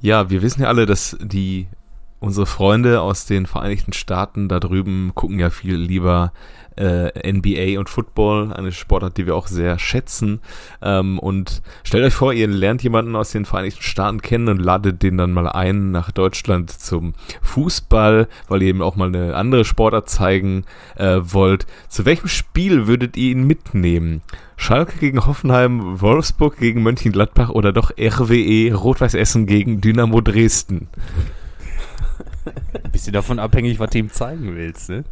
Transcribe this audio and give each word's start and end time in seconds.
Ja, 0.00 0.30
wir 0.30 0.42
wissen 0.42 0.62
ja 0.62 0.68
alle, 0.68 0.86
dass 0.86 1.16
die 1.20 1.66
unsere 2.20 2.46
Freunde 2.46 3.00
aus 3.00 3.26
den 3.26 3.46
Vereinigten 3.46 3.92
Staaten 3.92 4.48
da 4.48 4.60
drüben 4.60 5.12
gucken 5.14 5.38
ja 5.38 5.50
viel 5.50 5.76
lieber 5.76 6.32
äh, 6.76 7.32
NBA 7.32 7.78
und 7.78 7.88
Football, 7.88 8.52
eine 8.52 8.72
Sportart, 8.72 9.16
die 9.16 9.26
wir 9.26 9.34
auch 9.34 9.46
sehr 9.46 9.78
schätzen. 9.78 10.40
Ähm, 10.82 11.18
und 11.18 11.62
stellt 11.82 12.04
euch 12.04 12.14
vor, 12.14 12.32
ihr 12.32 12.48
lernt 12.48 12.82
jemanden 12.82 13.16
aus 13.16 13.30
den 13.30 13.44
Vereinigten 13.44 13.82
Staaten 13.82 14.22
kennen 14.22 14.48
und 14.48 14.58
ladet 14.58 15.02
den 15.02 15.18
dann 15.18 15.32
mal 15.32 15.48
ein 15.48 15.90
nach 15.90 16.10
Deutschland 16.10 16.70
zum 16.70 17.14
Fußball, 17.42 18.28
weil 18.48 18.62
ihr 18.62 18.68
eben 18.68 18.82
auch 18.82 18.96
mal 18.96 19.08
eine 19.08 19.34
andere 19.34 19.64
Sportart 19.64 20.08
zeigen 20.08 20.64
äh, 20.96 21.20
wollt. 21.22 21.66
Zu 21.88 22.04
welchem 22.06 22.28
Spiel 22.28 22.86
würdet 22.86 23.16
ihr 23.16 23.32
ihn 23.32 23.46
mitnehmen? 23.46 24.22
Schalke 24.56 24.98
gegen 24.98 25.26
Hoffenheim, 25.26 26.00
Wolfsburg 26.00 26.58
gegen 26.58 26.82
Mönchengladbach 26.82 27.48
oder 27.48 27.72
doch 27.72 27.90
RWE 27.98 28.74
Rot-Weiß 28.74 29.14
Essen 29.14 29.46
gegen 29.46 29.80
Dynamo 29.80 30.20
Dresden? 30.20 30.88
Ein 32.84 32.90
bisschen 32.90 33.12
davon 33.12 33.38
abhängig, 33.38 33.78
was 33.78 33.90
du 33.90 33.98
ihm 33.98 34.10
zeigen 34.10 34.56
willst, 34.56 34.88
ne? 34.88 35.04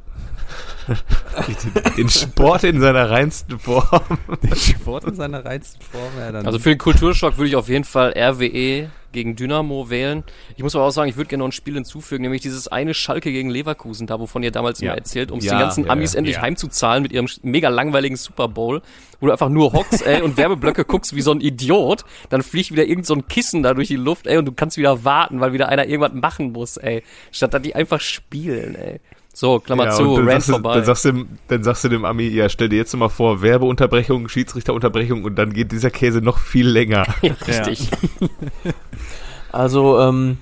Den 1.96 2.08
Sport 2.08 2.64
in 2.64 2.80
seiner 2.80 3.10
reinsten 3.10 3.58
Form. 3.58 4.00
Den 4.42 4.56
Sport 4.56 5.04
in 5.04 5.14
seiner 5.14 5.44
reinsten 5.44 5.82
Form, 5.82 6.12
ja, 6.18 6.32
dann. 6.32 6.46
Also 6.46 6.58
für 6.58 6.70
den 6.70 6.78
Kulturschock 6.78 7.36
würde 7.36 7.48
ich 7.48 7.56
auf 7.56 7.68
jeden 7.68 7.84
Fall 7.84 8.14
RWE 8.16 8.90
gegen 9.12 9.36
Dynamo 9.36 9.90
wählen. 9.90 10.24
Ich 10.56 10.62
muss 10.62 10.74
aber 10.76 10.84
auch 10.84 10.90
sagen, 10.90 11.08
ich 11.08 11.16
würde 11.16 11.28
gerne 11.28 11.40
noch 11.42 11.48
ein 11.48 11.52
Spiel 11.52 11.74
hinzufügen, 11.74 12.22
nämlich 12.22 12.42
dieses 12.42 12.68
eine 12.68 12.94
Schalke 12.94 13.32
gegen 13.32 13.50
Leverkusen, 13.50 14.06
da 14.06 14.20
wovon 14.20 14.42
ihr 14.42 14.50
damals 14.50 14.80
Ja. 14.80 14.88
immer 14.88 14.98
erzählt, 14.98 15.30
um 15.30 15.40
Ja, 15.40 15.54
die 15.54 15.58
ganzen 15.58 15.84
ja, 15.86 15.90
Amis 15.90 16.14
endlich 16.14 16.40
heimzuzahlen 16.40 17.02
mit 17.02 17.12
ihrem 17.12 17.26
mega 17.42 17.68
langweiligen 17.68 18.16
Super 18.16 18.48
Bowl, 18.48 18.82
wo 19.20 19.26
du 19.26 19.32
einfach 19.32 19.48
nur 19.48 19.72
hockst, 19.72 20.06
ey, 20.06 20.22
und 20.22 20.36
Werbeblöcke 20.36 20.84
guckst 20.84 21.14
wie 21.16 21.22
so 21.22 21.32
ein 21.32 21.40
Idiot, 21.40 22.04
dann 22.28 22.42
fliegt 22.42 22.70
wieder 22.72 22.84
irgend 22.84 23.06
so 23.06 23.14
ein 23.14 23.26
Kissen 23.28 23.62
da 23.62 23.74
durch 23.74 23.88
die 23.88 23.96
Luft, 23.96 24.26
ey, 24.26 24.36
und 24.36 24.44
du 24.44 24.52
kannst 24.52 24.76
wieder 24.76 25.04
warten, 25.04 25.40
weil 25.40 25.52
wieder 25.52 25.68
einer 25.68 25.86
irgendwas 25.86 26.12
machen 26.12 26.52
muss, 26.52 26.76
ey. 26.76 27.02
Statt 27.32 27.54
dass 27.54 27.62
die 27.62 27.74
einfach 27.74 28.00
spielen, 28.00 28.74
ey. 28.74 29.00
So, 29.40 29.60
Klammer 29.60 29.84
Ja, 29.84 29.90
zu, 29.92 30.14
Rand 30.16 30.30
sagst, 30.32 30.48
du, 30.48 30.52
vorbei. 30.54 30.74
dann, 30.74 30.84
sagst 30.84 31.04
du, 31.04 31.12
dem- 31.12 31.28
dann 31.46 31.62
sagst 31.62 31.84
du 31.84 31.88
dem 31.88 32.04
Ami, 32.04 32.24
ja, 32.26 32.48
stell 32.48 32.68
dir 32.68 32.74
jetzt 32.74 32.92
mal 32.96 33.08
vor, 33.08 33.40
Werbeunterbrechung, 33.40 34.28
Schiedsrichterunterbrechung 34.28 35.22
und 35.22 35.36
dann 35.36 35.52
geht 35.52 35.70
dieser 35.70 35.90
Käse 35.90 36.20
noch 36.20 36.38
viel 36.38 36.66
länger. 36.68 37.06
ja, 37.22 37.34
richtig. 37.46 37.88
Also, 39.52 40.00
ähm, 40.00 40.38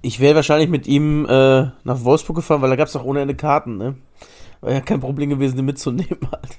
ich 0.00 0.20
wäre 0.20 0.36
wahrscheinlich 0.36 0.70
mit 0.70 0.86
ihm 0.86 1.26
äh, 1.26 1.66
nach 1.84 2.02
Wolfsburg 2.02 2.36
gefahren, 2.36 2.62
weil 2.62 2.70
da 2.70 2.76
gab 2.76 2.86
es 2.86 2.94
doch 2.94 3.04
ohne 3.04 3.20
Ende 3.20 3.34
Karten, 3.34 3.76
ne? 3.76 3.94
War 4.62 4.72
ja 4.72 4.80
kein 4.80 5.00
Problem 5.00 5.28
gewesen, 5.28 5.56
die 5.56 5.62
mitzunehmen 5.62 6.18
halt. 6.32 6.58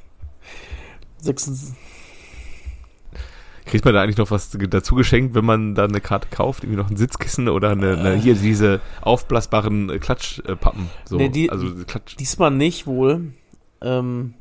26 1.17 1.73
Kriegt 3.71 3.85
man 3.85 3.93
da 3.93 4.03
eigentlich 4.03 4.17
noch 4.17 4.29
was 4.31 4.51
dazu 4.51 4.95
geschenkt, 4.95 5.33
wenn 5.33 5.45
man 5.45 5.73
da 5.75 5.85
eine 5.85 6.01
Karte 6.01 6.27
kauft? 6.29 6.63
Irgendwie 6.63 6.77
noch 6.77 6.89
ein 6.91 6.97
Sitzkissen 6.97 7.47
oder 7.49 7.69
eine, 7.71 7.97
eine 7.97 8.15
hier 8.15 8.35
diese 8.35 8.81
aufblasbaren 9.01 9.89
äh, 9.89 9.97
Klatschpappen. 9.99 10.89
So, 11.05 11.17
Nee, 11.17 11.29
die- 11.29 11.49
also 11.49 11.67
Klatsch. 11.87 12.15
Diesmal 12.19 12.51
nicht 12.51 12.85
wohl. 12.85 13.31
Ähm, 13.81 14.33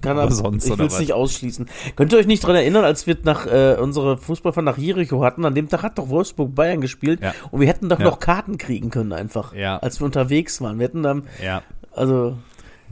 kann 0.00 0.16
Aber 0.18 0.30
sonst, 0.30 0.66
ich 0.68 0.78
will 0.78 0.86
es 0.86 1.00
nicht 1.00 1.12
ausschließen. 1.12 1.66
Könnt 1.96 2.12
ihr 2.12 2.18
euch 2.20 2.26
nicht 2.28 2.46
dran 2.46 2.54
erinnern, 2.54 2.84
als 2.84 3.08
wir 3.08 3.16
nach 3.24 3.46
äh, 3.46 3.76
unsere 3.80 4.16
Fußballfahrt 4.16 4.64
nach 4.64 4.78
Jericho 4.78 5.24
hatten? 5.24 5.44
An 5.44 5.54
dem 5.56 5.68
Tag 5.68 5.82
hat 5.82 5.98
doch 5.98 6.08
Wolfsburg 6.08 6.54
Bayern 6.54 6.80
gespielt 6.80 7.20
Ja. 7.20 7.34
und 7.50 7.60
wir 7.60 7.66
hätten 7.66 7.88
doch 7.88 7.98
Ja. 7.98 8.04
noch 8.04 8.20
Karten 8.20 8.58
kriegen 8.58 8.90
können 8.90 9.12
einfach, 9.12 9.54
Ja. 9.54 9.78
als 9.78 10.00
wir 10.00 10.04
unterwegs 10.04 10.60
waren. 10.60 10.78
Wir 10.78 10.84
hätten 10.86 11.02
dann, 11.02 11.24
ja, 11.42 11.62
also, 11.96 12.36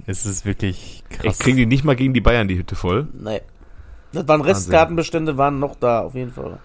es 0.06 0.26
ist 0.26 0.44
wirklich 0.44 1.04
Ich 1.10 1.18
krass. 1.18 1.38
kriegen 1.38 1.58
die 1.58 1.66
nicht 1.66 1.84
mal 1.84 1.94
gegen 1.94 2.12
die 2.12 2.20
Bayern 2.20 2.48
die 2.48 2.58
Hütte 2.58 2.74
voll. 2.74 3.06
nee. 3.12 3.40
Das 4.16 4.28
waren 4.28 4.40
Restkartenbestände, 4.40 5.36
waren 5.36 5.58
noch 5.58 5.76
da, 5.76 6.00
auf 6.00 6.14
jeden 6.14 6.32
Fall. 6.32 6.58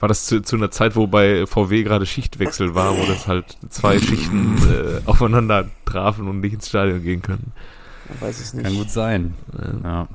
War 0.00 0.08
das 0.08 0.26
zu, 0.26 0.42
zu 0.42 0.56
einer 0.56 0.70
Zeit, 0.72 0.96
wo 0.96 1.06
bei 1.06 1.46
VW 1.46 1.84
gerade 1.84 2.06
Schichtwechsel 2.06 2.74
war, 2.74 2.98
wo 2.98 3.06
das 3.06 3.28
halt 3.28 3.56
zwei 3.68 4.00
Schichten 4.00 4.56
äh, 4.68 5.00
aufeinander 5.08 5.68
trafen 5.84 6.26
und 6.26 6.40
nicht 6.40 6.54
ins 6.54 6.68
Stadion 6.68 7.02
gehen 7.02 7.22
können? 7.22 7.52
Man 8.08 8.20
weiß 8.20 8.40
es 8.40 8.52
nicht. 8.52 8.64
Kann 8.64 8.74
gut 8.74 8.90
sein. 8.90 9.34
Äh, 9.56 9.86
Ja. 9.86 10.08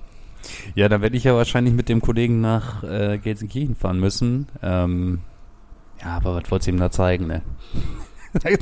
Ja, 0.75 0.89
dann 0.89 1.01
werde 1.01 1.17
ich 1.17 1.23
ja 1.23 1.35
wahrscheinlich 1.35 1.73
mit 1.73 1.89
dem 1.89 2.01
Kollegen 2.01 2.41
nach 2.41 2.83
äh, 2.83 3.17
Gelsenkirchen 3.17 3.75
fahren 3.75 3.99
müssen. 3.99 4.47
Ähm, 4.61 5.19
ja, 6.01 6.17
aber 6.17 6.35
was 6.35 6.51
wollt's 6.51 6.67
ihm 6.67 6.77
da 6.77 6.91
zeigen, 6.91 7.27
ne? 7.27 7.41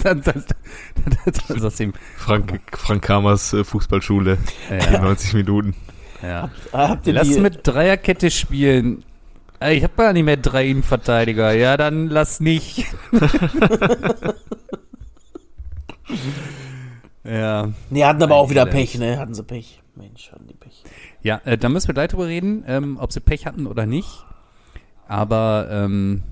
dann, 0.04 0.22
dann, 0.22 0.24
dann, 0.24 1.94
Frank, 2.18 2.62
Frank 2.72 3.02
Kamers 3.02 3.54
äh, 3.54 3.64
Fußballschule, 3.64 4.38
ja, 4.70 5.02
90 5.02 5.34
Minuten. 5.34 5.76
Ja. 6.22 6.50
Habt 6.72 7.08
ihr 7.08 7.14
Lass 7.14 7.30
die, 7.30 7.40
mit 7.40 7.60
Dreierkette 7.68 8.32
spielen. 8.32 9.04
Ich 9.62 9.84
habe 9.84 9.94
gar 9.96 10.14
nicht 10.14 10.24
mehr 10.24 10.38
drei 10.38 10.68
Innenverteidiger. 10.68 11.54
Ja, 11.54 11.78
dann 11.78 12.08
lass 12.08 12.40
nicht. 12.40 12.86
ja. 17.24 17.70
Nee, 17.90 18.04
hatten 18.04 18.22
aber 18.22 18.36
auch 18.36 18.50
wieder. 18.50 18.66
Pech, 18.66 18.98
ne? 18.98 19.18
Hatten 19.18 19.34
sie 19.34 19.44
Pech. 19.44 19.82
Mensch, 19.96 20.32
hatten 20.32 20.48
die 20.48 20.54
Pech. 20.54 20.84
Ja, 21.22 21.42
äh, 21.46 21.58
da 21.58 21.70
müssen 21.70 21.88
wir 21.88 21.94
gleich 21.94 22.10
drüber 22.10 22.28
reden, 22.28 22.64
ähm, 22.68 22.98
ob 23.00 23.14
sie 23.14 23.22
Pech 23.22 23.46
hatten 23.46 23.66
oder 23.66 23.86
nicht. 23.86 24.26
Aber 25.08 25.68
ähm, 25.72 26.24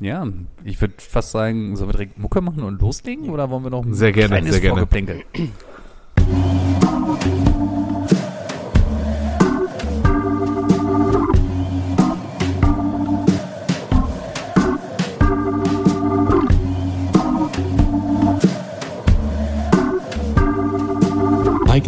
ja, 0.00 0.26
ich 0.64 0.80
würde 0.80 0.94
fast 0.98 1.32
sagen, 1.32 1.76
sollen 1.76 1.88
wir 1.88 1.92
direkt 1.92 2.18
Mucke 2.18 2.40
machen 2.40 2.62
und 2.62 2.80
loslegen 2.80 3.30
oder 3.30 3.50
wollen 3.50 3.64
wir 3.64 3.70
noch 3.70 3.84
ein 3.84 3.94
Sehr 3.94 4.12
gerne, 4.12 4.28
kleines 4.28 4.52
sehr 4.52 4.60
gerne. 4.60 4.86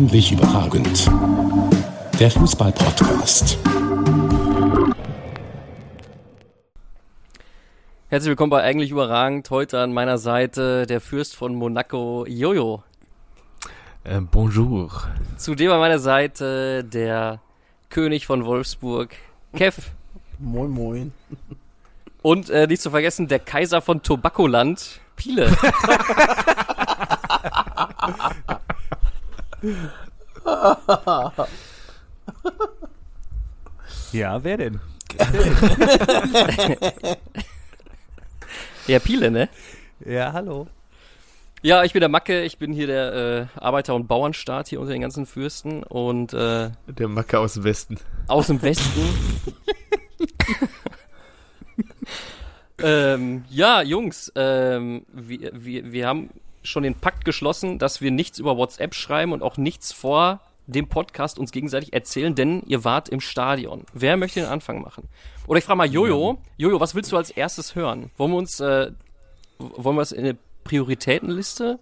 Eigentlich 0.00 0.32
überragend. 0.32 1.10
Der 2.18 2.30
Fußball-Podcast. 2.30 3.58
Herzlich 8.08 8.30
willkommen 8.30 8.48
bei 8.48 8.62
Eigentlich 8.62 8.92
Überragend. 8.92 9.50
Heute 9.50 9.78
an 9.78 9.92
meiner 9.92 10.16
Seite 10.16 10.86
der 10.86 11.02
Fürst 11.02 11.36
von 11.36 11.54
Monaco, 11.54 12.24
Jojo. 12.26 12.82
Äh, 14.04 14.22
bonjour. 14.22 14.90
Zudem 15.36 15.70
an 15.70 15.80
meiner 15.80 15.98
Seite 15.98 16.82
der 16.82 17.42
König 17.90 18.24
von 18.24 18.46
Wolfsburg, 18.46 19.14
Kev. 19.54 19.82
Moin, 20.38 20.70
moin. 20.70 21.12
Und 22.22 22.48
äh, 22.48 22.66
nicht 22.66 22.80
zu 22.80 22.90
vergessen, 22.90 23.28
der 23.28 23.38
Kaiser 23.38 23.82
von 23.82 24.00
Tobakoland, 24.00 24.98
Piele. 25.16 25.54
Ja, 34.12 34.42
wer 34.42 34.56
denn? 34.56 34.80
Ja, 38.86 38.98
Piele, 38.98 39.30
ne? 39.30 39.48
Ja, 40.04 40.32
hallo. 40.32 40.66
Ja, 41.62 41.84
ich 41.84 41.92
bin 41.92 42.00
der 42.00 42.08
Macke, 42.08 42.42
ich 42.42 42.56
bin 42.58 42.72
hier 42.72 42.86
der 42.86 43.12
äh, 43.14 43.60
Arbeiter- 43.60 43.94
und 43.94 44.08
Bauernstaat 44.08 44.68
hier 44.68 44.80
unter 44.80 44.92
den 44.92 45.02
ganzen 45.02 45.26
Fürsten 45.26 45.82
und 45.82 46.32
äh, 46.32 46.70
Der 46.86 47.08
Macke 47.08 47.38
aus 47.38 47.54
dem 47.54 47.64
Westen. 47.64 47.98
aus 48.28 48.46
dem 48.46 48.62
Westen. 48.62 49.00
ähm, 52.82 53.44
ja, 53.50 53.82
Jungs, 53.82 54.32
ähm, 54.34 55.04
wir, 55.12 55.50
wir, 55.52 55.92
wir 55.92 56.06
haben 56.06 56.30
schon 56.62 56.82
den 56.82 56.94
Pakt 56.94 57.24
geschlossen, 57.24 57.78
dass 57.78 58.00
wir 58.00 58.10
nichts 58.10 58.38
über 58.38 58.56
WhatsApp 58.56 58.94
schreiben 58.94 59.32
und 59.32 59.42
auch 59.42 59.56
nichts 59.56 59.92
vor 59.92 60.40
dem 60.66 60.88
Podcast 60.88 61.38
uns 61.38 61.52
gegenseitig 61.52 61.92
erzählen, 61.92 62.34
denn 62.34 62.62
ihr 62.66 62.84
wart 62.84 63.08
im 63.08 63.20
Stadion. 63.20 63.84
Wer 63.92 64.16
möchte 64.16 64.40
den 64.40 64.48
Anfang 64.48 64.80
machen? 64.82 65.08
Oder 65.46 65.58
ich 65.58 65.64
frage 65.64 65.78
mal 65.78 65.90
Jojo. 65.90 66.38
Jojo, 66.56 66.80
was 66.80 66.94
willst 66.94 67.10
du 67.12 67.16
als 67.16 67.30
erstes 67.30 67.74
hören? 67.74 68.10
Wollen 68.16 68.30
wir 68.32 68.38
uns, 68.38 68.60
äh, 68.60 68.92
wollen 69.58 69.96
wir 69.96 70.02
es 70.02 70.12
in 70.12 70.24
eine 70.24 70.36
Prioritätenliste 70.64 71.78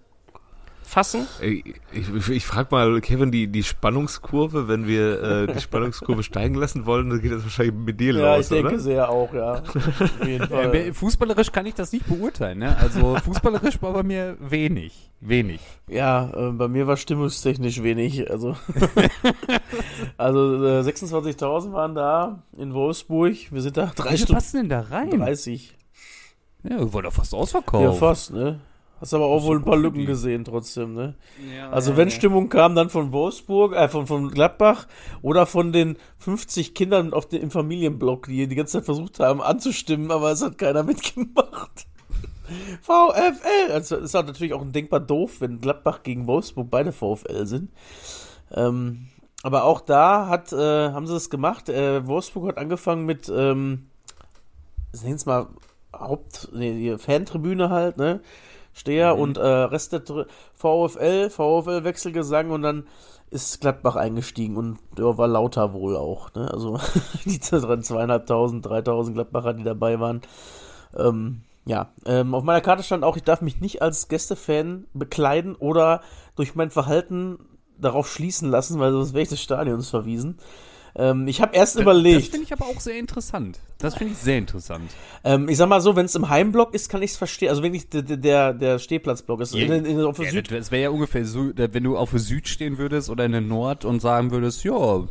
fassen? 0.88 1.26
Ich, 1.40 1.64
ich, 1.93 2.29
ich 2.31 2.46
frage 2.46 2.69
mal, 2.70 3.00
Kevin, 3.00 3.31
die, 3.31 3.46
die 3.46 3.62
Spannungskurve, 3.62 4.67
wenn 4.69 4.87
wir 4.87 5.23
äh, 5.23 5.46
die 5.52 5.61
Spannungskurve 5.61 6.23
steigen 6.23 6.55
lassen 6.55 6.87
wollen, 6.87 7.11
dann 7.11 7.20
geht 7.20 7.32
das 7.32 7.43
wahrscheinlich 7.44 7.75
mit 7.75 8.00
dir 8.00 8.14
Ja, 8.14 8.37
los, 8.37 8.46
ich 8.46 8.49
denke 8.56 8.69
oder? 8.75 8.79
sehr 8.81 9.08
auch, 9.08 9.32
ja. 9.32 9.52
Auf 9.62 10.26
jeden 10.26 10.44
Äh, 10.44 10.46
Fall. 10.49 10.94
fußballerisch 10.94 11.52
kann 11.52 11.67
ich 11.67 11.75
das 11.75 11.93
nicht 11.93 12.06
beurteilen, 12.06 12.58
ne? 12.58 12.76
Also 12.81 13.17
fußballerisch 13.25 13.81
war 13.82 13.93
bei 13.93 14.02
mir 14.02 14.37
wenig. 14.40 15.11
Wenig. 15.20 15.61
Ja, 15.88 16.31
äh, 16.35 16.50
bei 16.52 16.69
mir 16.69 16.87
war 16.87 16.96
stimmungstechnisch 16.96 17.82
wenig. 17.82 18.31
Also, 18.31 18.56
also 20.17 20.64
äh, 20.64 20.81
26.000 20.81 21.73
waren 21.73 21.94
da 21.94 22.43
in 22.56 22.73
Wolfsburg. 22.75 23.34
Wir 23.50 23.62
sind 23.62 23.76
da 23.76 23.93
drei 23.94 24.17
Stunden 24.17 24.34
passen 24.34 24.56
denn 24.58 24.69
da 24.69 24.81
rein? 24.81 25.11
30. 25.11 25.76
Ja, 26.64 26.79
wir 26.79 26.93
wollen 26.93 27.05
doch 27.05 27.12
fast 27.12 27.34
ausverkauft. 27.34 27.84
Ja, 27.84 27.93
fast, 27.93 28.32
ne? 28.32 28.61
Hast 29.00 29.15
aber 29.15 29.27
auch 29.27 29.45
wohl 29.45 29.59
ein 29.59 29.65
paar 29.65 29.77
Lücken 29.77 30.06
gesehen 30.06 30.45
trotzdem, 30.45 30.95
ne? 30.95 31.15
Ja, 31.56 31.71
Also 31.71 31.93
ja, 31.93 31.97
wenn 31.97 32.09
ja. 32.09 32.15
Stimmung 32.15 32.49
kam, 32.49 32.75
dann 32.75 32.91
von 32.91 33.12
Wolfsburg, 33.12 33.75
äh, 33.75 33.89
von, 33.89 34.06
von 34.06 34.31
Gladbach 34.31 34.89
oder 35.23 35.47
von 35.47 35.73
den 35.73 35.97
50 36.19 36.75
Kindern 36.75 37.12
auf 37.12 37.27
dem, 37.29 37.43
im 37.43 37.50
Familienblock, 37.50 38.27
die 38.27 38.49
die 38.49 38.56
ganze 38.56 38.79
Zeit 38.79 38.85
versucht 38.85 39.21
haben 39.21 39.41
anzustimmen, 39.41 40.11
aber 40.11 40.33
es 40.33 40.43
hat 40.43 40.59
keiner 40.59 40.83
mitgemacht. 40.85 41.87
VfL! 42.83 43.73
Also 43.73 43.97
ist 43.97 44.17
auch 44.17 44.27
natürlich 44.27 44.55
auch 44.55 44.65
denkbar 44.65 45.01
doof, 45.01 45.41
wenn 45.41 45.61
Gladbach 45.61 46.03
gegen 46.03 46.27
Wolfsburg 46.27 46.69
beide 46.71 46.93
VfL 46.93 47.47
sind. 47.47 47.71
Ähm, 48.53 49.09
aber 49.43 49.65
auch 49.65 49.81
da 49.81 50.27
hat, 50.29 50.53
äh, 50.53 50.91
haben 50.91 51.06
sie 51.06 51.15
es 51.15 51.31
gemacht. 51.31 51.69
Äh, 51.69 52.06
Wolfsburg 52.06 52.49
hat 52.49 52.59
angefangen 52.59 53.06
mit, 53.06 53.29
ähm, 53.29 53.87
nennen 55.03 55.15
es 55.15 55.27
mal 55.27 55.47
Haupt, 55.93 56.49
nee, 56.53 56.73
die 56.73 56.99
Fantribüne 56.99 57.71
halt, 57.71 57.97
ne? 57.97 58.21
Steher 58.79 59.15
Mhm. 59.15 59.21
und 59.21 59.37
äh, 59.37 59.47
Rest 59.47 59.93
der 59.93 60.03
VfL, 60.55 61.31
VfL 61.31 61.85
Wechselgesang 61.85 62.51
und 62.51 62.63
dann 62.63 62.85
ist 63.31 63.61
Gladbach 63.61 63.97
eingestiegen 63.97 64.57
und 64.57 64.79
der 64.97 65.19
war 65.19 65.29
lauter 65.29 65.75
wohl 65.75 65.97
auch, 65.97 66.33
ne? 66.35 66.51
Also 66.51 66.79
die 67.27 67.41
zweieinhalbtausend, 67.41 68.65
dreitausend 68.65 69.15
Gladbacher, 69.15 69.53
die 69.53 69.65
dabei 69.65 70.01
waren. 70.01 70.23
Ähm, 70.97 71.43
ja, 71.67 71.91
ähm, 72.07 72.35
auf 72.35 72.45
meiner 72.45 72.63
Karte 72.63 72.83
stand 72.83 73.05
auch, 73.05 73.17
ich 73.17 73.25
darf 73.25 73.43
mich 73.43 73.61
nicht 73.61 73.83
als 73.83 74.09
Gästefan 74.09 74.87
bekleiden 74.95 75.55
oder 75.55 76.01
durch 76.37 76.55
mein 76.55 76.71
Verhalten 76.71 77.39
darauf 77.79 78.11
schließen 78.11 78.51
lassen, 78.51 78.81
weil 78.81 78.93
sonst 78.93 79.13
wäre 79.13 79.23
ich 79.23 79.29
des 79.29 79.43
Stadions 79.43 79.91
verwiesen. 79.91 80.39
Ähm, 80.99 81.29
ich 81.29 81.41
habe 81.41 81.55
erst 81.56 81.77
Das 81.77 81.83
überlegt. 81.83 82.29
finde 82.33 82.45
ich 82.45 82.53
aber 82.53 82.67
auch 82.67 82.81
sehr 82.81 82.99
interessant. 82.99 83.61
Das 83.79 83.95
finde 83.95 84.15
ich 84.15 84.19
sehr 84.19 84.39
interessant. 84.39 84.91
Ähm, 85.23 85.49
ich 85.49 85.56
sag 85.56 85.69
mal 85.69 85.81
so, 85.81 85.95
wenn 85.95 86.06
es 86.06 86.15
im 86.17 86.29
Heimblock 86.29 86.75
ist, 86.75 86.89
kann 86.89 87.03
ich 87.03 87.12
es 87.12 87.17
verstehen. 87.17 87.50
Also 87.50 87.62
wirklich 87.62 87.89
der, 87.89 88.03
der, 88.03 88.53
der 88.53 88.79
Stehplatzblock 88.81 89.41
ist. 89.41 89.55
In, 89.55 89.71
in, 89.71 89.85
in, 89.85 90.00
auf 90.00 90.17
der 90.17 90.27
Ja, 90.27 90.33
Süd 90.33 90.50
das 90.50 90.59
das 90.59 90.71
wäre 90.73 90.83
ja 90.83 90.91
ungefähr 90.91 91.25
so, 91.25 91.53
wenn 91.55 91.85
du 91.85 91.97
auf 91.97 92.11
der 92.11 92.19
Süd 92.19 92.49
stehen 92.49 92.79
würdest 92.79 93.09
oder 93.11 93.25
in 93.25 93.33
der 93.33 93.41
Nord 93.41 93.85
und 93.85 94.00
sagen 94.00 94.33
würdest, 94.33 94.65
ja, 94.65 95.06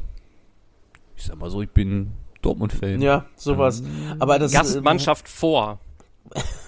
ich 1.15 1.23
sag 1.23 1.39
mal 1.39 1.49
so, 1.49 1.61
ich 1.61 1.69
bin 1.69 2.11
Dortmund-Fan. 2.41 3.01
ja, 3.01 3.25
sowas. 3.35 3.81
Aber 4.19 4.39
das 4.39 4.51
Gastmannschaft 4.51 5.27
vor. 5.29 5.79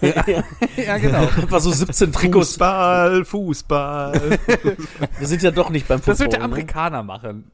ja, 0.76 0.98
genau. 0.98 1.22
Äh, 1.24 1.42
einfach 1.42 1.60
so 1.60 1.70
17 1.70 2.12
Trikots. 2.12 2.50
Fußball, 2.50 3.24
Fußball. 3.24 4.38
Wir 5.18 5.26
sind 5.26 5.42
ja 5.42 5.50
doch 5.50 5.70
nicht 5.70 5.88
beim 5.88 5.98
Football. 5.98 6.12
Das 6.12 6.20
wird 6.20 6.32
der 6.32 6.38
ne? 6.40 6.44
Amerikaner 6.46 7.02
machen. 7.02 7.50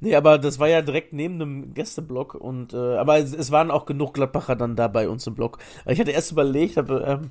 Nee, 0.00 0.14
aber 0.14 0.38
das 0.38 0.58
war 0.58 0.68
ja 0.68 0.82
direkt 0.82 1.12
neben 1.12 1.38
dem 1.38 1.74
Gästeblock 1.74 2.34
und 2.34 2.72
äh, 2.72 2.96
aber 2.96 3.18
es, 3.18 3.34
es 3.34 3.50
waren 3.50 3.70
auch 3.70 3.86
genug 3.86 4.14
Gladbacher 4.14 4.56
dann 4.56 4.76
da 4.76 4.88
bei 4.88 5.08
uns 5.08 5.26
im 5.26 5.34
Block. 5.34 5.58
Ich 5.86 5.98
hatte 5.98 6.12
erst 6.12 6.32
überlegt, 6.32 6.76
hab, 6.76 6.90
ähm, 6.90 7.30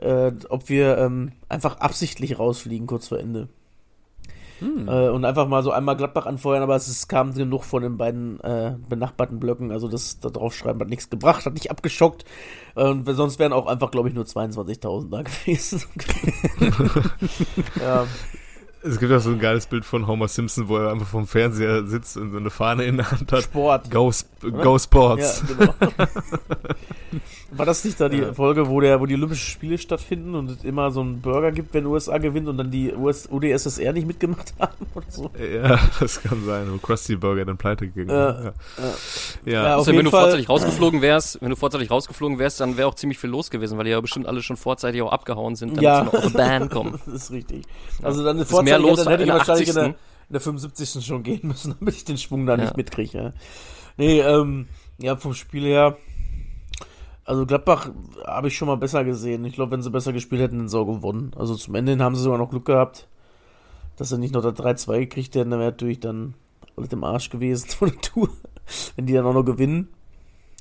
äh, 0.00 0.32
ob 0.48 0.68
wir 0.68 0.98
ähm, 0.98 1.32
einfach 1.48 1.78
absichtlich 1.78 2.38
rausfliegen 2.38 2.86
kurz 2.86 3.08
vor 3.08 3.18
Ende. 3.18 3.48
Äh, 4.60 5.08
und 5.08 5.24
einfach 5.24 5.46
mal 5.48 5.62
so 5.62 5.70
einmal 5.70 5.96
Gladbach 5.96 6.26
anfeuern, 6.26 6.62
aber 6.62 6.76
es, 6.76 6.88
es 6.88 7.08
kam 7.08 7.34
genug 7.34 7.64
von 7.64 7.82
den 7.82 7.96
beiden 7.96 8.40
äh, 8.40 8.74
benachbarten 8.88 9.38
Blöcken, 9.38 9.72
also 9.72 9.88
das 9.88 10.20
da 10.20 10.30
draufschreiben 10.30 10.80
hat 10.80 10.88
nichts 10.88 11.10
gebracht, 11.10 11.46
hat 11.46 11.54
nicht 11.54 11.70
abgeschockt. 11.70 12.24
Und 12.74 13.06
sonst 13.06 13.38
wären 13.38 13.52
auch 13.52 13.66
einfach, 13.66 13.90
glaube 13.90 14.08
ich, 14.08 14.14
nur 14.14 14.24
22.000 14.24 15.10
da 15.10 15.22
gewesen. 15.22 15.82
ja, 17.80 18.06
Es 18.88 18.98
gibt 19.00 19.12
auch 19.12 19.20
so 19.20 19.30
ein 19.30 19.38
geiles 19.38 19.66
Bild 19.66 19.84
von 19.84 20.06
Homer 20.06 20.28
Simpson, 20.28 20.68
wo 20.68 20.76
er 20.78 20.92
einfach 20.92 21.06
vom 21.06 21.26
Fernseher 21.26 21.86
sitzt 21.86 22.16
und 22.16 22.30
so 22.32 22.38
eine 22.38 22.50
Fahne 22.50 22.84
in 22.84 22.96
der 22.98 23.10
Hand 23.10 23.30
hat. 23.32 23.42
Sport. 23.44 23.90
Go, 23.90 24.12
Go 24.62 24.78
Sports. 24.78 25.42
Ja, 25.48 25.66
genau. 25.66 25.74
War 27.52 27.64
das 27.64 27.84
nicht 27.84 27.98
da 28.00 28.08
die 28.08 28.18
Ja. 28.18 28.34
Folge, 28.34 28.68
wo 28.68 28.80
der, 28.80 29.00
wo 29.00 29.06
die 29.06 29.14
Olympischen 29.14 29.46
Spiele 29.46 29.78
stattfinden 29.78 30.34
und 30.34 30.50
es 30.50 30.64
immer 30.64 30.90
so 30.90 31.00
einen 31.00 31.20
Burger 31.22 31.52
gibt, 31.52 31.72
wenn 31.72 31.86
USA 31.86 32.18
gewinnt 32.18 32.48
und 32.48 32.58
dann 32.58 32.70
die 32.70 32.92
US, 32.92 33.28
UdSSR 33.30 33.92
nicht 33.92 34.06
mitgemacht 34.06 34.52
haben 34.60 34.74
oder 34.94 35.06
so? 35.08 35.30
Ja, 35.38 35.78
das 36.00 36.20
kann 36.22 36.44
sein, 36.44 36.66
wo 36.70 36.76
Krusty 36.78 37.16
Burger 37.16 37.44
dann 37.46 37.56
pleite 37.56 37.88
gegangen 37.88 38.10
Äh, 38.10 38.48
ist. 38.48 39.38
Ja. 39.46 39.52
Ja, 39.52 39.52
Ja. 39.52 39.72
auf 39.74 39.78
Also, 39.78 39.90
jeden 39.92 39.98
wenn 39.98 40.04
du 40.06 40.10
Fall- 40.10 40.22
vorzeitig 40.24 40.48
rausgeflogen 40.50 41.00
wärst, 41.00 41.40
wenn 41.40 41.50
du 41.50 41.56
vorzeitig 41.56 41.90
rausgeflogen 41.90 42.38
wärst, 42.38 42.60
dann 42.60 42.76
wäre 42.76 42.88
auch 42.88 42.94
ziemlich 42.96 43.18
viel 43.18 43.30
los 43.30 43.48
gewesen, 43.50 43.78
weil 43.78 43.84
die 43.84 43.92
ja 43.92 44.00
bestimmt 44.00 44.26
alle 44.26 44.42
schon 44.42 44.56
vorzeitig 44.56 45.00
auch 45.00 45.12
abgehauen 45.12 45.54
sind, 45.54 45.70
damit 45.70 45.82
Ja. 45.82 46.00
sie 46.00 46.04
noch 46.16 46.24
auf 46.24 46.32
Bahn 46.34 46.68
kommen. 46.68 47.00
Das 47.06 47.14
ist 47.22 47.30
richtig. 47.30 47.62
Also 48.02 48.22
dann 48.24 48.36
eine 48.36 48.42
Ist 48.42 48.50
mehr 48.78 48.90
los 48.90 48.98
dann 49.04 49.08
hätte 49.08 49.24
ich 49.24 49.30
wahrscheinlich 49.30 49.68
in 49.68 49.74
der, 49.74 49.84
80. 49.84 49.96
in 50.28 50.32
der 50.32 50.40
75. 50.40 51.06
schon 51.06 51.22
gehen 51.22 51.40
müssen, 51.42 51.74
damit 51.80 51.94
ich 51.94 52.04
den 52.04 52.18
Schwung 52.18 52.46
da 52.46 52.56
Ja. 52.56 52.64
nicht 52.64 52.76
mitkriege. 52.76 53.18
Ja. 53.18 53.32
Nee, 53.96 54.20
ähm, 54.20 54.66
ja, 54.98 55.16
vom 55.16 55.34
Spiel 55.34 55.64
her. 55.64 55.96
Also 57.24 57.44
Gladbach 57.44 57.90
habe 58.24 58.48
ich 58.48 58.56
schon 58.56 58.68
mal 58.68 58.76
besser 58.76 59.04
gesehen. 59.04 59.44
Ich 59.44 59.54
glaube, 59.54 59.72
wenn 59.72 59.82
sie 59.82 59.90
besser 59.90 60.12
gespielt 60.12 60.40
hätten, 60.40 60.58
dann 60.58 60.68
sie 60.68 60.78
auch 60.78 60.84
gewonnen. 60.86 61.32
Also 61.36 61.56
zum 61.56 61.74
Ende 61.74 61.92
hin 61.92 62.02
haben 62.02 62.14
sie 62.14 62.22
sogar 62.22 62.38
noch 62.38 62.50
Glück 62.50 62.66
gehabt, 62.66 63.08
dass 63.96 64.10
sie 64.10 64.18
nicht 64.18 64.32
noch 64.32 64.42
das 64.42 64.54
3-2 64.54 65.00
gekriegt 65.00 65.34
hätten. 65.34 65.50
Dann 65.50 65.58
wäre 65.58 65.72
natürlich 65.72 65.98
dann 65.98 66.34
alles 66.76 66.92
im 66.92 67.02
Arsch 67.02 67.30
gewesen 67.30 67.68
von 67.70 67.90
der 67.90 68.00
Tour. 68.00 68.28
Wenn 68.94 69.06
die 69.06 69.12
dann 69.12 69.26
auch 69.26 69.34
noch 69.34 69.44
gewinnen, 69.44 69.88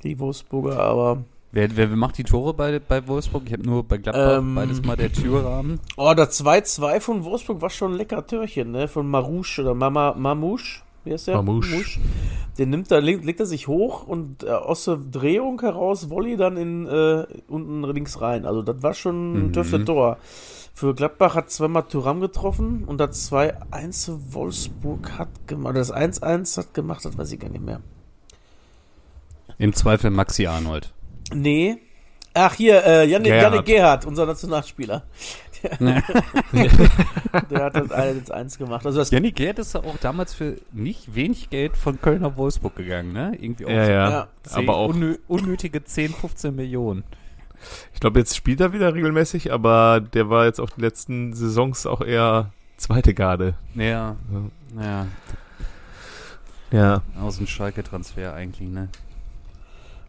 die 0.04 0.18
Wolfsburger. 0.20 0.80
Aber 0.80 1.24
Wer, 1.56 1.78
wer 1.78 1.88
macht 1.88 2.18
die 2.18 2.26
Tore 2.26 2.54
bei, 2.54 2.80
bei 2.80 3.08
Wolfsburg? 3.08 3.44
Ich 3.46 3.54
habe 3.54 3.64
nur 3.64 3.86
bei 3.86 3.96
Gladbach 3.98 4.40
Ähm. 4.40 4.56
beides 4.56 4.84
mal 4.84 4.98
der 4.98 5.10
Türrahmen. 5.14 5.80
Oh, 5.96 6.14
das 6.14 6.44
2-2 6.44 7.00
von 7.00 7.24
Wolfsburg 7.24 7.62
war 7.62 7.70
schon 7.70 7.94
ein 7.94 7.98
lecker 7.98 8.28
Törchen, 8.28 8.72
ne? 8.72 8.90
Von 8.90 9.08
Marouche 9.08 9.62
oder 9.62 9.74
Mama, 9.74 10.14
Mamouche. 10.18 10.82
Wie 11.06 11.14
heißt 11.14 11.28
der? 11.28 11.38
Mamouche. 11.38 12.02
Den 12.58 12.72
nimmt 12.72 12.92
er, 12.92 13.00
legt, 13.00 13.24
legt 13.24 13.40
er 13.40 13.46
sich 13.46 13.70
hoch 13.70 14.06
und 14.06 14.44
äh, 14.44 14.50
aus 14.50 14.84
der 14.84 14.98
Drehung 14.98 15.62
heraus 15.62 16.10
Volley 16.10 16.36
dann 16.36 16.58
in 16.58 16.88
äh, 16.88 17.26
unten 17.48 17.84
links 17.86 18.20
rein. 18.20 18.46
Also 18.46 18.62
das 18.62 18.84
war 18.84 18.94
schon 18.94 19.16
ein 19.34 19.46
Mhm. 19.48 19.52
dürfte 19.54 19.86
Tor. 19.86 20.18
Für 20.74 20.94
Gladbach 20.94 21.36
hat 21.36 21.52
zweimal 21.52 21.84
Thuram 21.84 22.20
getroffen 22.20 22.84
und 22.86 22.98
das 22.98 23.32
2-1 23.32 24.06
für 24.08 24.34
Wolfsburg 24.34 25.18
hat 25.18 25.30
gemacht. 25.48 25.78
Das 25.78 25.94
1-1 25.94 26.58
hat 26.58 26.74
gemacht, 26.74 27.06
das 27.06 27.18
weiß 27.18 27.32
ich 27.32 27.40
gar 27.40 27.48
nicht 27.50 27.64
mehr. 27.64 27.80
Im 29.58 29.72
Zweifel 29.72 30.10
Maxi 30.12 30.48
Arnold. 30.48 30.92
Nee. 31.34 31.78
Ach, 32.34 32.54
hier, 32.54 32.84
äh, 32.86 33.08
Janne, 33.08 33.30
Gerhard. 33.30 33.54
Janne 33.54 33.64
Gerhardt, 33.64 34.06
unser 34.06 34.26
Nationalspieler. 34.26 35.04
Ne. 35.80 36.04
Der 37.50 37.64
hat 37.64 37.76
das 37.76 37.90
1-1 37.90 38.58
gemacht. 38.58 38.86
Also 38.86 39.00
das 39.00 39.10
Janni 39.10 39.32
Gerd 39.32 39.58
ist 39.60 39.74
ja 39.74 39.80
auch 39.80 39.98
damals 40.02 40.34
für 40.34 40.58
nicht 40.72 41.16
wenig 41.16 41.50
Geld 41.50 41.76
von 41.78 42.00
Köln 42.00 42.22
nach 42.22 42.36
Wolfsburg 42.38 42.76
gegangen, 42.76 43.14
ne? 43.14 43.36
Irgendwie 43.40 43.66
auch 43.66 43.70
Ja, 43.70 43.86
so 43.86 43.92
ja, 43.92 44.10
Ja. 44.10 44.28
zehn- 44.44 44.58
aber 44.70 44.76
auch, 44.78 44.90
unnö 44.90 45.16
unnötige 45.28 45.84
10, 45.84 46.14
15 46.14 46.56
Millionen. 46.56 47.04
ich 47.94 48.00
glaube, 48.00 48.20
jetzt 48.20 48.36
spielt 48.36 48.60
er 48.60 48.74
wieder 48.74 48.94
regelmäßig, 48.94 49.52
aber 49.54 50.02
der 50.02 50.30
war 50.30 50.46
jetzt 50.46 50.60
auch 50.60 50.70
die 50.70 50.82
letzten 50.82 51.34
Saisons 51.34 51.88
auch 51.88 52.02
eher 52.02 52.52
zweite 52.78 53.14
Garde. 53.16 53.56
Ja, 53.74 54.18
ja, 54.80 55.08
Ja, 56.72 57.02
aus 57.22 57.38
dem 57.38 57.48
Schalke-Transfer 57.48 58.34
eigentlich, 58.34 58.70
ne? 58.70 58.90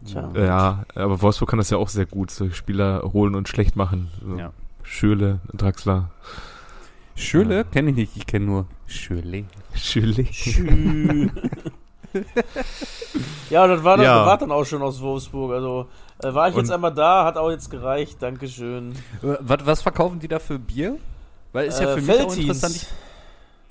Tja. 0.06 0.30
ja, 0.36 0.84
aber 0.94 1.20
Wolfsburg 1.22 1.50
kann 1.50 1.58
das 1.58 1.70
ja 1.70 1.78
auch 1.78 1.88
sehr 1.88 2.06
gut, 2.06 2.30
solche 2.30 2.54
Spieler 2.54 3.02
holen 3.12 3.34
und 3.34 3.48
schlecht 3.48 3.76
machen. 3.76 4.08
So. 4.24 4.36
Ja. 4.38 4.52
Schöle, 4.82 5.40
Draxler. 5.52 6.10
Schöle 7.14 7.64
kenne 7.64 7.90
ich 7.90 7.96
nicht, 7.96 8.16
ich 8.16 8.26
kenne 8.26 8.44
nur 8.46 8.66
Schöle. 8.86 9.44
Schöle. 9.74 10.26
Schü. 10.32 11.28
ja, 13.50 13.66
das 13.66 13.82
war, 13.84 13.96
dann, 13.96 14.04
Ja. 14.06 14.18
das 14.18 14.26
war 14.26 14.38
dann 14.38 14.52
auch 14.52 14.64
schon 14.64 14.82
aus 14.82 15.00
Wolfsburg. 15.00 15.52
Also 15.52 15.86
äh, 16.22 16.32
war 16.34 16.48
ich 16.48 16.56
jetzt 16.56 16.68
Und- 16.68 16.74
einmal 16.74 16.94
da, 16.94 17.24
hat 17.24 17.36
auch 17.36 17.50
jetzt 17.50 17.70
gereicht. 17.70 18.22
Dankeschön. 18.22 18.94
Was, 19.22 19.58
was 19.66 19.82
verkaufen 19.82 20.18
die 20.20 20.28
da 20.28 20.38
für 20.38 20.58
Bier? 20.58 20.98
Weil 21.52 21.66
ist 21.68 21.80
ja 21.80 21.90
Äh, 21.92 22.00
für 22.00 22.02
mich 22.02 22.20
auch 22.20 22.36
interessant. 22.36 22.76
Ich, 22.76 22.86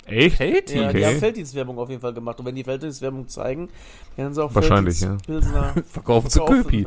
Echt? 0.06 0.36
Felddienst? 0.36 0.74
Ja, 0.74 0.88
Okay. 0.88 0.98
die 0.98 1.06
haben 1.06 1.18
Felddienstwerbung 1.18 1.78
auf 1.78 1.88
jeden 1.88 2.00
Fall 2.00 2.12
gemacht. 2.14 2.38
Und 2.38 2.46
wenn 2.46 2.54
die 2.54 2.64
Felddienstwerbung 2.64 3.28
zeigen, 3.28 3.68
können 4.14 4.32
sie 4.34 4.42
auch 4.44 4.54
Wahrscheinlich, 4.54 4.98
Felddienst-Pilsner 4.98 5.74
Verkaufen 5.92 6.30
zu. 6.30 6.44
Köpi. 6.44 6.86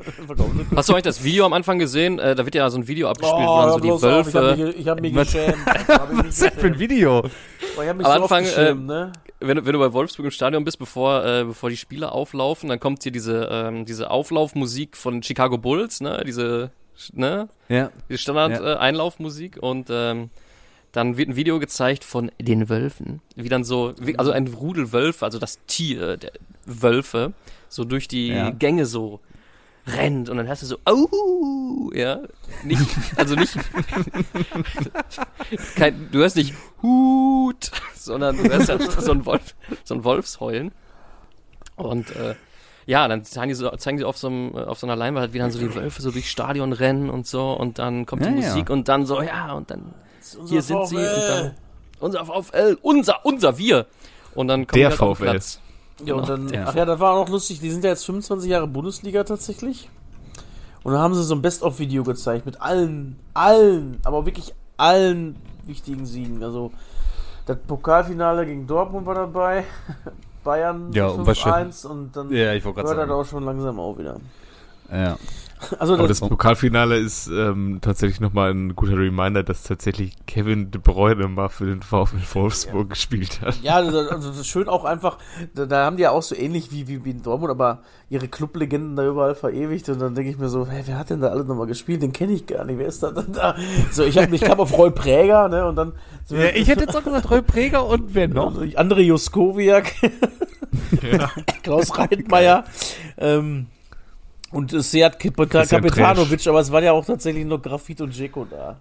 Hast 0.75 0.89
du 0.89 0.93
eigentlich 0.93 1.03
das 1.03 1.23
Video 1.23 1.45
am 1.45 1.53
Anfang 1.53 1.79
gesehen? 1.79 2.17
Äh, 2.19 2.35
da 2.35 2.45
wird 2.45 2.55
ja 2.55 2.69
so 2.69 2.77
ein 2.77 2.87
Video 2.87 3.09
abgespielt, 3.09 3.41
wo 3.45 3.51
Oh, 3.51 3.57
dann 3.57 3.65
hör 3.65 3.73
so 3.73 3.79
die 3.79 3.87
bloß 3.87 4.03
auf, 4.05 4.27
ich 4.29 4.35
habe 4.35 4.47
Wölfe. 4.47 4.65
mich, 4.67 4.77
ich 4.77 4.87
hab 4.87 5.01
mich 5.01 5.15
Was- 5.15 5.31
geschämt. 5.33 5.57
Hab 5.65 6.09
ich 6.11 6.17
mich 6.17 6.25
Was 6.27 6.33
ist 6.37 6.41
das 6.43 6.53
für 6.61 6.67
ein. 6.67 6.79
Video? 6.79 7.21
Mich 7.77 7.89
Am 7.89 7.99
so 8.01 8.05
Anfang, 8.07 8.43
oft 8.45 8.55
geschämt, 8.55 8.85
ne? 8.87 9.11
wenn, 9.39 9.57
du- 9.57 9.65
wenn 9.65 9.73
du 9.73 9.79
bei 9.79 9.93
Wolfsburg 9.93 10.25
im 10.25 10.31
Stadion 10.31 10.63
bist, 10.63 10.79
bevor, 10.79 11.23
äh, 11.25 11.43
bevor 11.45 11.69
die 11.69 11.77
Spieler 11.77 12.11
auflaufen, 12.13 12.67
dann 12.69 12.79
kommt 12.79 13.03
hier 13.03 13.11
diese, 13.11 13.47
ähm, 13.51 13.85
diese 13.85 14.11
Auflaufmusik 14.11 14.97
von 14.97 15.23
Chicago 15.23 15.57
Bulls, 15.57 16.01
ne? 16.01 16.23
Diese, 16.25 16.71
ne? 17.13 17.47
Ja. 17.69 17.89
Diese 18.09 18.19
Standard 18.19 18.51
Ja. 18.51 18.73
äh, 18.73 18.77
Einlaufmusik 18.77 19.57
und 19.61 19.87
ähm, 19.91 20.29
dann 20.91 21.17
wird 21.17 21.29
ein 21.29 21.35
Video 21.35 21.59
gezeigt 21.59 22.03
von 22.03 22.31
den 22.41 22.69
Wölfen, 22.69 23.21
wie 23.35 23.49
dann 23.49 23.63
so, 23.63 23.93
wie, 23.99 24.17
also 24.17 24.31
ein 24.31 24.47
Rudel 24.47 24.91
Wölfe, 24.91 25.25
also 25.25 25.39
das 25.39 25.59
Tier 25.67 26.17
der 26.17 26.31
Wölfe, 26.65 27.33
so 27.67 27.83
durch 27.85 28.07
die 28.07 28.29
Ja. 28.29 28.49
Gänge 28.49 28.85
so 28.85 29.19
rennt 29.87 30.29
und 30.29 30.37
dann 30.37 30.47
hörst 30.47 30.63
du 30.63 30.67
so, 30.67 30.77
au, 30.85 31.91
ja, 31.93 32.19
nicht, 32.63 32.81
also 33.15 33.35
nicht, 33.35 33.55
kein, 35.75 36.09
du 36.11 36.19
hörst 36.19 36.35
nicht 36.35 36.53
Hut, 36.81 37.71
sondern 37.95 38.37
du 38.37 38.43
hörst 38.49 38.69
halt 38.69 38.81
so 39.01 39.11
ein 39.11 39.25
Wolf, 39.25 39.55
so 39.83 39.95
ein 39.95 40.03
Wolfsheulen 40.03 40.71
und 41.75 42.15
äh, 42.15 42.35
ja, 42.85 43.07
dann 43.07 43.23
zeigen 43.23 43.49
die, 43.49 43.55
so, 43.55 43.69
zeigen 43.71 43.97
die 43.97 44.03
auf, 44.03 44.17
so 44.17 44.27
einem, 44.27 44.55
auf 44.55 44.79
so 44.79 44.87
einer 44.87 44.95
Leinwand, 44.95 45.33
wie 45.33 45.39
dann 45.39 45.51
so 45.51 45.59
die 45.59 45.73
Wölfe 45.75 46.01
so 46.01 46.11
durchs 46.11 46.29
Stadion 46.29 46.73
rennen 46.73 47.09
und 47.09 47.27
so 47.27 47.51
und 47.53 47.79
dann 47.79 48.05
kommt 48.05 48.23
die 48.23 48.29
Ja, 48.29 48.35
ja. 48.35 48.47
Musik 48.49 48.69
und 48.69 48.87
dann 48.87 49.05
so, 49.05 49.21
ja, 49.21 49.53
und 49.53 49.69
dann 49.71 49.93
hier 50.47 50.61
sind 50.61 50.87
sie 50.87 50.95
und 50.97 51.03
dann 51.03 51.51
unser 51.99 52.25
VfL, 52.25 52.77
unser, 52.81 53.25
unser, 53.25 53.57
wir. 53.57 53.85
Und 54.35 54.47
dann 54.47 54.65
kommen 54.67 54.79
Der 54.79 54.89
halt 54.91 55.01
auf 55.01 55.17
den 55.17 55.25
VfL. 55.25 55.31
Platz. 55.31 55.59
Ja, 56.05 56.13
und 56.15 56.21
Genau, 56.25 56.27
dann, 56.37 56.47
der 56.47 56.67
ach 56.67 56.75
ja, 56.75 56.85
das 56.85 56.99
war 56.99 57.13
auch 57.13 57.25
noch 57.25 57.29
lustig, 57.29 57.59
die 57.59 57.71
sind 57.71 57.83
ja 57.83 57.89
jetzt 57.89 58.05
25 58.05 58.49
Jahre 58.49 58.67
Bundesliga 58.67 59.23
tatsächlich. 59.23 59.89
Und 60.83 60.93
dann 60.93 61.01
haben 61.01 61.13
sie 61.13 61.23
so 61.23 61.35
ein 61.35 61.41
Best-of-Video 61.41 62.03
gezeigt 62.03 62.45
mit 62.45 62.61
allen, 62.61 63.19
allen, 63.33 63.99
aber 64.05 64.25
wirklich 64.25 64.53
allen 64.77 65.35
wichtigen 65.65 66.05
Siegen. 66.05 66.41
Also 66.41 66.71
das 67.45 67.57
Pokalfinale 67.67 68.45
gegen 68.45 68.65
Dortmund 68.65 69.05
war 69.05 69.15
dabei, 69.15 69.65
Bayern 70.45 70.93
Ja, 70.93 71.07
und 71.07 71.27
wahrscheinlich- 71.27 71.75
5-1 71.75 71.85
und 71.87 72.15
dann 72.15 72.31
Ja, 72.31 72.53
ich 72.53 72.63
wollte 72.63 72.81
hört 72.83 72.97
das 72.97 73.09
auch 73.09 73.25
schon 73.25 73.43
langsam 73.43 73.77
auf 73.77 73.97
wieder. 73.97 74.15
Ja. 74.89 75.17
Also 75.77 75.95
Aber 75.95 76.07
das, 76.07 76.19
das 76.21 76.29
Pokalfinale 76.29 76.97
ist 76.97 77.27
ähm, 77.27 77.79
tatsächlich 77.81 78.19
nochmal 78.21 78.51
ein 78.51 78.75
guter 78.75 78.97
Reminder, 78.97 79.43
dass 79.43 79.63
tatsächlich 79.63 80.13
Kevin 80.25 80.71
De 80.71 80.79
Bruyne 80.81 81.27
mal 81.27 81.49
für 81.49 81.65
den 81.65 81.81
VfL 81.81 82.17
Wolfsburg 82.33 82.89
gespielt 82.89 83.41
hat. 83.41 83.61
ja, 83.61 83.75
also, 83.75 83.97
also 83.99 84.29
das 84.29 84.37
ist 84.39 84.47
schön 84.47 84.69
auch 84.69 84.85
einfach, 84.85 85.17
da, 85.55 85.65
da 85.65 85.85
haben 85.85 85.97
die 85.97 86.03
ja 86.03 86.11
auch 86.11 86.23
so 86.23 86.33
ähnlich 86.35 86.71
wie, 86.71 86.87
wie, 86.87 87.03
wie 87.03 87.11
in 87.11 87.23
Dortmund, 87.23 87.51
aber 87.51 87.79
ihre 88.09 88.27
Clublegenden 88.29 88.95
da 88.95 89.05
überall 89.05 89.35
verewigt 89.35 89.89
und 89.89 89.99
dann 89.99 90.15
denke 90.15 90.31
ich 90.31 90.37
mir 90.37 90.47
so, 90.49 90.65
hey, 90.65 90.83
wer 90.85 90.97
hat 90.97 91.09
denn 91.09 91.19
da 91.21 91.27
alles 91.27 91.45
nochmal 91.45 91.67
gespielt? 91.67 92.01
Den 92.01 92.13
kenne 92.13 92.31
ich 92.33 92.45
gar 92.47 92.63
nicht, 92.65 92.77
wer 92.79 92.87
ist 92.87 93.03
da 93.03 93.11
denn 93.11 93.33
da? 93.33 93.55
So, 93.91 94.03
ich, 94.03 94.17
hab, 94.17 94.31
ich 94.31 94.41
kam 94.41 94.59
auf 94.59 94.77
Roy 94.77 94.91
Präger, 94.91 95.49
ne, 95.49 95.65
und 95.65 95.75
dann 95.75 95.91
wir- 96.29 96.45
ja. 96.45 96.55
Ich 96.55 96.67
hätte 96.69 96.81
jetzt 96.85 96.95
auch 96.95 97.03
gesagt, 97.03 97.29
Roy 97.29 97.41
Präger 97.41 97.85
und 97.85 98.13
wer 98.15 98.27
noch? 98.27 98.55
André 98.61 99.01
Juskowiak, 99.01 99.93
Klaus 101.63 101.97
Reitmeier 101.97 102.63
ähm, 103.17 103.67
und 104.51 104.71
Kap- 104.71 104.79
Christian 105.49 105.81
Kapitanovic, 105.81 106.47
aber 106.47 106.59
es 106.59 106.71
waren 106.71 106.83
ja 106.83 106.91
auch 106.91 107.05
tatsächlich 107.05 107.45
nur 107.45 107.61
Grafit 107.61 108.01
und 108.01 108.13
Dzeko 108.13 108.45
da. 108.49 108.75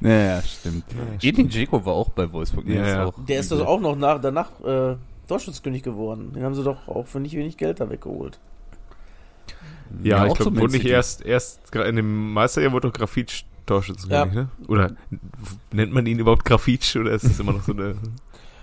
Ja, 0.00 0.10
ja, 0.10 0.42
stimmt. 0.42 0.84
Edin 1.22 1.48
Dzeko 1.50 1.84
war 1.84 1.92
auch 1.92 2.08
bei 2.10 2.30
Wolfsburg. 2.32 2.66
Ja, 2.66 2.82
Ist 2.82 2.88
ja. 2.88 3.04
Auch 3.06 3.14
Der 3.28 3.40
ist 3.40 3.52
doch 3.52 3.66
auch 3.66 3.80
noch 3.80 3.96
nach, 3.96 4.18
danach 4.20 4.48
äh, 4.64 4.96
Torschützkönig 5.28 5.82
geworden. 5.82 6.32
Den 6.34 6.42
haben 6.42 6.54
sie 6.54 6.64
doch 6.64 6.88
auch 6.88 7.06
für 7.06 7.20
nicht 7.20 7.34
wenig 7.36 7.56
Geld 7.58 7.80
da 7.80 7.90
weggeholt. 7.90 8.38
Ja, 10.02 10.18
Ja, 10.18 10.24
ich 10.26 10.30
auch 10.32 10.36
glaube, 10.36 10.52
zum 10.52 10.60
wurde 10.62 10.72
nicht 10.72 10.86
erst, 10.86 11.24
erst 11.24 11.74
in 11.74 11.96
dem 11.96 12.32
Meisterjahr 12.32 12.72
wurde 12.72 12.88
doch 12.88 12.96
Grafitsch 12.96 13.44
Torschützenkönig, 13.66 14.34
Ja. 14.34 14.42
ne? 14.42 14.48
Oder 14.68 14.92
nennt 15.72 15.92
man 15.92 16.06
ihn 16.06 16.18
überhaupt 16.18 16.44
Grafitsch 16.44 16.96
oder 16.96 17.10
ist 17.12 17.24
es 17.24 17.38
immer 17.38 17.52
noch 17.52 17.62
so 17.62 17.72
eine 17.72 17.94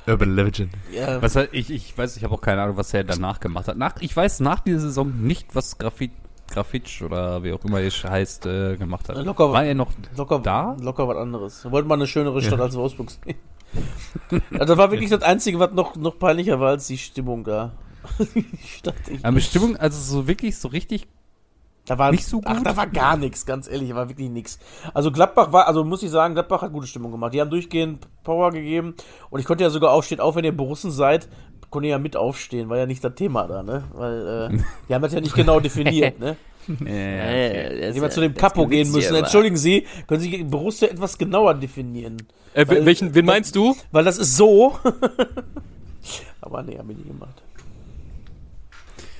Urban 0.08 0.36
Legend? 0.36 0.74
Ja, 0.94 1.22
Was 1.22 1.36
er, 1.36 1.54
ich, 1.54 1.70
ich 1.70 1.98
weiß, 1.98 2.18
ich 2.18 2.24
habe 2.24 2.34
auch 2.34 2.42
keine 2.42 2.62
Ahnung, 2.62 2.78
was 2.78 2.94
er 2.94 3.04
danach 3.04 3.40
gemacht 3.40 3.68
hat. 3.68 3.78
Nach, 3.78 3.96
ich 4.00 4.16
weiß 4.16 4.40
nach 4.40 4.62
dieser 4.62 4.80
Saison 4.80 5.12
nicht, 5.22 5.54
was 5.56 5.78
Grafit, 5.78 6.12
Grafitsch 6.50 7.02
oder 7.02 7.44
wie 7.44 7.52
auch 7.52 7.64
immer 7.66 7.82
es 7.82 8.04
heißt, 8.04 8.46
äh, 8.46 8.78
gemacht 8.78 9.10
hat. 9.10 9.18
Locker- 9.24 9.52
war 9.52 9.66
er 9.66 9.76
noch 9.76 9.92
locker, 10.16 10.40
da? 10.40 10.78
locker 10.80 11.08
was 11.08 11.18
anderes. 11.18 11.64
Wir 11.64 11.72
wollten 11.72 11.88
mal 11.90 11.96
eine 11.96 12.08
schönere 12.08 12.42
Stadt 12.42 12.60
als 12.62 12.76
Wolfsburg 12.76 13.12
sehen. 13.12 13.36
ja, 14.52 14.66
das 14.66 14.78
war 14.78 14.92
wirklich 14.92 15.10
das 15.10 15.22
Einzige, 15.24 15.60
was 15.60 15.72
noch, 15.74 15.96
noch 15.98 16.18
peinlicher 16.18 16.60
war 16.60 16.70
als 16.70 16.88
die 16.88 16.98
Stimmung 16.98 17.44
da. 17.44 17.74
ich 18.64 18.82
dachte, 18.82 19.12
ich, 19.12 19.26
Eine 19.26 19.36
Bestimmung, 19.36 19.76
also 19.76 20.00
so 20.00 20.28
wirklich 20.28 20.58
so 20.58 20.70
richtig. 20.70 21.08
Da 21.88 21.98
war 21.98 22.12
Nicht 22.12 22.26
so 22.26 22.42
Ach, 22.44 22.58
gut? 22.58 22.66
da 22.66 22.76
war 22.76 22.86
gar 22.88 23.16
nichts, 23.18 23.46
ganz 23.46 23.70
ehrlich, 23.70 23.90
da 23.90 23.96
war 23.96 24.10
wirklich 24.10 24.30
nichts. 24.30 24.60
Also 24.94 25.10
Gladbach 25.12 25.54
war, 25.54 25.68
also 25.68 25.84
muss 25.86 26.04
ich 26.04 26.10
sagen, 26.10 26.34
Gladbach 26.34 26.62
hat 26.62 26.74
gute 26.74 26.86
Stimmung 26.86 27.12
gemacht. 27.12 27.34
Die 27.34 27.40
haben 27.42 27.50
durchgehend 27.50 28.06
Power 28.24 28.52
gegeben 28.52 28.94
und 29.30 29.40
ich 29.40 29.46
konnte 29.46 29.64
ja 29.64 29.70
sogar 29.70 29.92
aufstehen, 29.92 30.20
auch 30.20 30.36
wenn 30.36 30.44
ihr 30.44 30.56
Borussen 30.56 30.92
seid, 30.92 31.30
konnte 31.70 31.88
ihr 31.88 31.92
ja 31.92 31.98
mit 32.00 32.18
aufstehen, 32.18 32.68
war 32.70 32.78
ja 32.78 32.86
nicht 32.86 33.04
das 33.04 33.16
Thema 33.16 33.48
da, 33.48 33.64
ne? 33.64 33.84
Weil 33.94 34.50
äh, 34.54 34.58
die 34.90 34.94
haben 34.94 35.02
das 35.02 35.14
ja 35.14 35.22
nicht 35.22 35.34
genau 35.36 35.60
definiert, 35.60 36.20
ne? 36.20 36.36
Äh, 36.86 37.94
Wenn 37.94 38.02
wir 38.02 38.10
zu 38.10 38.20
dem 38.20 38.34
Capo 38.34 38.68
gehen 38.68 38.92
müssen. 38.92 39.16
Entschuldigen 39.16 39.56
Sie, 39.56 39.86
können 40.06 40.20
Sie 40.20 40.44
Borussia 40.44 40.90
etwas 40.90 41.18
genauer 41.18 41.54
definieren? 41.54 42.18
Äh, 42.54 42.68
Weil- 42.68 42.86
welchen, 42.86 43.16
wen 43.16 43.24
meinst 43.26 43.56
du? 43.56 43.74
Weil 43.94 44.04
das 44.04 44.18
ist 44.18 44.36
so. 44.36 44.78
Aber 46.42 46.64
nee, 46.64 46.78
haben 46.78 46.90
wir 46.90 46.96
nie 46.98 47.04
gemacht. 47.04 47.42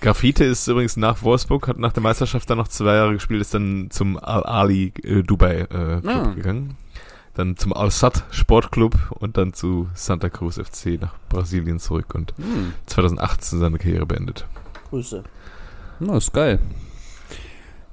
Grafite 0.02 0.44
ist 0.46 0.68
übrigens 0.68 0.96
nach 0.98 1.24
Wolfsburg, 1.24 1.68
hat 1.68 1.78
nach 1.80 1.92
der 1.94 2.04
Meisterschaft 2.04 2.50
dann 2.50 2.58
noch 2.60 2.68
zwei 2.68 2.96
Jahre 2.96 3.14
gespielt, 3.14 3.42
ist 3.42 3.54
dann 3.54 3.90
zum 3.90 4.18
Al-Ali 4.18 4.94
äh, 5.04 5.24
Dubai 5.24 5.62
äh, 5.62 5.66
Club 6.02 6.06
Ah. 6.06 6.34
gegangen. 6.36 6.78
Dann 7.34 7.56
zum 7.58 7.72
Al-Sad 7.74 8.24
Sportclub 8.32 8.96
und 9.12 9.38
dann 9.38 9.54
zu 9.54 9.88
Santa 9.94 10.30
Cruz 10.30 10.56
FC 10.60 11.00
nach 11.00 11.14
Brasilien 11.30 11.80
zurück 11.80 12.14
und 12.16 12.34
Hm. 12.38 12.74
2018 12.88 13.60
seine 13.60 13.78
Karriere 13.78 14.06
beendet. 14.06 14.46
Grüße. 14.90 15.24
Na, 16.00 16.18
ist 16.18 16.34
geil. 16.34 16.60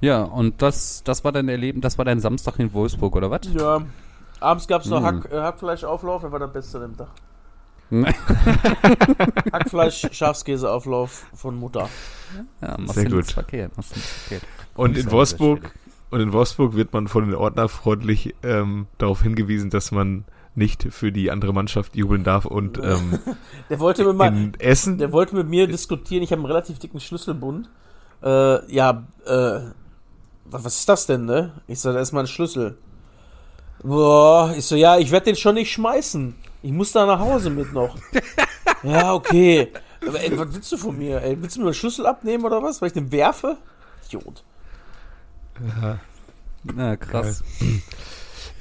Ja, 0.01 0.23
und 0.23 0.61
das, 0.61 1.03
das 1.03 1.23
war 1.23 1.31
dein 1.31 1.47
Erleben, 1.49 1.81
das 1.81 1.97
war 1.97 2.05
dein 2.05 2.19
Samstag 2.19 2.59
in 2.59 2.73
Wolfsburg, 2.73 3.15
oder 3.15 3.31
was? 3.31 3.41
Ja. 3.53 3.81
Abends 4.39 4.67
gab 4.67 4.81
es 4.81 4.89
noch 4.89 5.01
Mm. 5.01 5.05
Hack, 5.05 5.31
äh, 5.31 5.39
Hackfleischauflauf, 5.39 6.21
das 6.23 6.31
war 6.31 6.39
der 6.39 6.47
beste 6.47 6.77
an 6.77 6.83
dem 6.91 6.97
Tag. 6.97 7.07
Ja, 7.91 8.07
Hackfleisch, 9.53 10.07
Schafskäseauflauf 10.11 11.25
von 11.33 11.55
Mutter. 11.55 11.89
machst 12.77 12.95
Sehr 12.95 13.09
du 13.09 13.17
gut. 13.17 13.31
verkehrt. 13.31 13.75
Machst 13.77 13.91
du 13.91 13.95
nichts 13.95 14.11
verkehrt. 14.11 14.43
Und 14.75 14.97
in 14.97 15.11
Wolfsburg, 15.11 15.71
und 16.09 16.19
in 16.19 16.33
Wolfsburg 16.33 16.75
wird 16.75 16.93
man 16.93 17.07
von 17.07 17.25
den 17.25 17.35
Ordner 17.35 17.69
freundlich 17.69 18.35
ähm, 18.43 18.87
darauf 18.97 19.21
hingewiesen, 19.21 19.69
dass 19.69 19.91
man 19.91 20.25
nicht 20.55 20.87
für 20.91 21.11
die 21.11 21.31
andere 21.31 21.53
Mannschaft 21.53 21.95
jubeln 21.95 22.23
darf 22.23 22.45
und 22.45 22.77
ähm, 22.83 23.19
Der 23.69 23.79
wollte 23.79 24.05
mit, 24.05 24.15
mal, 24.15 24.51
Essen 24.59 24.97
der 24.97 25.11
wollte 25.11 25.35
mit 25.35 25.49
mir 25.49 25.67
diskutieren, 25.67 26.23
ich 26.23 26.31
habe 26.31 26.39
einen 26.39 26.45
relativ 26.47 26.79
dicken 26.79 26.99
Schlüsselbund. 26.99 27.69
Äh, 28.23 28.73
ja, 28.73 29.05
äh, 29.25 29.59
was, 30.45 30.63
was 30.63 30.79
ist 30.79 30.89
das 30.89 31.05
denn, 31.05 31.25
ne? 31.25 31.61
Ich 31.67 31.79
so, 31.81 31.91
da 31.91 31.99
ist 31.99 32.13
mein 32.13 32.27
Schlüssel. 32.27 32.77
Boah, 33.83 34.53
ich 34.57 34.65
so, 34.65 34.75
ja, 34.75 34.97
ich 34.97 35.11
werde 35.11 35.25
den 35.25 35.35
schon 35.35 35.55
nicht 35.55 35.71
schmeißen. 35.71 36.35
Ich 36.65 36.71
muss 36.71 36.91
da 36.91 37.05
nach 37.05 37.19
Hause 37.19 37.51
mit 37.51 37.71
noch. 37.73 37.95
ja, 38.83 39.13
okay. 39.13 39.67
Aber 40.07 40.19
ey, 40.19 40.35
was 40.35 40.51
willst 40.55 40.71
du 40.71 40.77
von 40.77 40.97
mir? 40.97 41.21
Ey, 41.21 41.37
willst 41.39 41.57
du 41.57 41.59
mir 41.61 41.67
den 41.67 41.73
Schlüssel 41.75 42.07
abnehmen 42.07 42.43
oder 42.43 42.63
was? 42.63 42.81
Weil 42.81 42.87
ich 42.87 42.93
den 42.93 43.11
werfe? 43.11 43.57
Idiot. 44.07 44.43
Na, 46.63 46.95
krass. 46.97 47.43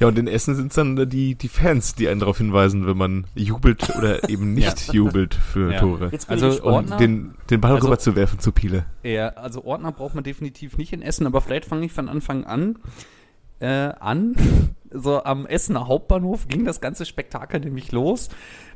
Ja, 0.00 0.08
und 0.08 0.18
in 0.18 0.26
Essen 0.26 0.54
sind 0.54 0.68
es 0.68 0.75
dann 0.75 1.08
die, 1.08 1.34
die 1.34 1.49
Fans, 1.49 1.94
die 1.94 2.08
einen 2.08 2.20
darauf 2.20 2.37
hinweisen, 2.38 2.87
wenn 2.87 2.96
man 2.99 3.26
jubelt 3.34 3.88
oder 3.96 4.28
eben 4.28 4.52
nicht 4.52 4.92
jubelt 4.92 5.34
für 5.34 5.73
Ja. 5.73 5.80
Tore. 5.80 6.08
Jetzt 6.12 6.28
bin 6.28 6.42
Also. 6.42 6.62
Ordner, 6.62 6.92
Und 6.96 7.00
den, 7.00 7.34
den 7.49 7.61
Ball 7.62 7.73
Also- 7.76 7.87
rüber 7.87 7.99
zu 7.99 8.16
werfen 8.16 8.38
zu 8.38 8.52
Piele. 8.52 8.84
ja, 9.02 9.28
also 9.28 9.64
Ordner 9.64 9.92
braucht 9.92 10.14
man 10.14 10.25
definitiv 10.25 10.76
nicht 10.76 10.92
in 10.92 11.00
Essen, 11.00 11.26
aber 11.26 11.40
vielleicht 11.40 11.64
fange 11.64 11.87
ich 11.87 11.92
von 11.92 12.08
Anfang 12.11 12.44
an 12.44 12.76
äh, 13.61 13.92
an. 13.99 14.34
So 14.95 15.23
am 15.25 15.47
Essener 15.47 15.89
Hauptbahnhof 15.89 16.49
ging 16.49 16.65
das 16.65 16.81
ganze 16.81 17.05
Spektakel 17.05 17.61
nämlich 17.61 17.93
los. 17.93 18.29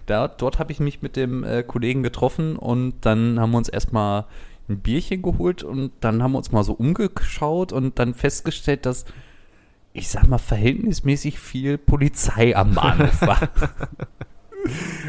Da, 0.07 0.29
dort 0.29 0.59
habe 0.59 0.73
ich 0.73 0.81
mich 0.81 1.01
mit 1.01 1.17
dem 1.17 1.45
äh, 1.45 1.63
Kollegen 1.63 2.03
getroffen 2.03 2.57
und 2.57 2.95
dann 3.03 3.39
haben 3.39 3.53
wir 3.53 3.59
uns 3.59 3.69
erstmal 3.69 4.25
ein 4.69 4.81
Bierchen 4.81 5.23
geholt 5.23 5.63
und 5.63 5.93
dann 6.01 6.23
haben 6.23 6.33
wir 6.33 6.39
uns 6.39 6.53
mal 6.53 6.65
so 6.65 6.73
umgeschaut 6.73 7.73
und 7.73 7.99
dann 7.99 8.15
festgestellt, 8.15 8.85
dass 8.85 9.05
ich 9.93 10.09
sag 10.09 10.27
mal 10.27 10.39
verhältnismäßig 10.39 11.39
viel 11.39 11.79
Polizei 11.79 12.57
am 12.57 12.75
Bahnhof 12.75 13.23
war. 13.23 13.41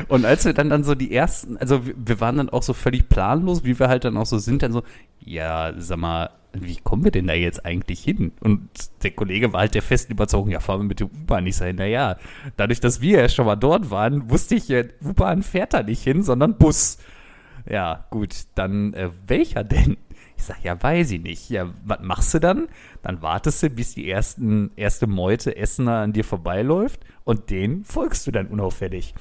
Und 0.08 0.25
als 0.25 0.46
wir 0.46 0.53
dann 0.53 0.70
dann 0.70 0.84
so 0.84 0.96
die 0.96 1.13
ersten, 1.13 1.58
also 1.58 1.86
wir, 1.86 1.94
wir 1.98 2.20
waren 2.20 2.38
dann 2.38 2.50
auch 2.50 2.63
so 2.63 2.74
völlig 2.74 3.10
planlos, 3.10 3.63
wie 3.63 3.79
wir 3.79 3.88
halt 3.88 4.06
dann 4.06 4.18
auch 4.18 4.25
so 4.25 4.38
sind, 4.38 4.63
dann 4.63 4.72
so, 4.72 4.84
ja, 5.20 5.74
sag 5.77 5.98
mal, 5.98 6.29
wie 6.53 6.77
kommen 6.77 7.03
wir 7.03 7.12
denn 7.12 7.27
da 7.27 7.34
jetzt 7.34 7.65
eigentlich 7.65 8.03
hin? 8.03 8.32
Und 8.39 8.70
der 9.03 9.12
Kollege 9.12 9.53
war 9.53 9.62
halt 9.62 9.75
der 9.75 9.82
festen 9.82 10.13
Überzeugung, 10.13 10.50
ja, 10.50 10.60
fahren 10.60 10.82
wir 10.82 10.88
mit 10.88 11.00
der 11.00 11.08
U-Bahn 11.08 11.44
nicht 11.44 11.58
sein. 11.58 11.75
Naja, 11.75 12.18
dadurch, 12.58 12.79
dass 12.79 13.01
wir 13.01 13.22
ja 13.22 13.29
schon 13.29 13.46
mal 13.46 13.56
dort 13.56 13.91
waren, 13.91 14.29
wusste 14.29 14.56
ich, 14.56 14.68
ja, 14.68 14.84
U-Bahn 15.03 15.44
fährt 15.44 15.74
da 15.74 15.84
nicht 15.84 16.03
hin, 16.03 16.24
sondern 16.24 16.58
Bus. 16.58 16.98
Ja, 17.70 18.06
gut, 18.10 18.36
dann 18.56 18.94
äh, 18.94 19.10
welcher 19.27 19.63
denn? 19.63 19.98
Ich 20.39 20.46
sag, 20.46 20.63
ja, 20.63 20.81
weiß 20.81 21.12
ich 21.12 21.22
nicht. 21.22 21.50
Ja, 21.50 21.69
was 21.84 22.00
machst 22.01 22.34
du 22.34 22.39
dann? 22.39 22.69
Dann 23.01 23.22
wartest 23.22 23.62
du, 23.62 23.69
bis 23.69 23.93
die 23.93 24.10
ersten, 24.10 24.72
erste 24.77 25.05
Meute 25.05 25.58
Essener 25.58 25.98
an 25.98 26.13
dir 26.13 26.24
vorbeiläuft 26.24 27.01
und 27.25 27.50
den 27.50 27.84
folgst 27.84 28.25
du 28.25 28.31
dann 28.31 28.48
unauffällig. 28.48 29.13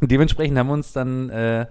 Dementsprechend 0.00 0.58
haben 0.58 0.66
wir 0.66 0.72
uns 0.72 0.92
dann 0.92 1.30
äh, 1.30 1.66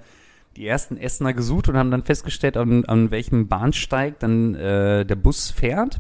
die 0.55 0.67
ersten 0.67 0.95
Essener 0.95 1.33
gesucht 1.33 1.67
und 1.67 1.75
haben 1.75 1.91
dann 1.91 2.03
festgestellt, 2.03 2.55
an, 2.55 2.85
an 2.85 3.11
welchem 3.11 3.49
Bahnsteig 3.49 4.19
dann 4.19 4.55
äh, 4.55 5.05
der 5.05 5.15
Bus 5.15 5.51
fährt. 5.51 5.99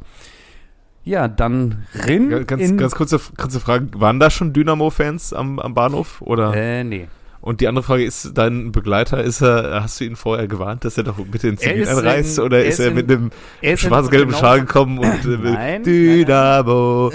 Ja, 1.03 1.27
dann 1.27 1.85
rin 2.05 2.45
Ganz, 2.47 2.77
ganz 2.77 2.95
kurze, 2.95 3.19
kurze 3.35 3.59
Frage, 3.59 3.99
waren 3.99 4.21
da 4.21 4.29
schon 4.29 4.53
Dynamo-Fans 4.53 5.33
am, 5.33 5.59
am 5.59 5.73
Bahnhof? 5.73 6.21
Oder? 6.21 6.55
äh, 6.55 6.85
nee. 6.85 7.09
Und 7.41 7.61
die 7.61 7.67
andere 7.69 7.83
Frage 7.83 8.03
ist, 8.03 8.37
dein 8.37 8.71
Begleiter, 8.73 9.23
ist 9.23 9.41
er, 9.41 9.81
hast 9.81 9.99
du 9.99 10.03
ihn 10.03 10.17
vorher 10.17 10.47
gewarnt, 10.47 10.83
dass 10.83 10.97
er 10.97 11.03
doch 11.03 11.17
bitte 11.19 11.47
ins 11.47 11.61
Er 11.61 11.69
Zivil 11.71 11.83
ist 11.83 11.89
einreist? 11.89 12.37
in- 12.37 12.43
Oder 12.43 12.57
er 12.59 12.65
ist 12.65 12.79
er 12.79 12.87
in- 12.89 12.93
mit 12.95 13.09
einem 13.09 13.31
er 13.61 13.77
schwarz-gelben 13.77 14.27
genau- 14.29 14.39
Schal 14.39 14.59
gekommen 14.61 14.99
und 14.99 15.25
äh, 15.25 15.37
Nein, 15.53 15.83
Dynamo? 15.83 17.09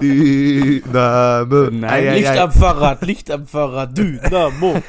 Dynamo. 0.00 1.70
Nein, 1.70 1.84
Ei, 1.84 2.10
ei, 2.10 2.16
Licht 2.18 2.28
ei. 2.30 2.40
am 2.42 2.52
Fahrrad, 2.52 3.02
Licht 3.06 3.30
am 3.30 3.46
Fahrrad, 3.46 3.96
Dynamo. 3.96 4.82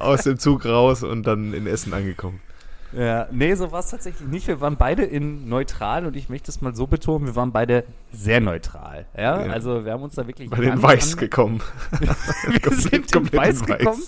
Aus 0.00 0.22
dem 0.24 0.38
Zug 0.38 0.64
raus 0.64 1.02
und 1.02 1.26
dann 1.26 1.52
in 1.54 1.66
Essen 1.66 1.92
angekommen. 1.94 2.40
Ja, 2.92 3.28
nee, 3.30 3.54
so 3.54 3.70
war 3.70 3.80
es 3.80 3.90
tatsächlich 3.90 4.26
nicht. 4.28 4.46
Wir 4.48 4.60
waren 4.62 4.76
beide 4.76 5.02
in 5.04 5.48
neutral 5.48 6.06
und 6.06 6.16
ich 6.16 6.28
möchte 6.30 6.50
es 6.50 6.60
mal 6.62 6.74
so 6.74 6.86
betonen, 6.86 7.26
wir 7.26 7.36
waren 7.36 7.52
beide 7.52 7.84
sehr 8.12 8.40
neutral. 8.40 9.04
Ja, 9.16 9.44
Ja. 9.44 9.52
also 9.52 9.84
wir 9.84 9.92
haben 9.92 10.02
uns 10.02 10.14
da 10.14 10.26
wirklich 10.26 10.48
Bei 10.48 10.56
den 10.58 10.82
Weiß 10.82 11.16
gekommen. 11.18 11.60
Wir 12.00 12.72
sind 12.72 13.14
in 13.14 13.32
Weiß 13.32 13.64
gekommen. 13.64 14.02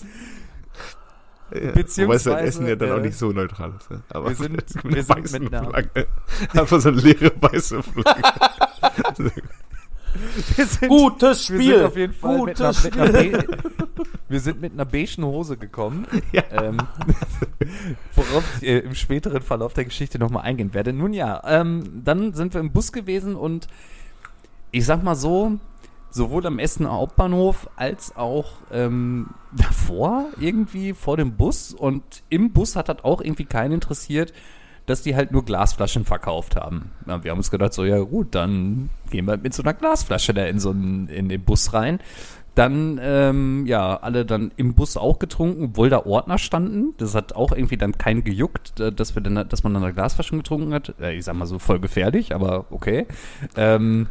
Ja, 1.52 1.60
Wobei 1.62 1.72
Beziehungsweise, 1.72 2.30
sein 2.30 2.44
Essen 2.44 2.66
ja 2.68 2.76
dann 2.76 2.92
auch 2.92 2.96
äh, 2.98 3.00
nicht 3.00 3.18
so 3.18 3.32
neutral 3.32 3.72
ist. 3.76 3.90
Ne? 3.90 4.02
Aber 4.10 4.28
wir 4.28 4.36
sind- 4.36 4.52
mit 4.84 4.84
wir 4.84 4.90
einer 4.92 5.02
sind 5.02 5.08
weißen 5.18 5.42
mit 5.44 5.54
einer- 5.54 5.68
Flagge. 5.68 6.06
Einfach 6.54 6.80
so 6.80 6.88
eine 6.90 7.00
leere 7.00 7.32
weiße 7.40 7.82
Flagge. 7.82 8.22
Wir 10.56 10.66
sind, 10.66 10.88
Gutes 10.88 11.48
wir 11.50 11.56
Spiel. 11.60 11.74
sind 11.76 11.84
auf 11.86 11.96
jeden 11.96 12.12
Fall 12.12 12.42
mit 12.42 12.60
einer, 12.60 12.68
Gutes 12.70 12.84
mit 12.84 12.98
einer 12.98 13.44
Wir 14.30 14.38
sind 14.38 14.60
mit 14.60 14.72
einer 14.72 14.84
beigen 14.84 15.24
Hose 15.24 15.56
gekommen, 15.56 16.06
Ja. 16.32 16.44
ähm, 16.52 16.76
worauf 18.14 18.44
ich 18.60 18.68
äh, 18.68 18.78
im 18.78 18.94
späteren 18.94 19.42
Verlauf 19.42 19.74
der 19.74 19.84
Geschichte 19.84 20.20
nochmal 20.20 20.44
eingehen 20.44 20.72
werde. 20.72 20.92
Nun 20.92 21.12
ja, 21.12 21.42
ähm, 21.44 22.02
dann 22.04 22.32
sind 22.32 22.54
wir 22.54 22.60
im 22.60 22.70
Bus 22.70 22.92
gewesen 22.92 23.34
und 23.34 23.66
ich 24.70 24.86
sag 24.86 25.02
mal 25.02 25.16
so, 25.16 25.58
sowohl 26.10 26.46
am 26.46 26.60
Essener 26.60 26.92
Hauptbahnhof 26.92 27.68
als 27.74 28.14
auch 28.14 28.52
ähm, 28.70 29.30
davor 29.52 30.26
irgendwie 30.38 30.92
vor 30.94 31.16
dem 31.16 31.36
Bus 31.36 31.74
und 31.74 32.22
im 32.28 32.52
Bus 32.52 32.76
hat 32.76 32.88
das 32.88 33.02
auch 33.02 33.20
irgendwie 33.20 33.46
keinen 33.46 33.72
interessiert, 33.72 34.32
dass 34.86 35.02
die 35.02 35.16
halt 35.16 35.32
nur 35.32 35.44
Glasflaschen 35.44 36.04
verkauft 36.04 36.54
haben. 36.54 36.92
Ja, 37.06 37.22
wir 37.24 37.32
haben 37.32 37.38
uns 37.38 37.50
gedacht, 37.50 37.72
so 37.72 37.84
ja 37.84 37.98
gut, 37.98 38.34
dann 38.36 38.90
gehen 39.10 39.24
wir 39.26 39.36
mit 39.36 39.54
so 39.54 39.62
einer 39.62 39.74
Glasflasche 39.74 40.34
da 40.34 40.44
in 40.46 40.60
so 40.60 40.70
einen, 40.70 41.08
in 41.08 41.28
den 41.28 41.42
Bus 41.42 41.72
rein. 41.72 41.98
Dann, 42.54 42.98
ähm, 43.02 43.64
ja, 43.66 43.96
alle 43.96 44.26
dann 44.26 44.50
im 44.56 44.74
Bus 44.74 44.96
auch 44.96 45.18
getrunken, 45.18 45.66
obwohl 45.66 45.88
da 45.88 46.04
Ordner 46.04 46.36
standen. 46.36 46.94
Das 46.98 47.14
hat 47.14 47.34
auch 47.34 47.52
irgendwie 47.52 47.76
dann 47.76 47.96
keinen 47.96 48.24
gejuckt, 48.24 48.80
äh, 48.80 48.92
dass, 48.92 49.14
wir 49.14 49.22
dann, 49.22 49.48
dass 49.48 49.62
man 49.62 49.72
dann 49.72 49.84
eine 49.84 49.94
Glasflasche 49.94 50.36
getrunken 50.36 50.74
hat. 50.74 50.94
Ich 51.00 51.24
sag 51.24 51.36
mal 51.36 51.46
so 51.46 51.58
voll 51.58 51.78
gefährlich, 51.78 52.34
aber 52.34 52.66
okay. 52.70 53.06
Ähm, 53.56 54.08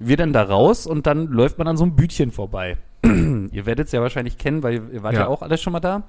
wir 0.00 0.16
dann 0.16 0.32
da 0.32 0.42
raus 0.42 0.86
und 0.86 1.06
dann 1.06 1.28
läuft 1.28 1.58
man 1.58 1.68
an 1.68 1.76
so 1.76 1.84
einem 1.84 1.94
Bütchen 1.94 2.32
vorbei. 2.32 2.78
ihr 3.04 3.66
werdet 3.66 3.86
es 3.86 3.92
ja 3.92 4.00
wahrscheinlich 4.00 4.38
kennen, 4.38 4.62
weil 4.62 4.82
ihr 4.92 5.02
wart 5.02 5.14
ja. 5.14 5.20
Ja. 5.20 5.26
auch 5.28 5.42
alle 5.42 5.56
schon 5.58 5.72
mal 5.72 5.80
da. 5.80 6.02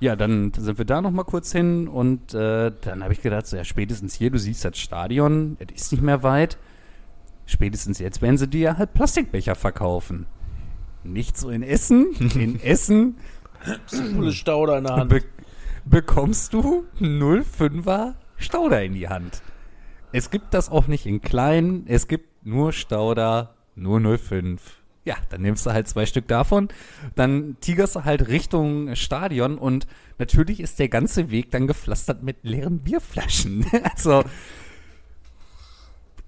Ja, 0.00 0.16
dann 0.16 0.52
sind 0.52 0.78
wir 0.78 0.84
da 0.84 1.00
noch 1.00 1.12
mal 1.12 1.22
kurz 1.22 1.52
hin 1.52 1.86
und 1.86 2.34
äh, 2.34 2.72
dann 2.80 3.04
habe 3.04 3.12
ich 3.12 3.22
gedacht, 3.22 3.46
so, 3.46 3.56
ja, 3.56 3.62
spätestens 3.62 4.14
hier, 4.14 4.30
du 4.30 4.38
siehst 4.38 4.64
das 4.64 4.76
Stadion, 4.76 5.56
es 5.60 5.82
ist 5.82 5.92
nicht 5.92 6.02
mehr 6.02 6.24
weit. 6.24 6.58
Spätestens 7.46 8.00
jetzt 8.00 8.20
werden 8.20 8.36
sie 8.36 8.48
dir 8.48 8.78
halt 8.78 8.94
Plastikbecher 8.94 9.54
verkaufen. 9.54 10.26
Nicht 11.04 11.36
so 11.36 11.50
in 11.50 11.62
Essen. 11.62 12.12
In 12.34 12.60
Essen 12.62 13.16
Coole 13.88 14.32
Stauder 14.32 14.78
in 14.78 14.84
der 14.84 14.96
Hand. 14.96 15.10
be 15.10 15.22
bekommst 15.84 16.52
du 16.52 16.84
0,5er 17.00 18.14
Stauder 18.36 18.84
in 18.84 18.94
die 18.94 19.08
Hand. 19.08 19.42
Es 20.12 20.30
gibt 20.30 20.54
das 20.54 20.70
auch 20.70 20.86
nicht 20.86 21.06
in 21.06 21.20
klein, 21.20 21.84
es 21.88 22.06
gibt 22.06 22.46
nur 22.46 22.72
Stauder, 22.72 23.56
nur 23.74 23.98
0,5. 23.98 24.60
Ja, 25.04 25.16
dann 25.30 25.42
nimmst 25.42 25.66
du 25.66 25.72
halt 25.72 25.88
zwei 25.88 26.06
Stück 26.06 26.28
davon, 26.28 26.68
dann 27.16 27.56
tigerst 27.60 27.96
du 27.96 28.04
halt 28.04 28.28
Richtung 28.28 28.94
Stadion 28.94 29.58
und 29.58 29.88
natürlich 30.18 30.60
ist 30.60 30.78
der 30.78 30.88
ganze 30.88 31.32
Weg 31.32 31.50
dann 31.50 31.66
gepflastert 31.66 32.22
mit 32.22 32.44
leeren 32.44 32.78
Bierflaschen. 32.78 33.66
Also, 33.82 34.22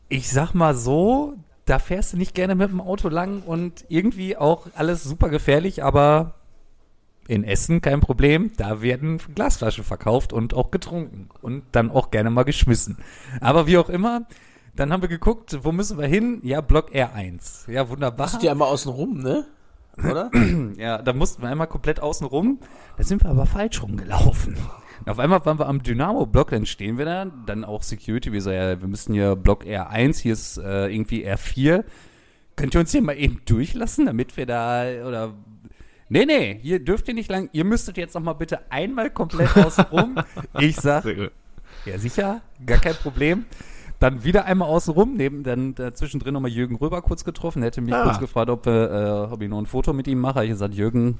ich 0.08 0.28
sag 0.30 0.52
mal 0.54 0.74
so, 0.74 1.34
da 1.66 1.78
fährst 1.78 2.12
du 2.12 2.16
nicht 2.16 2.34
gerne 2.34 2.54
mit 2.54 2.70
dem 2.70 2.80
Auto 2.80 3.08
lang 3.08 3.42
und 3.42 3.84
irgendwie 3.88 4.36
auch 4.36 4.66
alles 4.74 5.02
super 5.04 5.28
gefährlich, 5.28 5.82
aber 5.82 6.34
in 7.26 7.44
Essen 7.44 7.80
kein 7.80 8.00
Problem. 8.00 8.52
Da 8.56 8.82
werden 8.82 9.18
Glasflaschen 9.34 9.84
verkauft 9.84 10.32
und 10.32 10.54
auch 10.54 10.70
getrunken 10.70 11.28
und 11.40 11.64
dann 11.72 11.90
auch 11.90 12.10
gerne 12.10 12.30
mal 12.30 12.42
geschmissen. 12.42 12.98
Aber 13.40 13.66
wie 13.66 13.78
auch 13.78 13.88
immer, 13.88 14.26
dann 14.76 14.92
haben 14.92 15.02
wir 15.02 15.08
geguckt, 15.08 15.58
wo 15.62 15.72
müssen 15.72 15.98
wir 15.98 16.06
hin? 16.06 16.40
Ja, 16.42 16.60
Block 16.60 16.90
R1. 16.90 17.70
Ja, 17.70 17.88
wunderbar. 17.88 18.26
Hast 18.26 18.36
du 18.36 18.40
die 18.40 18.50
einmal 18.50 18.68
außen 18.68 18.90
rum, 18.90 19.18
ne? 19.18 19.46
Oder? 19.98 20.30
Ja, 20.76 21.00
da 21.00 21.12
mussten 21.12 21.42
wir 21.42 21.48
einmal 21.48 21.68
komplett 21.68 22.00
außen 22.00 22.26
rum. 22.26 22.58
Da 22.96 23.04
sind 23.04 23.22
wir 23.22 23.30
aber 23.30 23.46
falsch 23.46 23.80
rumgelaufen. 23.82 24.56
Und 25.00 25.10
auf 25.10 25.18
einmal 25.18 25.44
waren 25.44 25.58
wir 25.58 25.66
am 25.68 25.82
Dynamo-Block, 25.82 26.50
dann 26.50 26.66
stehen 26.66 26.98
wir 26.98 27.04
da, 27.04 27.26
dann 27.46 27.64
auch 27.64 27.82
Security, 27.82 28.32
wir 28.32 28.40
so, 28.42 28.50
ja, 28.50 28.80
wir 28.80 28.88
müssen 28.88 29.14
hier 29.14 29.36
Block 29.36 29.64
R1, 29.64 30.20
hier 30.20 30.32
ist 30.32 30.58
äh, 30.58 30.88
irgendwie 30.88 31.26
R4. 31.28 31.84
Könnt 32.56 32.74
ihr 32.74 32.80
uns 32.80 32.92
hier 32.92 33.02
mal 33.02 33.18
eben 33.18 33.40
durchlassen, 33.46 34.06
damit 34.06 34.36
wir 34.36 34.46
da, 34.46 34.84
oder, 35.06 35.34
nee, 36.08 36.24
nee, 36.24 36.58
hier 36.62 36.78
dürft 36.84 37.08
ihr 37.08 37.14
nicht 37.14 37.30
lang, 37.30 37.48
ihr 37.52 37.64
müsstet 37.64 37.96
jetzt 37.96 38.14
noch 38.14 38.22
mal 38.22 38.34
bitte 38.34 38.70
einmal 38.70 39.10
komplett 39.10 39.56
außen 39.56 39.84
rum. 39.86 40.16
Ich 40.60 40.76
sag, 40.76 41.04
ja, 41.84 41.98
sicher, 41.98 42.40
gar 42.64 42.78
kein 42.78 42.94
Problem. 42.94 43.44
Dann 44.00 44.22
wieder 44.24 44.44
einmal 44.44 44.68
außen 44.68 44.92
rum, 44.92 45.14
neben 45.16 45.44
dann 45.44 45.74
zwischendrin 45.94 46.34
nochmal 46.34 46.50
Jürgen 46.50 46.76
Röber 46.76 47.00
kurz 47.02 47.24
getroffen. 47.24 47.62
Er 47.62 47.66
hätte 47.66 47.80
mich 47.80 47.94
Ah. 47.94 48.02
kurz 48.04 48.18
gefragt, 48.18 48.50
ob, 48.50 48.66
äh, 48.66 48.70
ob 49.30 49.40
ich 49.40 49.48
noch 49.48 49.58
ein 49.58 49.66
Foto 49.66 49.92
mit 49.92 50.06
ihm 50.08 50.20
mache. 50.20 50.40
Ich 50.44 50.50
habe 50.50 50.54
gesagt, 50.54 50.74
Jürgen, 50.74 51.18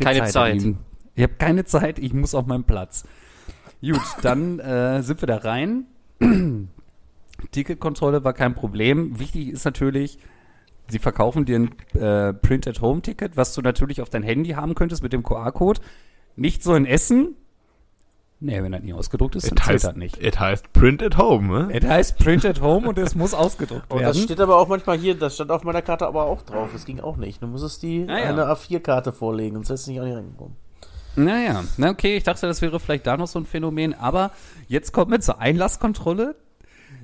Keine 0.00 0.24
Zeit. 0.26 0.62
ihm. 0.62 0.78
Ich 1.14 1.22
habe 1.22 1.34
keine 1.34 1.64
Zeit, 1.64 1.98
ich 1.98 2.12
muss 2.12 2.34
auf 2.34 2.46
meinen 2.46 2.64
Platz. 2.64 3.04
Gut, 3.80 4.00
dann 4.22 4.58
äh, 4.58 5.02
sind 5.02 5.20
wir 5.22 5.26
da 5.26 5.36
rein. 5.38 5.86
Ticketkontrolle 7.50 8.24
war 8.24 8.32
kein 8.32 8.54
Problem. 8.54 9.18
Wichtig 9.18 9.48
ist 9.48 9.64
natürlich, 9.64 10.18
sie 10.88 10.98
verkaufen 10.98 11.44
dir 11.44 11.58
ein 11.60 12.00
äh, 12.00 12.32
Print-at-Home-Ticket, 12.32 13.36
was 13.36 13.54
du 13.54 13.60
natürlich 13.62 14.00
auf 14.00 14.10
dein 14.10 14.22
Handy 14.22 14.50
haben 14.50 14.74
könntest 14.74 15.02
mit 15.02 15.12
dem 15.12 15.22
QR-Code. 15.22 15.80
Nicht 16.36 16.62
so 16.62 16.74
in 16.74 16.86
Essen. 16.86 17.36
Nee, 18.40 18.62
wenn 18.62 18.72
das 18.72 18.82
nicht 18.82 18.92
ausgedruckt 18.94 19.36
ist, 19.36 19.50
dann 19.50 19.56
Es 19.58 19.64
zählt 19.64 19.74
heißt, 19.74 19.84
das 19.84 19.96
nicht. 19.96 20.18
es 20.20 20.38
heißt 20.38 20.72
Print 20.72 21.02
at 21.02 21.16
Home, 21.16 21.46
ne? 21.68 21.68
Es 21.72 21.84
heißt 21.88 22.18
Print 22.18 22.44
at 22.44 22.60
Home 22.60 22.88
und 22.88 22.98
es 22.98 23.14
muss 23.14 23.32
ausgedruckt 23.32 23.90
Und 23.90 24.02
das 24.02 24.16
werden. 24.16 24.24
steht 24.24 24.40
aber 24.40 24.56
auch 24.58 24.68
manchmal 24.68 24.98
hier, 24.98 25.14
das 25.16 25.36
stand 25.36 25.50
auf 25.50 25.64
meiner 25.64 25.80
Karte 25.82 26.06
aber 26.06 26.24
auch 26.24 26.42
drauf. 26.42 26.70
Das 26.72 26.84
ging 26.84 27.00
auch 27.00 27.16
nicht. 27.16 27.42
Du 27.42 27.46
musstest 27.46 27.82
die 27.82 28.04
Ah, 28.08 28.18
ja. 28.18 28.24
eine 28.30 28.46
A4-Karte 28.46 29.12
vorlegen, 29.12 29.54
sonst 29.56 29.70
hättest 29.70 29.86
du 29.86 29.92
nicht 29.92 30.00
auch 30.00 30.04
nicht 30.04 30.16
reingekommen. 30.16 30.56
Naja, 31.16 31.64
na 31.76 31.90
okay, 31.90 32.16
ich 32.16 32.24
dachte, 32.24 32.46
das 32.46 32.60
wäre 32.62 32.80
vielleicht 32.80 33.06
da 33.06 33.16
noch 33.16 33.28
so 33.28 33.38
ein 33.38 33.46
Phänomen, 33.46 33.94
aber 33.94 34.32
jetzt 34.68 34.92
kommt 34.92 35.10
mit 35.10 35.22
zur 35.22 35.40
Einlasskontrolle. 35.40 36.34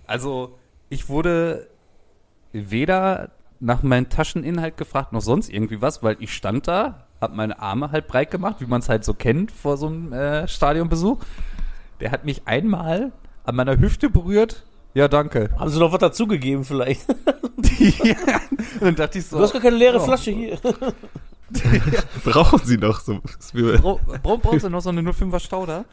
Also, 0.07 0.59
ich 0.89 1.09
wurde 1.09 1.69
weder 2.53 3.31
nach 3.61 3.83
meinem 3.83 4.09
Tascheninhalt 4.09 4.77
gefragt, 4.77 5.13
noch 5.13 5.21
sonst 5.21 5.51
irgendwie 5.51 5.81
was, 5.81 6.03
weil 6.03 6.17
ich 6.19 6.35
stand 6.35 6.67
da, 6.67 7.07
hab 7.21 7.35
meine 7.35 7.61
Arme 7.61 7.93
halt 7.93 8.09
breit 8.09 8.31
gemacht, 8.31 8.57
wie 8.61 8.67
man 8.67 8.81
es 8.81 8.89
halt 8.89 9.05
so 9.05 9.15
kennt 9.15 9.53
vor 9.53 9.77
so 9.77 9.87
einem 9.87 10.13
äh, 10.13 10.49
Stadionbesuch. 10.49 11.19
Der 12.01 12.11
hat 12.11 12.25
mich 12.25 12.43
einmal 12.47 13.13
an 13.45 13.55
meiner 13.57 13.79
Hüfte 13.79 14.09
berührt. 14.09 14.65
Ja, 14.95 15.07
danke. 15.07 15.51
Haben 15.57 15.71
sie 15.71 15.79
noch 15.79 15.93
was 15.93 16.01
dazugegeben 16.01 16.65
vielleicht? 16.65 17.07
ja. 17.79 18.17
Und 18.75 18.83
dann 18.83 18.97
dachte 18.97 19.19
ich 19.19 19.27
so. 19.27 19.37
Du 19.37 19.43
hast 19.45 19.53
gar 19.53 19.63
keine 19.63 19.77
leere 19.77 19.99
ja. 19.99 20.03
Flasche 20.03 20.33
hier. 20.33 20.59
Brauchen 22.25 22.61
sie 22.65 22.77
noch 22.77 23.01
so. 23.01 23.21
Bra 23.53 23.99
bra 24.23 24.37
brauchst 24.37 24.65
du 24.65 24.71
noch 24.71 24.83
so 24.83 24.91
eine 24.91 25.03
05er 25.03 25.41
Stauder? 25.41 25.85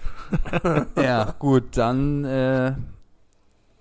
ja, 0.95 1.35
gut, 1.39 1.77
dann 1.77 2.25
äh, 2.25 2.73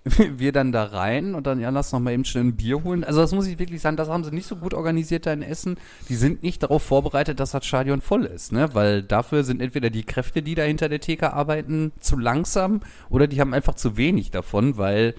wir 0.37 0.51
dann 0.51 0.71
da 0.71 0.85
rein 0.85 1.35
und 1.35 1.47
dann, 1.47 1.59
ja, 1.59 1.69
lass 1.69 1.91
noch 1.91 1.99
mal 1.99 2.13
eben 2.13 2.25
schnell 2.25 2.45
ein 2.45 2.55
Bier 2.55 2.83
holen. 2.83 3.03
Also 3.03 3.21
das 3.21 3.33
muss 3.33 3.47
ich 3.47 3.59
wirklich 3.59 3.81
sagen, 3.81 3.97
das 3.97 4.09
haben 4.09 4.23
sie 4.23 4.31
nicht 4.31 4.47
so 4.47 4.55
gut 4.55 4.73
organisiert 4.73 5.25
da 5.25 5.33
in 5.33 5.41
Essen. 5.41 5.77
Die 6.09 6.15
sind 6.15 6.43
nicht 6.43 6.63
darauf 6.63 6.83
vorbereitet, 6.83 7.39
dass 7.39 7.51
das 7.51 7.65
Stadion 7.65 8.01
voll 8.01 8.25
ist, 8.25 8.51
ne? 8.51 8.69
Weil 8.73 9.03
dafür 9.03 9.43
sind 9.43 9.61
entweder 9.61 9.89
die 9.89 10.03
Kräfte, 10.03 10.41
die 10.41 10.55
da 10.55 10.63
hinter 10.63 10.89
der 10.89 10.99
Theke 10.99 11.33
arbeiten, 11.33 11.91
zu 11.99 12.17
langsam 12.17 12.81
oder 13.09 13.27
die 13.27 13.39
haben 13.41 13.53
einfach 13.53 13.75
zu 13.75 13.97
wenig 13.97 14.31
davon, 14.31 14.77
weil 14.77 15.15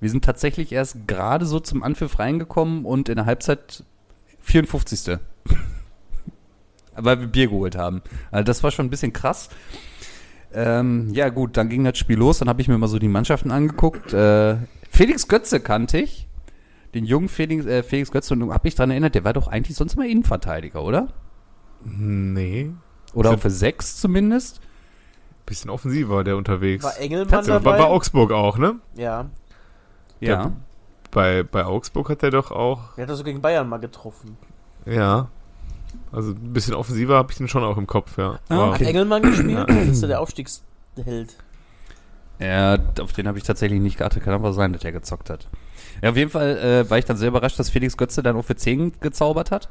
wir 0.00 0.10
sind 0.10 0.24
tatsächlich 0.24 0.72
erst 0.72 1.06
gerade 1.06 1.46
so 1.46 1.60
zum 1.60 1.82
Anpfiff 1.82 2.18
reingekommen 2.18 2.84
und 2.84 3.08
in 3.08 3.16
der 3.16 3.26
Halbzeit 3.26 3.84
54. 4.40 5.18
weil 6.96 7.20
wir 7.20 7.26
Bier 7.26 7.48
geholt 7.48 7.76
haben. 7.76 8.02
Also 8.30 8.44
das 8.44 8.62
war 8.62 8.70
schon 8.70 8.86
ein 8.86 8.90
bisschen 8.90 9.12
krass. 9.12 9.48
Ähm, 10.54 11.08
ja 11.12 11.28
gut, 11.30 11.56
dann 11.56 11.68
ging 11.68 11.84
das 11.84 11.96
Spiel 11.98 12.18
los, 12.18 12.38
dann 12.38 12.48
habe 12.48 12.60
ich 12.60 12.68
mir 12.68 12.76
mal 12.76 12.88
so 12.88 12.98
die 12.98 13.08
Mannschaften 13.08 13.50
angeguckt. 13.50 14.12
Äh, 14.12 14.56
Felix 14.90 15.28
Götze 15.28 15.60
kannte 15.60 15.98
ich. 15.98 16.28
Den 16.94 17.06
jungen 17.06 17.28
Felix, 17.28 17.64
äh, 17.64 17.82
Felix 17.82 18.10
Götze, 18.10 18.34
und 18.34 18.52
habe 18.52 18.60
mich 18.64 18.74
dran 18.74 18.90
erinnert, 18.90 19.14
der 19.14 19.24
war 19.24 19.32
doch 19.32 19.48
eigentlich 19.48 19.76
sonst 19.76 19.94
immer 19.94 20.06
Innenverteidiger, 20.06 20.82
oder? 20.82 21.08
Nee. 21.84 22.70
Oder 23.14 23.30
auf 23.30 23.40
für 23.40 23.50
sechs 23.50 23.96
zumindest. 23.98 24.60
Bisschen 25.46 25.70
offensiver 25.70 26.16
war 26.16 26.24
der 26.24 26.36
unterwegs. 26.36 26.84
War 26.84 26.98
Engelmann 27.00 27.30
bei, 27.30 27.42
dabei? 27.42 27.78
bei 27.78 27.84
Augsburg 27.84 28.30
auch, 28.32 28.58
ne? 28.58 28.76
ja. 28.94 29.30
Ja. 30.20 30.52
Bei, 31.10 31.42
bei 31.42 31.64
Augsburg 31.64 32.08
hat 32.10 32.22
er 32.22 32.30
doch 32.30 32.52
auch, 32.52 32.94
Der 32.94 33.02
hat 33.04 33.10
also 33.10 33.24
gegen 33.24 33.40
Bayern 33.42 33.68
mal 33.68 33.78
getroffen. 33.78 34.36
ja. 34.86 35.28
Also 36.12 36.32
ein 36.32 36.52
bisschen 36.52 36.74
offensiver 36.74 37.16
habe 37.16 37.32
ich 37.32 37.38
den 37.38 37.48
schon 37.48 37.64
auch 37.64 37.76
im 37.78 37.86
Kopf, 37.86 38.18
ja. 38.18 38.38
Ah, 38.48 38.54
Aber- 38.54 38.74
Hat 38.74 38.82
Engelmann 38.82 39.22
gespielt? 39.22 39.68
Das 39.68 39.76
ist 39.88 40.02
ja 40.02 40.08
der 40.08 40.20
Aufstiegsheld. 40.20 41.36
Ja, 42.38 42.78
auf 43.00 43.12
den 43.12 43.28
habe 43.28 43.38
ich 43.38 43.44
tatsächlich 43.44 43.80
nicht 43.80 43.98
geachtet. 43.98 44.22
Kann 44.24 44.34
aber 44.34 44.52
sein, 44.52 44.72
dass 44.72 44.84
er 44.84 44.92
gezockt 44.92 45.30
hat. 45.30 45.48
Ja, 46.02 46.10
auf 46.10 46.16
jeden 46.16 46.30
Fall 46.30 46.58
äh, 46.58 46.90
war 46.90 46.98
ich 46.98 47.04
dann 47.04 47.16
sehr 47.16 47.28
überrascht, 47.28 47.58
dass 47.58 47.70
Felix 47.70 47.96
Götze 47.96 48.22
dann 48.22 48.36
auch 48.36 48.44
für 48.44 48.56
10 48.56 48.94
gezaubert 49.00 49.50
hat. 49.50 49.68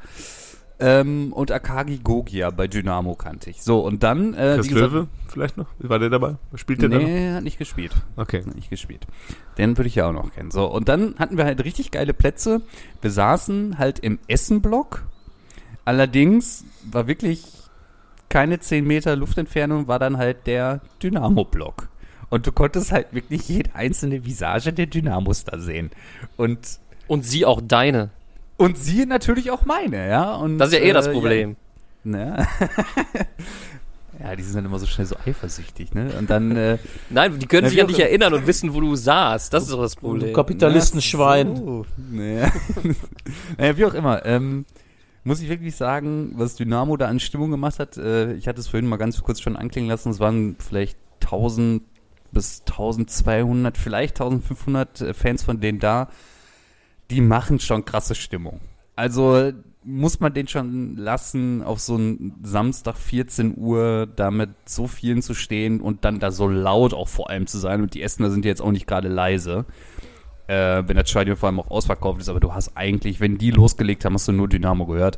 Ähm, 0.79 1.31
und 1.33 1.51
Akagi 1.51 1.99
Gogia 1.99 2.49
bei 2.49 2.67
Dynamo 2.67 3.13
kannte 3.15 3.49
ich. 3.51 3.61
So, 3.61 3.81
und 3.81 4.01
dann. 4.03 4.33
Äh, 4.33 4.53
Chris 4.55 4.65
wie 4.69 4.73
gesagt- 4.73 4.93
Löwe 4.93 5.07
vielleicht 5.27 5.57
noch? 5.57 5.67
War 5.79 5.99
der 5.99 6.09
dabei? 6.09 6.37
Spielt 6.55 6.81
der 6.81 6.89
da 6.89 6.97
noch? 6.97 7.03
Nee, 7.03 7.31
hat 7.33 7.43
nicht 7.43 7.59
gespielt. 7.59 7.91
Okay. 8.15 8.43
Hat 8.45 8.55
nicht 8.55 8.69
gespielt. 8.69 9.05
Den 9.59 9.77
würde 9.77 9.87
ich 9.89 9.95
ja 9.95 10.07
auch 10.07 10.13
noch 10.13 10.31
kennen. 10.33 10.49
So, 10.49 10.65
und 10.65 10.87
dann 10.89 11.15
hatten 11.19 11.37
wir 11.37 11.45
halt 11.45 11.63
richtig 11.63 11.91
geile 11.91 12.13
Plätze. 12.13 12.61
Wir 13.01 13.11
saßen 13.11 13.77
halt 13.77 13.99
im 13.99 14.17
Essenblock. 14.27 15.03
Allerdings 15.85 16.63
war 16.89 17.07
wirklich 17.07 17.43
keine 18.29 18.59
10 18.59 18.85
Meter 18.85 19.15
Luftentfernung, 19.15 19.87
war 19.87 19.99
dann 19.99 20.17
halt 20.17 20.47
der 20.47 20.81
Dynamo-Block. 21.03 21.89
Und 22.29 22.47
du 22.47 22.51
konntest 22.53 22.91
halt 22.93 23.07
wirklich 23.11 23.49
jede 23.49 23.75
einzelne 23.75 24.23
Visage 24.25 24.71
der 24.71 24.85
Dynamos 24.85 25.43
da 25.43 25.59
sehen. 25.59 25.91
Und, 26.37 26.59
Und 27.07 27.25
sie 27.25 27.45
auch 27.45 27.59
deine. 27.61 28.09
und 28.57 28.77
siehe 28.77 29.05
natürlich 29.05 29.51
auch 29.51 29.65
meine, 29.65 30.07
ja. 30.07 30.35
Und, 30.35 30.57
Das 30.59 30.69
ist 30.69 30.75
ja 30.79 30.85
eh 30.85 30.93
das 30.93 31.07
äh, 31.07 31.11
Problem. 31.11 31.57
Ja, 32.05 32.09
ne? 32.11 32.47
ja, 34.23 34.35
die 34.35 34.43
sind 34.43 34.55
dann 34.55 34.65
immer 34.65 34.79
so 34.79 34.85
schnell 34.85 35.07
so 35.07 35.15
eifersüchtig, 35.25 35.93
ne? 35.93 36.11
Und 36.17 36.29
dann, 36.29 36.55
äh, 36.55 36.77
Nein, 37.09 37.37
die 37.39 37.47
können 37.47 37.63
Na, 37.63 37.69
sich 37.69 37.85
nicht 37.85 37.99
immer. 37.99 38.07
erinnern 38.07 38.33
und 38.35 38.47
wissen, 38.47 38.73
wo 38.73 38.79
du 38.79 38.95
saßt. 38.95 39.53
Das 39.53 39.63
ist 39.63 39.71
doch 39.73 39.81
das 39.81 39.95
Du 39.95 40.01
Problem. 40.01 40.33
Kapitalistenschwein. 40.33 41.55
So, 41.57 41.85
naja. 42.11 42.51
naja, 43.57 43.77
wie 43.77 43.85
auch 43.85 43.93
immer. 43.93 44.25
Ähm, 44.25 44.65
muss 45.23 45.41
ich 45.41 45.49
wirklich 45.49 45.75
sagen, 45.75 46.33
was 46.35 46.55
Dynamo 46.55 46.97
da 46.97 47.07
an 47.07 47.19
Stimmung 47.19 47.51
gemacht 47.51 47.79
hat, 47.79 47.97
äh, 47.97 48.33
ich 48.33 48.47
hatte 48.47 48.59
es 48.59 48.67
vorhin 48.67 48.89
mal 48.89 48.97
ganz 48.97 49.21
kurz 49.21 49.39
schon 49.39 49.55
anklingen 49.55 49.89
lassen, 49.89 50.09
es 50.09 50.19
waren 50.19 50.55
vielleicht 50.59 50.97
1000 51.21 51.83
bis 52.31 52.61
1200, 52.61 53.77
vielleicht 53.77 54.19
1500 54.19 55.01
äh, 55.01 55.13
Fans 55.13 55.43
von 55.43 55.59
denen 55.59 55.79
da, 55.79 56.09
die 57.09 57.21
machen 57.21 57.59
schon 57.59 57.85
krasse 57.85 58.15
Stimmung. 58.15 58.61
Also 58.95 59.51
muss 59.83 60.19
man 60.19 60.33
den 60.33 60.47
schon 60.47 60.95
lassen, 60.95 61.63
auf 61.63 61.79
so 61.79 61.95
einen 61.95 62.35
Samstag 62.43 62.95
14 62.97 63.57
Uhr 63.57 64.07
da 64.07 64.31
mit 64.31 64.51
so 64.65 64.87
vielen 64.87 65.21
zu 65.21 65.33
stehen 65.33 65.81
und 65.81 66.05
dann 66.05 66.19
da 66.19 66.31
so 66.31 66.47
laut 66.47 66.93
auch 66.93 67.07
vor 67.07 67.29
allem 67.29 67.47
zu 67.47 67.57
sein 67.57 67.81
und 67.81 67.93
die 67.95 68.01
Essener 68.01 68.29
sind 68.29 68.45
jetzt 68.45 68.61
auch 68.61 68.71
nicht 68.71 68.87
gerade 68.87 69.07
leise 69.07 69.65
äh, 70.51 70.87
wenn 70.87 70.97
das 70.97 71.09
Stadion 71.09 71.37
vor 71.37 71.47
allem 71.47 71.59
auch 71.59 71.71
ausverkauft 71.71 72.19
ist, 72.21 72.29
aber 72.29 72.39
du 72.39 72.53
hast 72.53 72.75
eigentlich, 72.75 73.19
wenn 73.19 73.37
die 73.37 73.51
losgelegt 73.51 74.03
haben, 74.05 74.13
hast 74.15 74.27
du 74.27 74.31
nur 74.31 74.47
Dynamo 74.47 74.85
gehört. 74.85 75.17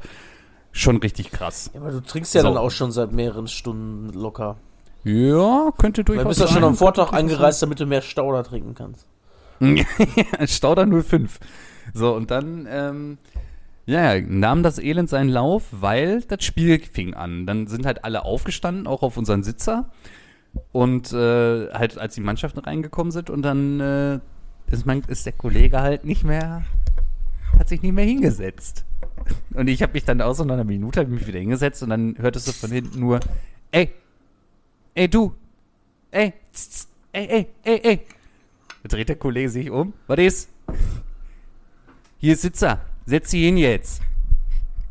Schon 0.71 0.97
richtig 0.97 1.31
krass. 1.31 1.69
Ja, 1.73 1.81
aber 1.81 1.91
du 1.91 2.01
trinkst 2.01 2.33
ja 2.35 2.41
So. 2.41 2.47
dann 2.47 2.57
auch 2.57 2.71
schon 2.71 2.91
seit 2.91 3.11
mehreren 3.11 3.47
Stunden 3.47 4.09
locker. 4.13 4.57
Ja, 5.03 5.71
könnte 5.77 6.03
Du 6.03 6.13
durchaus 6.13 6.29
bist 6.29 6.39
ja 6.39 6.47
sein. 6.47 6.55
schon 6.55 6.63
am 6.63 6.75
Vortag 6.75 7.11
angereist, 7.13 7.61
damit 7.61 7.79
du 7.79 7.85
mehr 7.85 8.01
Stauder 8.01 8.43
trinken 8.43 8.73
kannst. 8.73 9.05
Stauder 10.45 10.87
05. 10.87 11.39
So, 11.93 12.13
und 12.15 12.31
dann, 12.31 12.67
ähm, 12.69 13.17
ja, 13.85 14.19
nahm 14.21 14.63
das 14.63 14.79
Elend 14.79 15.09
seinen 15.09 15.29
Lauf, 15.29 15.63
weil 15.71 16.21
das 16.21 16.43
Spiel 16.43 16.79
fing 16.79 17.13
an. 17.13 17.45
Dann 17.45 17.67
sind 17.67 17.85
halt 17.85 18.03
alle 18.05 18.23
aufgestanden, 18.25 18.87
auch 18.87 19.03
auf 19.03 19.17
unseren 19.17 19.43
Sitzer. 19.43 19.89
Und 20.71 21.11
äh, 21.13 21.69
halt, 21.73 21.97
als 21.97 22.15
die 22.15 22.21
Mannschaften 22.21 22.59
reingekommen 22.59 23.11
sind 23.11 23.29
und 23.29 23.41
dann 23.41 23.79
äh, 23.79 24.19
ist, 24.73 24.85
mein, 24.85 25.01
ist 25.07 25.25
der 25.25 25.33
Kollege 25.33 25.81
halt 25.81 26.05
nicht 26.05 26.23
mehr, 26.23 26.65
hat 27.57 27.69
sich 27.69 27.81
nicht 27.81 27.93
mehr 27.93 28.05
hingesetzt. 28.05 28.85
Und 29.53 29.67
ich 29.67 29.81
habe 29.81 29.93
mich 29.93 30.03
dann 30.03 30.21
auch 30.21 30.33
so 30.33 30.43
nach 30.43 30.55
einer 30.55 30.63
Minute 30.63 31.05
mich 31.05 31.27
wieder 31.27 31.39
hingesetzt 31.39 31.83
und 31.83 31.89
dann 31.89 32.17
hörtest 32.17 32.47
du 32.47 32.51
von 32.51 32.71
hinten 32.71 32.99
nur, 32.99 33.19
ey, 33.71 33.91
ey 34.95 35.07
du, 35.07 35.33
ey, 36.11 36.33
tz, 36.51 36.69
tz, 36.69 36.87
ey, 37.13 37.27
ey, 37.27 37.47
ey, 37.63 37.81
ey. 37.83 37.99
Da 38.83 38.89
dreht 38.89 39.09
der 39.09 39.15
Kollege 39.15 39.49
sich 39.49 39.69
um. 39.69 39.93
Was 40.07 40.19
ist? 40.19 40.49
Hier 42.17 42.33
ist 42.33 42.41
Sitzer. 42.41 42.81
Setz 43.05 43.31
sie 43.31 43.45
hin 43.45 43.57
jetzt. 43.57 44.01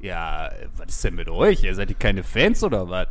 Ja, 0.00 0.48
äh, 0.48 0.68
was 0.76 0.88
ist 0.88 1.04
denn 1.04 1.14
mit 1.14 1.28
euch? 1.28 1.62
Ihr 1.62 1.74
seid 1.74 1.90
ihr 1.90 1.96
keine 1.96 2.22
Fans 2.22 2.62
oder 2.64 2.88
was? 2.88 3.08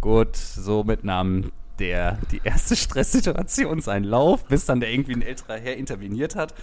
Gut, 0.00 0.36
somit 0.36 1.04
nahm 1.04 1.50
der 1.78 2.18
die 2.30 2.40
erste 2.44 2.76
Stresssituation 2.76 3.80
seinen 3.80 4.04
Lauf, 4.04 4.44
bis 4.46 4.66
dann 4.66 4.80
der 4.80 4.92
irgendwie 4.92 5.14
ein 5.14 5.22
älterer 5.22 5.56
Herr 5.56 5.76
interveniert 5.76 6.36
hat 6.36 6.54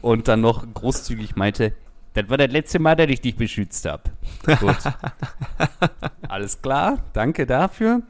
und 0.00 0.28
dann 0.28 0.40
noch 0.40 0.64
großzügig 0.72 1.36
meinte, 1.36 1.72
das 2.14 2.28
war 2.28 2.36
das 2.36 2.50
letzte 2.50 2.78
Mal, 2.78 2.94
dass 2.94 3.08
ich 3.08 3.20
dich 3.20 3.36
beschützt 3.36 3.86
habe. 3.86 4.02
Gut. 4.60 4.76
Alles 6.28 6.60
klar, 6.60 6.98
danke 7.12 7.46
dafür. 7.46 8.02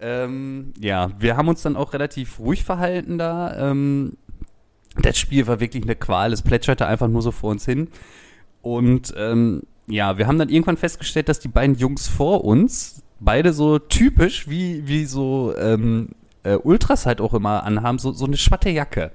Ähm, 0.00 0.74
ja, 0.80 1.10
wir 1.18 1.36
haben 1.36 1.48
uns 1.48 1.62
dann 1.62 1.76
auch 1.76 1.92
relativ 1.92 2.38
ruhig 2.38 2.64
verhalten 2.64 3.18
da. 3.18 3.70
Ähm, 3.70 4.16
das 5.00 5.18
Spiel 5.18 5.46
war 5.46 5.60
wirklich 5.60 5.84
eine 5.84 5.94
Qual. 5.94 6.32
Es 6.32 6.42
plätscherte 6.42 6.86
einfach 6.86 7.08
nur 7.08 7.22
so 7.22 7.30
vor 7.30 7.50
uns 7.50 7.64
hin. 7.64 7.88
Und 8.62 9.14
ähm, 9.16 9.62
ja, 9.86 10.18
wir 10.18 10.26
haben 10.26 10.38
dann 10.38 10.48
irgendwann 10.48 10.76
festgestellt, 10.76 11.28
dass 11.28 11.38
die 11.38 11.48
beiden 11.48 11.76
Jungs 11.76 12.08
vor 12.08 12.44
uns, 12.44 13.02
beide 13.20 13.52
so 13.52 13.78
typisch, 13.78 14.48
wie, 14.48 14.86
wie 14.86 15.04
so 15.04 15.54
ähm, 15.56 16.10
äh, 16.42 16.54
Ultras 16.56 17.06
halt 17.06 17.20
auch 17.20 17.34
immer 17.34 17.64
anhaben, 17.64 17.98
so, 17.98 18.12
so 18.12 18.26
eine 18.26 18.36
schwatte 18.36 18.70
Jacke. 18.70 19.12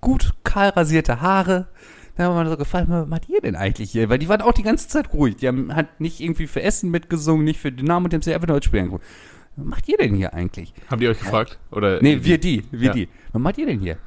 Gut 0.00 0.34
kahl 0.44 0.70
rasierte 0.70 1.20
Haare. 1.20 1.68
Da 2.16 2.24
haben 2.24 2.34
wir 2.34 2.42
mal 2.44 2.50
so 2.50 2.56
gefragt, 2.56 2.86
was 2.88 3.06
macht 3.06 3.28
ihr 3.28 3.40
denn 3.40 3.56
eigentlich 3.56 3.90
hier? 3.92 4.08
Weil 4.08 4.18
die 4.18 4.28
waren 4.28 4.42
auch 4.42 4.52
die 4.52 4.62
ganze 4.62 4.88
Zeit 4.88 5.12
ruhig. 5.12 5.36
Die 5.36 5.48
haben 5.48 5.74
halt 5.74 6.00
nicht 6.00 6.20
irgendwie 6.20 6.46
für 6.46 6.62
Essen 6.62 6.90
mitgesungen, 6.90 7.44
nicht 7.44 7.60
für 7.60 7.72
Dynamo, 7.72 8.08
dem 8.08 8.22
sie 8.22 8.34
einfach 8.34 8.48
nur 8.48 8.56
das 8.58 8.64
Spiel 8.64 8.80
angeguckt. 8.80 9.04
Was 9.56 9.66
macht 9.66 9.88
ihr 9.88 9.96
denn 9.98 10.14
hier 10.14 10.32
eigentlich? 10.34 10.72
Haben 10.90 11.00
die 11.00 11.08
euch 11.08 11.18
gefragt? 11.18 11.58
Oder 11.70 12.00
Nee, 12.02 12.18
wir 12.22 12.38
die, 12.38 12.64
wir 12.70 12.88
Ja. 12.88 12.92
die. 12.94 13.08
Was 13.32 13.42
macht 13.42 13.58
ihr 13.58 13.66
denn 13.66 13.80
hier? 13.80 13.98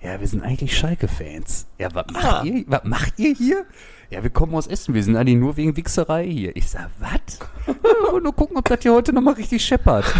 Ja, 0.00 0.20
wir 0.20 0.28
sind 0.28 0.42
eigentlich 0.42 0.76
Schalke-Fans. 0.76 1.66
Ja, 1.78 1.88
was 1.92 2.06
macht 2.12 2.24
Ah. 2.24 2.42
ihr? 2.44 2.64
Was 2.68 2.84
macht 2.84 3.18
ihr 3.18 3.34
hier? 3.34 3.64
Ja, 4.10 4.22
wir 4.22 4.30
kommen 4.30 4.54
aus 4.54 4.66
Essen, 4.66 4.94
wir 4.94 5.02
sind 5.02 5.16
eigentlich 5.16 5.36
nur 5.38 5.56
wegen 5.56 5.76
Wichserei 5.76 6.26
hier. 6.26 6.56
Ich 6.56 6.70
sag, 6.70 6.88
was? 7.00 7.38
Ja, 7.66 8.20
nur 8.20 8.32
gucken, 8.34 8.56
ob 8.56 8.64
das 8.64 8.78
hier 8.82 8.92
heute 8.94 9.12
nochmal 9.12 9.34
richtig 9.34 9.64
scheppert. 9.64 10.04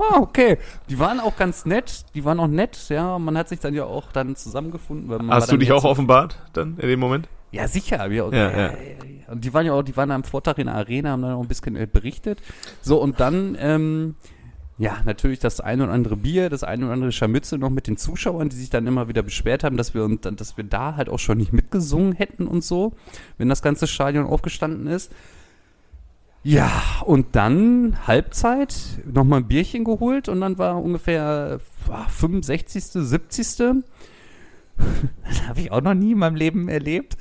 Ah, 0.00 0.20
okay. 0.20 0.58
Die 0.88 0.98
waren 1.00 1.18
auch 1.18 1.36
ganz 1.36 1.66
nett, 1.66 2.04
die 2.14 2.24
waren 2.24 2.38
auch 2.38 2.46
nett, 2.46 2.88
ja. 2.88 3.18
Man 3.18 3.36
hat 3.36 3.48
sich 3.48 3.58
dann 3.58 3.74
ja 3.74 3.84
auch 3.84 4.12
dann 4.12 4.36
zusammengefunden. 4.36 5.08
Weil 5.08 5.18
man 5.18 5.28
war 5.28 5.36
Hast 5.36 5.50
du 5.50 5.56
dich 5.56 5.72
auch 5.72 5.82
offenbart 5.84 6.38
dann 6.52 6.76
in 6.78 6.88
dem 6.88 7.00
Moment? 7.00 7.28
ja, 7.50 7.66
sicher. 7.66 8.06
Ja, 8.06 8.28
ja, 8.30 8.32
ja. 8.32 8.50
ja. 8.50 8.66
Ja, 8.68 8.72
Und 9.32 9.44
die 9.44 9.52
waren 9.52 9.66
ja 9.66 9.72
auch, 9.72 9.82
die 9.82 9.96
waren 9.96 10.10
am 10.12 10.22
Vortag 10.22 10.58
in 10.58 10.66
der 10.66 10.76
Arena, 10.76 11.10
haben 11.10 11.22
dann 11.22 11.32
auch 11.32 11.42
ein 11.42 11.48
bisschen 11.48 11.74
äh, 11.76 11.88
berichtet. 11.90 12.40
So, 12.80 13.02
und 13.02 13.18
dann, 13.18 13.56
ähm, 13.60 14.14
ja, 14.78 14.98
natürlich 15.04 15.40
das 15.40 15.60
eine 15.60 15.84
oder 15.84 15.92
andere 15.92 16.16
Bier, 16.16 16.50
das 16.50 16.62
eine 16.62 16.84
oder 16.84 16.94
andere 16.94 17.10
Scharmützel 17.10 17.58
noch 17.58 17.70
mit 17.70 17.88
den 17.88 17.96
Zuschauern, 17.96 18.48
die 18.48 18.56
sich 18.56 18.70
dann 18.70 18.86
immer 18.86 19.08
wieder 19.08 19.24
beschwert 19.24 19.64
haben, 19.64 19.76
dass 19.76 19.92
wir 19.92 20.04
und 20.04 20.24
dann, 20.24 20.36
dass 20.36 20.56
wir 20.56 20.62
da 20.62 20.94
halt 20.94 21.08
auch 21.08 21.18
schon 21.18 21.38
nicht 21.38 21.52
mitgesungen 21.52 22.12
hätten 22.12 22.46
und 22.46 22.62
so, 22.62 22.92
wenn 23.38 23.48
das 23.48 23.60
ganze 23.60 23.88
Stadion 23.88 24.24
aufgestanden 24.24 24.86
ist. 24.86 25.12
Ja, 26.44 26.70
und 27.04 27.34
dann 27.34 28.06
Halbzeit, 28.06 28.74
nochmal 29.04 29.40
ein 29.40 29.48
Bierchen 29.48 29.82
geholt 29.82 30.28
und 30.28 30.40
dann 30.40 30.58
war 30.58 30.80
ungefähr 30.80 31.58
ah, 31.90 32.08
65., 32.08 32.84
70. 32.84 33.82
Das 34.76 35.48
habe 35.48 35.60
ich 35.60 35.72
auch 35.72 35.80
noch 35.80 35.94
nie 35.94 36.12
in 36.12 36.18
meinem 36.18 36.36
Leben 36.36 36.68
erlebt. 36.68 37.16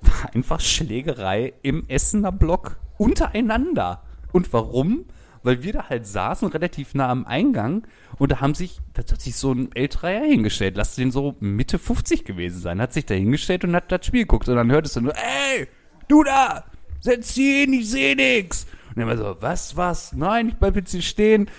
war 0.00 0.32
einfach 0.34 0.60
Schlägerei 0.60 1.54
im 1.62 1.88
Essener 1.88 2.30
Block 2.30 2.78
untereinander. 2.98 4.04
Und 4.32 4.52
warum? 4.52 5.04
Weil 5.42 5.62
wir 5.62 5.72
da 5.72 5.88
halt 5.88 6.06
saßen, 6.06 6.48
relativ 6.48 6.94
nah 6.94 7.08
am 7.08 7.26
Eingang, 7.26 7.86
und 8.18 8.30
da 8.30 8.40
haben 8.40 8.54
sich, 8.54 8.80
da 8.94 9.02
hat 9.02 9.20
sich 9.20 9.34
so 9.36 9.52
ein 9.52 9.70
älterer 9.74 10.10
Herr 10.10 10.24
hingestellt, 10.24 10.76
lass 10.76 10.94
den 10.94 11.10
so 11.10 11.34
Mitte 11.40 11.78
50 11.78 12.24
gewesen 12.24 12.60
sein, 12.60 12.80
hat 12.80 12.92
sich 12.92 13.06
da 13.06 13.14
hingestellt 13.14 13.64
und 13.64 13.74
hat 13.74 13.90
das 13.90 14.06
Spiel 14.06 14.22
geguckt. 14.22 14.48
Und 14.48 14.56
dann 14.56 14.70
hörtest 14.70 14.96
du 14.96 15.00
nur, 15.00 15.14
ey, 15.16 15.66
du 16.08 16.22
da, 16.22 16.64
setz 17.00 17.34
dich 17.34 17.44
hin, 17.44 17.72
ich 17.72 17.90
seh 17.90 18.14
nix. 18.14 18.66
Und 18.90 18.98
dann 18.98 19.08
war 19.08 19.16
so, 19.16 19.36
was, 19.40 19.76
was? 19.76 20.12
Nein, 20.12 20.48
ich 20.48 20.54
bleib 20.54 20.76
jetzt 20.76 20.92
hier 20.92 21.02
stehen. 21.02 21.50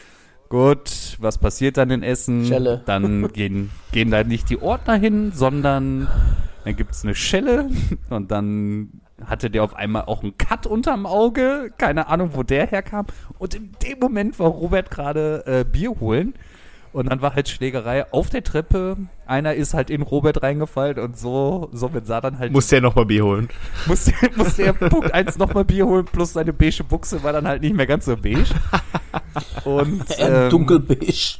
Gut, 0.50 1.18
was 1.20 1.40
passiert 1.40 1.78
dann 1.78 1.90
in 1.90 2.04
Essen? 2.04 2.46
Schelle. 2.46 2.84
Dann 2.86 3.28
gehen, 3.34 3.72
gehen 3.92 4.12
da 4.12 4.24
nicht 4.24 4.50
die 4.50 4.62
Ordner 4.62 4.96
hin, 4.96 5.32
sondern 5.34 6.08
dann 6.64 6.76
gibt's 6.76 7.04
eine 7.04 7.16
Schelle 7.16 7.70
und 8.10 8.32
dann 8.32 9.02
hatte 9.28 9.50
der 9.50 9.64
auf 9.64 9.76
einmal 9.76 10.04
auch 10.06 10.24
einen 10.24 10.38
Cut 10.38 10.66
unterm 10.66 11.06
Auge. 11.06 11.72
Keine 11.78 12.08
Ahnung, 12.08 12.32
wo 12.34 12.44
der 12.44 12.68
herkam. 12.68 13.08
Und 13.38 13.56
in 13.56 13.72
dem 13.84 14.00
Moment 14.00 14.40
war 14.40 14.48
Robert 14.48 14.92
gerade 14.92 15.44
äh, 15.46 15.64
Bier 15.64 16.00
holen. 16.00 16.34
Und 16.94 17.10
dann 17.10 17.22
war 17.22 17.34
halt 17.34 17.50
Schlägerei 17.50 18.12
auf 18.14 18.30
der 18.30 18.44
Treppe. 18.44 18.98
Einer 19.26 19.56
ist 19.56 19.74
halt 19.74 19.90
in 19.90 20.04
Robert 20.04 20.44
reingefallen 20.44 21.00
und 21.00 21.18
so, 21.18 21.70
somit 21.72 22.06
sah 22.06 22.22
dann 22.22 22.38
halt 22.38 22.52
Musste 22.52 22.76
ja 22.76 22.82
nochmal 22.82 23.08
Bier 23.08 23.26
holen. 23.26 23.50
musste, 23.88 24.14
musste 24.36 24.64
er 24.64 24.74
Punkt 24.74 25.12
1 25.12 25.40
nochmal 25.40 25.66
Bier 25.66 25.88
holen, 25.88 26.06
plus 26.06 26.34
seine 26.34 26.54
beige 26.54 26.84
Buchse 26.84 27.24
war 27.24 27.34
dann 27.34 27.48
halt 27.48 27.64
nicht 27.64 27.76
mehr 27.76 27.88
ganz 27.88 28.06
so 28.06 28.16
beige. 28.16 28.54
Und 29.64 30.04
Eher 30.20 30.44
ähm, 30.44 30.50
dunkelbeige. 30.52 31.40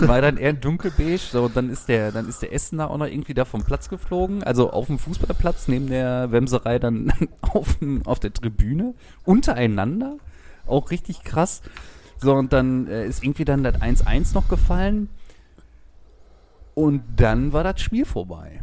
war 0.00 0.20
dann 0.20 0.36
eher 0.36 0.52
dunkelbeige. 0.52 1.18
So, 1.18 1.44
und 1.44 1.56
dann 1.56 1.70
ist 1.70 1.88
der, 1.88 2.12
dann 2.12 2.28
ist 2.28 2.42
der 2.42 2.52
Essener 2.52 2.90
auch 2.90 2.98
noch 2.98 3.06
irgendwie 3.06 3.34
da 3.34 3.46
vom 3.46 3.64
Platz 3.64 3.88
geflogen. 3.88 4.42
Also 4.42 4.70
auf 4.70 4.86
dem 4.86 4.98
Fußballplatz, 4.98 5.66
neben 5.68 5.88
der 5.88 6.30
Wemserei 6.30 6.78
dann 6.78 7.10
auf, 7.40 7.78
auf 8.04 8.20
der 8.20 8.34
Tribüne. 8.34 8.94
Untereinander. 9.24 10.18
Auch 10.66 10.90
richtig 10.90 11.24
krass. 11.24 11.62
So, 12.24 12.34
und 12.34 12.54
dann 12.54 12.86
äh, 12.86 13.06
ist 13.06 13.22
irgendwie 13.22 13.44
dann 13.44 13.62
das 13.62 13.74
1-1 13.74 14.32
noch 14.32 14.48
gefallen. 14.48 15.10
Und 16.74 17.02
dann 17.16 17.52
war 17.52 17.62
das 17.62 17.82
Spiel 17.82 18.06
vorbei. 18.06 18.60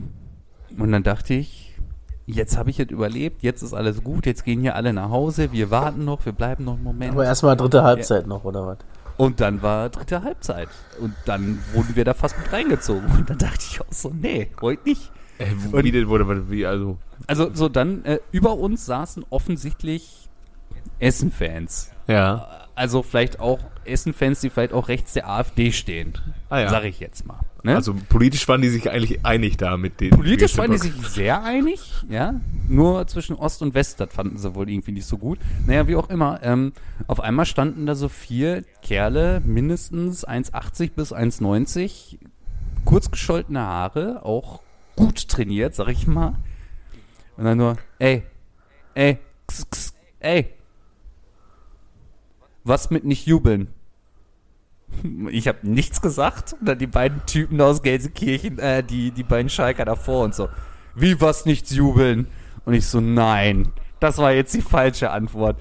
Und 0.79 0.91
dann 0.91 1.03
dachte 1.03 1.35
ich, 1.35 1.77
jetzt 2.25 2.57
habe 2.57 2.71
ich 2.71 2.79
es 2.79 2.89
überlebt, 2.89 3.43
jetzt 3.43 3.61
ist 3.61 3.73
alles 3.73 4.03
gut, 4.03 4.25
jetzt 4.25 4.45
gehen 4.45 4.61
hier 4.61 4.75
alle 4.75 4.93
nach 4.93 5.09
Hause, 5.09 5.51
wir 5.51 5.69
warten 5.69 6.05
noch, 6.05 6.25
wir 6.25 6.33
bleiben 6.33 6.65
noch 6.65 6.73
einen 6.73 6.83
Moment. 6.83 7.11
Aber 7.11 7.23
erstmal 7.23 7.55
dritte 7.55 7.83
Halbzeit 7.83 8.25
noch, 8.25 8.43
oder 8.45 8.65
was? 8.65 8.77
Und 9.17 9.39
dann 9.39 9.61
war 9.61 9.89
dritte 9.89 10.23
Halbzeit. 10.23 10.69
Und 10.99 11.13
dann 11.25 11.59
wurden 11.73 11.95
wir 11.95 12.03
da 12.03 12.15
fast 12.15 12.39
mit 12.39 12.51
reingezogen. 12.51 13.05
Und 13.11 13.29
dann 13.29 13.37
dachte 13.37 13.63
ich 13.69 13.79
auch 13.79 13.91
so, 13.91 14.09
nee, 14.09 14.49
heute 14.59 14.89
nicht. 14.89 15.11
Äh, 15.37 15.51
wie 15.71 15.91
denn 15.91 16.07
wurde, 16.07 16.49
wie, 16.49 16.65
also. 16.65 16.97
Also 17.27 17.53
so 17.53 17.69
dann, 17.69 18.03
äh, 18.05 18.19
über 18.31 18.57
uns 18.57 18.87
saßen 18.87 19.23
offensichtlich 19.29 20.29
Essen-Fans. 20.97 21.91
Ja. 22.07 22.60
Also 22.75 23.03
vielleicht 23.03 23.39
auch 23.39 23.59
Essen-Fans, 23.85 24.41
die 24.41 24.49
vielleicht 24.49 24.73
auch 24.73 24.87
rechts 24.87 25.13
der 25.13 25.29
AfD 25.29 25.71
stehen. 25.71 26.13
Ah, 26.49 26.59
ja. 26.59 26.69
Sag 26.69 26.83
ich 26.85 26.99
jetzt 26.99 27.25
mal. 27.25 27.39
Ne? 27.63 27.75
Also 27.75 27.95
politisch 28.09 28.47
waren 28.47 28.61
die 28.61 28.69
sich 28.69 28.89
eigentlich 28.89 29.23
einig 29.23 29.57
da 29.57 29.77
mit 29.77 29.99
den. 30.01 30.09
Politisch 30.11 30.57
waren 30.57 30.71
die 30.71 30.77
sich 30.77 30.93
sehr 31.07 31.43
einig, 31.43 31.79
ja. 32.09 32.33
Nur 32.67 33.05
zwischen 33.07 33.35
Ost 33.35 33.61
und 33.61 33.75
West, 33.75 33.99
das 33.99 34.11
fanden 34.11 34.37
sie 34.37 34.55
wohl 34.55 34.67
irgendwie 34.69 34.93
nicht 34.93 35.05
so 35.05 35.17
gut. 35.17 35.37
Naja, 35.67 35.87
wie 35.87 35.95
auch 35.95 36.09
immer. 36.09 36.39
Ähm, 36.41 36.73
auf 37.07 37.19
einmal 37.19 37.45
standen 37.45 37.85
da 37.85 37.93
so 37.93 38.09
vier 38.09 38.63
Kerle, 38.81 39.41
mindestens 39.45 40.27
1,80 40.27 40.91
bis 40.95 41.13
1,90, 41.13 42.17
kurz 42.83 43.11
gescholtene 43.11 43.61
Haare, 43.61 44.25
auch 44.25 44.61
gut 44.95 45.27
trainiert, 45.27 45.75
sag 45.75 45.89
ich 45.89 46.07
mal. 46.07 46.35
Und 47.37 47.45
dann 47.45 47.57
nur, 47.57 47.77
ey, 47.99 48.23
ey, 48.95 49.19
x, 49.47 49.61
x, 49.69 49.93
ey. 50.19 50.53
Was 52.63 52.89
mit 52.91 53.03
nicht 53.03 53.25
jubeln? 53.25 53.67
Ich 55.29 55.47
habe 55.47 55.59
nichts 55.63 56.01
gesagt. 56.01 56.53
Und 56.53 56.67
dann 56.67 56.77
die 56.77 56.87
beiden 56.87 57.25
Typen 57.25 57.59
aus 57.61 57.81
Gelsenkirchen, 57.81 58.59
äh, 58.59 58.83
die, 58.83 59.11
die 59.11 59.23
beiden 59.23 59.49
Schalker 59.49 59.85
davor 59.85 60.23
und 60.23 60.35
so. 60.35 60.49
Wie 60.95 61.19
was 61.21 61.45
nichts 61.45 61.71
jubeln? 61.71 62.27
Und 62.65 62.73
ich 62.73 62.85
so, 62.85 62.99
nein. 62.99 63.71
Das 63.99 64.17
war 64.17 64.33
jetzt 64.33 64.53
die 64.53 64.61
falsche 64.61 65.11
Antwort. 65.11 65.59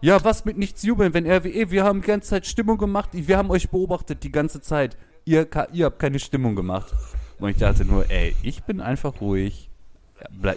Ja, 0.00 0.22
was 0.24 0.44
mit 0.44 0.58
nichts 0.58 0.82
jubeln, 0.82 1.14
wenn 1.14 1.30
RWE, 1.30 1.70
wir 1.70 1.84
haben 1.84 2.00
die 2.00 2.08
ganze 2.08 2.30
Zeit 2.30 2.46
Stimmung 2.46 2.76
gemacht, 2.76 3.10
wir 3.12 3.38
haben 3.38 3.50
euch 3.50 3.70
beobachtet 3.70 4.24
die 4.24 4.32
ganze 4.32 4.60
Zeit. 4.60 4.96
Ihr, 5.24 5.46
ihr 5.72 5.86
habt 5.86 6.00
keine 6.00 6.18
Stimmung 6.18 6.56
gemacht. 6.56 6.92
Und 7.38 7.50
ich 7.50 7.56
dachte 7.56 7.84
nur, 7.84 8.10
ey, 8.10 8.34
ich 8.42 8.64
bin 8.64 8.80
einfach 8.80 9.20
ruhig. 9.20 9.70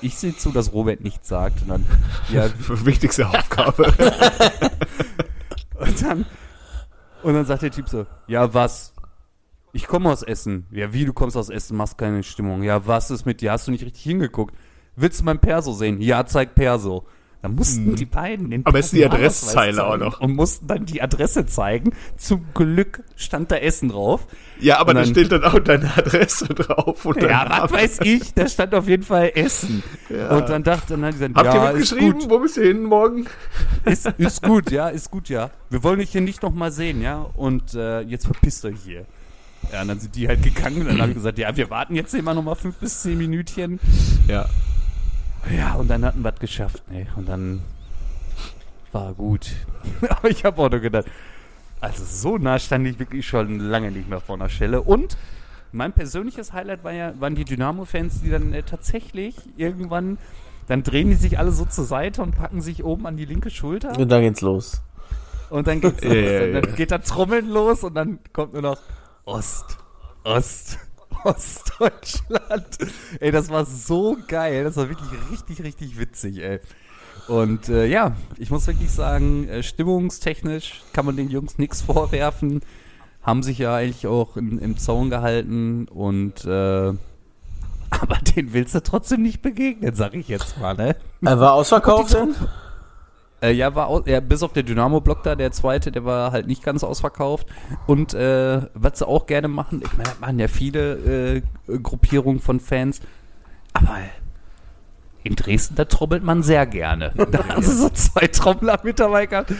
Ich 0.01 0.15
sehe 0.15 0.35
zu, 0.35 0.51
dass 0.51 0.73
Robert 0.73 1.01
nichts 1.01 1.27
sagt. 1.27 1.61
Und 1.61 1.69
dann, 1.69 1.85
ja, 2.31 2.49
Wichtigste 2.85 3.27
Aufgabe. 3.27 3.93
und 6.05 6.19
dann, 6.19 6.25
und 7.23 7.33
dann 7.33 7.45
sagt 7.45 7.63
der 7.63 7.71
Typ 7.71 7.89
so, 7.89 8.05
ja, 8.27 8.53
was? 8.53 8.93
Ich 9.73 9.87
komme 9.87 10.09
aus 10.09 10.23
Essen. 10.23 10.67
Ja, 10.71 10.93
wie, 10.93 11.05
du 11.05 11.13
kommst 11.13 11.35
aus 11.35 11.49
Essen, 11.49 11.75
machst 11.75 11.97
keine 11.97 12.23
Stimmung. 12.23 12.63
Ja, 12.63 12.87
was 12.87 13.11
ist 13.11 13.25
mit 13.25 13.41
dir? 13.41 13.51
Hast 13.51 13.67
du 13.67 13.71
nicht 13.71 13.83
richtig 13.83 14.03
hingeguckt? 14.03 14.55
Willst 14.95 15.19
du 15.19 15.25
mein 15.25 15.39
Perso 15.39 15.73
sehen? 15.73 15.99
Ja, 15.99 16.25
zeig 16.25 16.55
Perso. 16.55 17.05
Dann 17.45 17.53
mussten 17.55 17.95
die 17.95 18.05
beiden 18.05 18.49
den 18.49 18.65
Am 18.65 18.73
besten 18.73 18.95
die 18.95 19.01
Personalausweis 19.03 19.53
Adresszeile 19.77 19.85
auch 19.85 19.97
noch. 19.97 20.19
Und 20.21 20.35
mussten 20.35 20.65
dann 20.65 20.85
die 20.87 21.01
Adresse 21.03 21.45
zeigen. 21.45 21.93
Zum 22.17 22.43
Glück 22.55 23.03
stand 23.15 23.51
da 23.51 23.57
Essen 23.57 23.89
drauf. 23.89 24.25
ja, 24.59 24.79
aber 24.79 24.89
Und 24.89 24.95
da 24.95 25.01
dann- 25.03 25.11
steht 25.11 25.31
dann 25.31 25.43
auch 25.43 25.59
deine 25.59 25.95
Adresse 25.95 26.45
drauf. 26.47 27.05
Und 27.05 27.21
Ja, 27.21 27.45
was 27.61 27.71
weiß 27.71 27.99
ich, 28.01 28.33
da 28.33 28.47
stand 28.47 28.73
auf 28.73 28.87
jeden 28.87 29.03
Fall 29.03 29.31
Essen. 29.35 29.83
Und 30.09 30.49
dann 30.49 30.63
dachte 30.63 30.93
dann 30.93 31.05
hat 31.05 31.13
die 31.13 31.19
gesagt, 31.19 31.35
Habt 31.37 31.45
ja, 31.53 31.71
ihr 31.71 31.77
ist 31.77 31.91
mitgeschrieben? 31.91 32.29
Wo 32.31 32.39
bist 32.39 32.57
du 32.57 32.61
hin 32.63 32.83
morgen? 32.83 33.27
Ist, 33.85 34.07
ist 34.17 34.41
gut, 34.41 34.71
ja, 34.71 34.87
ist 34.89 35.11
gut, 35.11 35.29
ja. 35.29 35.51
Wir 35.69 35.83
wollen 35.83 35.99
dich 35.99 36.09
hier 36.11 36.21
nicht 36.21 36.41
nochmal 36.41 36.71
sehen, 36.71 37.01
ja. 37.03 37.27
Und 37.35 37.75
äh, 37.75 38.01
jetzt 38.01 38.25
verpisst 38.25 38.65
euch 38.65 38.77
hier. 38.83 39.05
Ja, 39.71 39.81
und 39.83 39.87
dann 39.89 39.99
sind 39.99 40.15
die 40.15 40.27
halt 40.27 40.41
gegangen 40.43 40.81
und 40.81 40.87
dann 40.87 40.99
habe 41.01 41.09
ich 41.11 41.15
gesagt, 41.17 41.37
ja, 41.37 41.55
wir 41.55 41.69
warten 41.69 41.95
jetzt 41.95 42.13
immer 42.15 42.33
nochmal 42.33 42.55
fünf 42.55 42.75
bis 42.77 43.01
zehn 43.01 43.17
Minütchen. 43.17 43.79
Ja. 44.27 44.45
Ja, 45.51 45.73
und 45.73 45.89
dann 45.89 46.03
hatten 46.05 46.23
wir 46.23 46.33
es 46.33 46.39
geschafft, 46.39 46.89
ne? 46.91 47.07
Und 47.15 47.29
dann 47.29 47.61
war 48.91 49.13
gut. 49.13 49.51
Aber 50.09 50.29
ich 50.29 50.45
habe 50.45 50.61
auch 50.61 50.69
nur 50.69 50.79
gedacht, 50.79 51.05
also 51.81 52.03
so 52.03 52.37
nah 52.37 52.57
stand 52.57 52.87
ich 52.87 52.97
wirklich 52.97 53.27
schon 53.27 53.59
lange 53.59 53.91
nicht 53.91 54.09
mehr 54.09 54.21
vor 54.21 54.35
einer 54.35 54.49
Stelle. 54.49 54.81
Und 54.81 55.17
mein 55.71 55.93
persönliches 55.93 56.53
Highlight 56.53 56.83
war 56.83 56.93
ja, 56.93 57.13
waren 57.19 57.35
die 57.35 57.45
Dynamo-Fans, 57.45 58.21
die 58.21 58.29
dann 58.29 58.53
äh, 58.53 58.63
tatsächlich 58.63 59.35
irgendwann, 59.57 60.17
dann 60.67 60.83
drehen 60.83 61.09
die 61.09 61.15
sich 61.15 61.37
alle 61.37 61.51
so 61.51 61.65
zur 61.65 61.85
Seite 61.85 62.21
und 62.21 62.35
packen 62.35 62.61
sich 62.61 62.83
oben 62.83 63.05
an 63.05 63.17
die 63.17 63.25
linke 63.25 63.49
Schulter. 63.49 63.97
Und 63.97 64.09
dann 64.09 64.21
geht's 64.21 64.41
los. 64.41 64.81
Und 65.49 65.67
dann 65.67 65.81
geht's 65.81 66.01
los. 66.03 66.13
ja, 66.13 66.43
und 66.43 66.53
dann 66.53 66.63
ja. 66.63 66.75
geht 66.75 66.91
da 66.91 66.97
Trommeln 66.99 67.49
los 67.49 67.83
und 67.83 67.93
dann 67.93 68.19
kommt 68.33 68.53
nur 68.53 68.61
noch 68.61 68.79
Ost, 69.25 69.77
Ost, 70.23 70.79
Ostdeutschland. 71.25 72.77
ey, 73.19 73.31
das 73.31 73.49
war 73.49 73.65
so 73.65 74.17
geil. 74.27 74.63
Das 74.63 74.77
war 74.77 74.89
wirklich 74.89 75.09
richtig, 75.31 75.63
richtig 75.63 75.99
witzig, 75.99 76.37
ey. 76.37 76.59
Und 77.27 77.69
äh, 77.69 77.87
ja, 77.87 78.15
ich 78.37 78.51
muss 78.51 78.67
wirklich 78.67 78.91
sagen, 78.91 79.49
äh, 79.49 79.63
stimmungstechnisch 79.63 80.83
kann 80.93 81.05
man 81.05 81.17
den 81.17 81.29
Jungs 81.29 81.57
nichts 81.57 81.81
vorwerfen. 81.81 82.61
Haben 83.23 83.41
sich 83.41 83.57
ja 83.57 83.75
eigentlich 83.75 84.05
auch 84.05 84.37
in, 84.37 84.59
im 84.59 84.77
Zaun 84.77 85.09
gehalten 85.09 85.87
und 85.87 86.45
äh, 86.45 86.49
aber 87.89 88.17
den 88.35 88.53
willst 88.53 88.75
du 88.75 88.83
trotzdem 88.83 89.23
nicht 89.23 89.41
begegnen, 89.41 89.95
sag 89.95 90.13
ich 90.13 90.27
jetzt 90.27 90.59
mal, 90.59 90.75
ne? 90.75 90.95
Er 91.21 91.39
war 91.39 91.53
ausverkauft 91.53 92.13
denn? 92.13 92.35
Äh, 93.41 93.51
ja, 93.51 93.75
war 93.75 93.87
au- 93.89 94.03
ja, 94.05 94.19
bis 94.21 94.43
auf 94.43 94.53
der 94.53 94.63
Dynamo-Block 94.63 95.23
da, 95.23 95.35
der 95.35 95.51
zweite, 95.51 95.91
der 95.91 96.05
war 96.05 96.31
halt 96.31 96.47
nicht 96.47 96.63
ganz 96.63 96.83
ausverkauft. 96.83 97.47
Und 97.85 98.13
äh, 98.13 98.61
was 98.73 98.99
sie 98.99 99.07
auch 99.07 99.25
gerne 99.25 99.47
machen, 99.49 99.81
ich 99.83 99.91
meine, 99.97 100.09
das 100.09 100.19
machen 100.19 100.39
ja 100.39 100.47
viele 100.47 101.35
äh, 101.35 101.41
Gruppierungen 101.79 102.39
von 102.39 102.59
Fans, 102.59 103.01
aber 103.73 103.97
in 105.23 105.35
Dresden, 105.35 105.75
da 105.75 105.85
trommelt 105.85 106.23
man 106.23 106.43
sehr 106.43 106.65
gerne. 106.65 107.11
Da 107.31 107.43
hast 107.49 107.67
du 107.67 107.71
so 107.73 107.89
zwei 107.89 108.27
Trommler 108.27 108.79
mit 108.83 108.99
dabei 108.99 109.25
gehabt. 109.25 109.53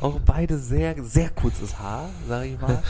Auch 0.00 0.18
beide 0.24 0.56
sehr, 0.56 0.94
sehr 1.02 1.28
kurzes 1.30 1.78
Haar, 1.78 2.08
sag 2.28 2.46
ich 2.46 2.58
mal. 2.60 2.82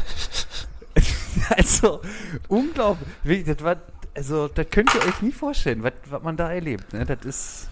also, 1.56 2.00
unglaublich. 2.48 3.08
Wirklich, 3.24 3.56
Das 3.56 3.64
war, 3.64 3.76
also, 4.14 4.48
das 4.48 4.66
könnt 4.70 4.94
ihr 4.94 5.00
euch 5.06 5.22
nie 5.22 5.32
vorstellen, 5.32 5.82
was, 5.82 5.92
was 6.08 6.22
man 6.22 6.36
da 6.36 6.52
erlebt. 6.52 6.92
Ne? 6.92 7.04
Das 7.04 7.18
ist 7.24 7.68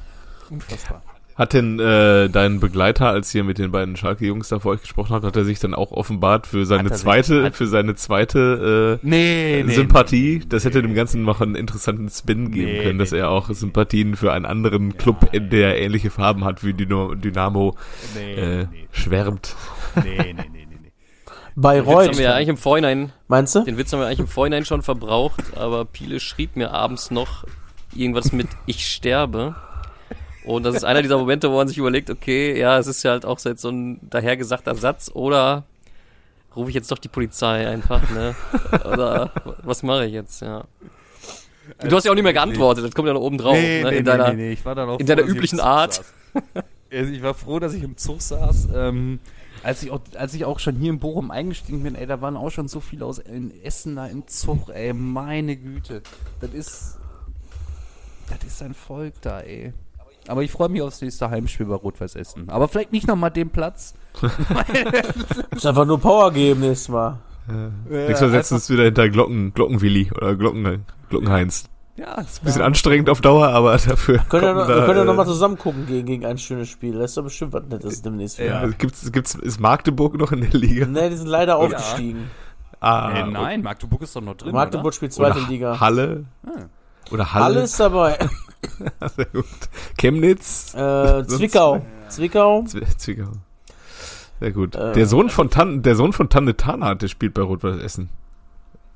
unfassbar. 0.50 1.02
Hat 1.38 1.52
denn 1.52 1.78
äh, 1.78 2.28
dein 2.28 2.58
Begleiter, 2.58 3.06
als 3.10 3.32
ihr 3.32 3.44
mit 3.44 3.58
den 3.58 3.70
beiden 3.70 3.94
Schalke-Jungs 3.96 4.48
da 4.48 4.58
vor 4.58 4.72
euch 4.72 4.80
gesprochen 4.80 5.12
habt, 5.14 5.24
hat 5.24 5.36
er 5.36 5.44
sich 5.44 5.60
dann 5.60 5.72
auch 5.72 5.92
offenbart 5.92 6.48
für 6.48 6.66
seine 6.66 6.88
sich- 6.88 6.98
zweite, 6.98 7.44
hat- 7.44 7.54
für 7.56 7.68
seine 7.68 7.94
zweite 7.94 8.98
äh, 9.02 9.06
Nee, 9.06 9.62
nee. 9.64 9.72
Sympathie? 9.72 10.40
Das 10.48 10.64
hätte 10.64 10.82
dem 10.82 10.94
Ganzen 10.94 11.22
noch 11.22 11.40
einen 11.40 11.54
interessanten 11.54 12.08
Spin 12.08 12.50
geben 12.50 12.72
Nee, 12.72 12.82
können, 12.82 12.98
dass 12.98 13.12
nee, 13.12 13.18
er 13.18 13.30
auch 13.30 13.48
Sympathien 13.50 14.16
für 14.16 14.32
einen 14.32 14.46
anderen 14.46 14.96
Club, 14.96 15.28
in 15.32 15.48
der 15.48 15.80
ähnliche 15.80 16.10
Farben 16.10 16.44
hat 16.44 16.64
wie 16.64 16.72
Dyno- 16.72 17.14
Dynamo, 17.14 17.76
Nee, 18.16 18.34
äh, 18.34 18.66
nee, 18.72 18.88
schwärmt. 18.90 19.54
nee, 19.94 20.02
nee, 20.16 20.32
nee, 20.34 20.34
nee, 20.34 20.42
nee. 20.42 20.66
Den 20.66 20.84
Witz 20.84 21.52
Bayreuth. 21.54 22.08
haben 22.08 22.18
wir 22.18 22.24
ja 22.24 22.34
eigentlich 22.34 22.48
im 22.48 22.56
Vorhinein, 22.56 23.12
Meinst 23.28 23.54
du? 23.54 23.62
den 23.62 23.78
Witz 23.78 23.92
haben 23.92 24.00
wir 24.00 24.06
eigentlich 24.06 24.18
im 24.18 24.26
Vorhinein 24.26 24.64
schon 24.64 24.82
verbraucht, 24.82 25.56
aber 25.56 25.84
Piele 25.84 26.18
schrieb 26.18 26.56
mir 26.56 26.72
abends 26.72 27.12
noch 27.12 27.44
irgendwas 27.94 28.32
mit 28.32 28.48
Ich 28.66 28.86
sterbe. 28.86 29.54
Und 30.48 30.62
das 30.62 30.76
ist 30.76 30.84
einer 30.84 31.02
dieser 31.02 31.18
Momente, 31.18 31.50
wo 31.50 31.56
man 31.56 31.68
sich 31.68 31.76
überlegt, 31.76 32.08
okay, 32.08 32.58
ja, 32.58 32.78
es 32.78 32.86
ist 32.86 33.02
ja 33.02 33.10
halt 33.10 33.26
auch 33.26 33.38
so 33.38 33.50
jetzt 33.50 33.60
so 33.60 33.68
ein 33.68 34.00
dahergesagter 34.08 34.74
Satz 34.74 35.10
oder 35.12 35.64
rufe 36.56 36.70
ich 36.70 36.74
jetzt 36.74 36.90
doch 36.90 36.98
die 36.98 37.08
Polizei 37.08 37.68
einfach, 37.68 38.08
ne? 38.10 38.34
Oder 38.90 39.30
was 39.62 39.82
mache 39.82 40.06
ich 40.06 40.12
jetzt, 40.12 40.40
ja. 40.40 40.64
Du 41.86 41.94
hast 41.94 42.04
ja 42.04 42.10
auch 42.10 42.14
nicht 42.14 42.24
mehr 42.24 42.32
geantwortet, 42.32 42.84
das 42.84 42.94
kommt 42.94 43.08
ja 43.08 43.14
noch 43.14 43.20
oben 43.20 43.36
drauf, 43.36 43.56
ne? 43.56 43.90
in 43.94 44.04
deiner, 44.06 44.34
Ich 44.38 44.64
war 44.64 44.74
dann 44.74 44.88
auch 44.88 44.98
in 44.98 45.04
deiner 45.04 45.22
ich 45.22 45.28
im 45.28 45.36
üblichen 45.36 45.60
Art. 45.60 46.02
ich 46.88 47.22
war 47.22 47.34
froh, 47.34 47.58
dass 47.58 47.74
ich 47.74 47.82
im 47.82 47.98
Zug 47.98 48.22
saß. 48.22 48.68
Ähm, 48.74 49.20
als, 49.62 49.82
ich 49.82 49.90
auch, 49.90 50.00
als 50.16 50.32
ich 50.32 50.46
auch 50.46 50.60
schon 50.60 50.76
hier 50.76 50.90
in 50.90 50.98
Bochum 50.98 51.30
eingestiegen 51.30 51.82
bin, 51.82 51.94
ey, 51.94 52.06
da 52.06 52.22
waren 52.22 52.38
auch 52.38 52.50
schon 52.50 52.68
so 52.68 52.80
viele 52.80 53.04
aus 53.04 53.20
Essen 53.62 53.96
da 53.96 54.06
im 54.06 54.26
Zug, 54.26 54.70
ey, 54.70 54.94
meine 54.94 55.56
Güte. 55.56 56.02
Das 56.40 56.54
ist. 56.54 56.98
Das 58.30 58.46
ist 58.46 58.62
ein 58.62 58.72
Volk 58.72 59.14
da, 59.20 59.40
ey. 59.40 59.74
Aber 60.28 60.42
ich 60.42 60.52
freue 60.52 60.68
mich 60.68 60.82
aufs 60.82 61.00
nächste 61.00 61.30
Heimspiel 61.30 61.66
bei 61.66 61.74
Rot-Weiß 61.74 62.14
Essen. 62.14 62.48
Aber 62.48 62.68
vielleicht 62.68 62.92
nicht 62.92 63.06
nochmal 63.06 63.30
den 63.30 63.50
Platz. 63.50 63.94
Muss 65.52 65.66
einfach 65.66 65.86
nur 65.86 65.98
Power 66.00 66.32
geben 66.32 66.60
nächstes 66.60 66.88
Mal. 66.88 67.18
Nächstes 67.88 68.20
Mal 68.20 68.30
setzen 68.30 68.50
wir 68.50 68.56
uns 68.56 68.70
wieder 68.70 68.84
hinter 68.84 69.08
Glocken, 69.08 69.54
Glockenwilli 69.54 70.10
oder 70.14 70.36
Glocken, 70.36 70.84
Glockenheinz. 71.08 71.64
Ja, 71.98 72.16
es 72.20 72.38
Bisschen 72.38 72.62
anstrengend 72.62 73.10
auf 73.10 73.20
Dauer, 73.20 73.48
aber 73.48 73.72
dafür. 73.76 74.18
Können 74.28 74.44
wir, 74.44 74.54
noch, 74.54 74.68
wir 74.68 74.76
da, 74.76 74.86
können 74.86 74.98
ja 74.98 75.02
äh, 75.02 75.06
noch 75.06 75.16
mal 75.16 75.26
zusammen 75.26 75.58
gucken 75.58 75.86
gegen, 75.86 76.06
gegen 76.06 76.26
ein 76.26 76.38
schönes 76.38 76.68
Spiel. 76.68 76.96
Das 76.96 77.10
ist 77.10 77.16
doch 77.16 77.24
bestimmt 77.24 77.52
was 77.52 77.64
Nettes 77.64 78.02
demnächst 78.02 78.38
wieder. 78.38 78.62
Ja. 78.62 78.66
Gibt's, 78.68 79.10
gibt's, 79.10 79.34
ist 79.34 79.58
Magdeburg 79.58 80.16
noch 80.16 80.30
in 80.30 80.42
der 80.42 80.50
Liga? 80.50 80.86
Ne, 80.86 81.10
die 81.10 81.16
sind 81.16 81.26
leider 81.26 81.56
aufgestiegen. 81.56 82.30
Ah, 82.78 83.10
äh, 83.10 83.26
nein, 83.26 83.62
Magdeburg 83.62 84.02
ist 84.02 84.14
doch 84.14 84.20
noch 84.20 84.36
drin. 84.36 84.52
Magdeburg 84.52 84.94
spielt 84.94 85.18
oder 85.18 85.32
zweite 85.32 85.50
Liga. 85.50 85.80
Halle. 85.80 86.26
Oder 87.10 87.34
Halle. 87.34 87.44
Alles 87.46 87.76
dabei. 87.76 88.16
Sehr 89.16 89.24
gut. 89.26 89.44
Chemnitz. 89.98 90.74
Äh, 90.74 91.24
Zwickau. 91.26 91.84
Zwickau. 92.08 92.60
Zw- 92.62 92.96
Zwickau. 92.96 93.32
Sehr 94.40 94.52
gut. 94.52 94.74
Äh, 94.76 94.92
der 94.92 95.06
Sohn 95.06 95.30
von 95.30 95.50
Tan, 95.50 95.82
der 95.82 95.96
Sohn 95.96 96.12
von 96.12 96.28
Tante 96.28 96.56
Tana, 96.56 96.94
der 96.94 97.08
spielt 97.08 97.34
bei 97.34 97.42
Rot-Weiß 97.42 97.80
Essen. 97.80 98.08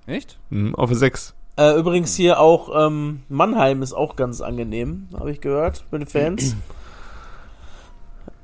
Echt? 0.06 0.38
Mhm, 0.50 0.74
auf 0.74 0.92
6. 0.92 1.34
Äh, 1.56 1.78
übrigens 1.78 2.14
hier 2.14 2.40
auch 2.40 2.86
ähm, 2.86 3.22
Mannheim 3.28 3.82
ist 3.82 3.92
auch 3.92 4.16
ganz 4.16 4.40
angenehm, 4.40 5.08
habe 5.18 5.30
ich 5.30 5.40
gehört, 5.40 5.84
mit 5.90 6.02
den 6.02 6.08
Fans. 6.08 6.56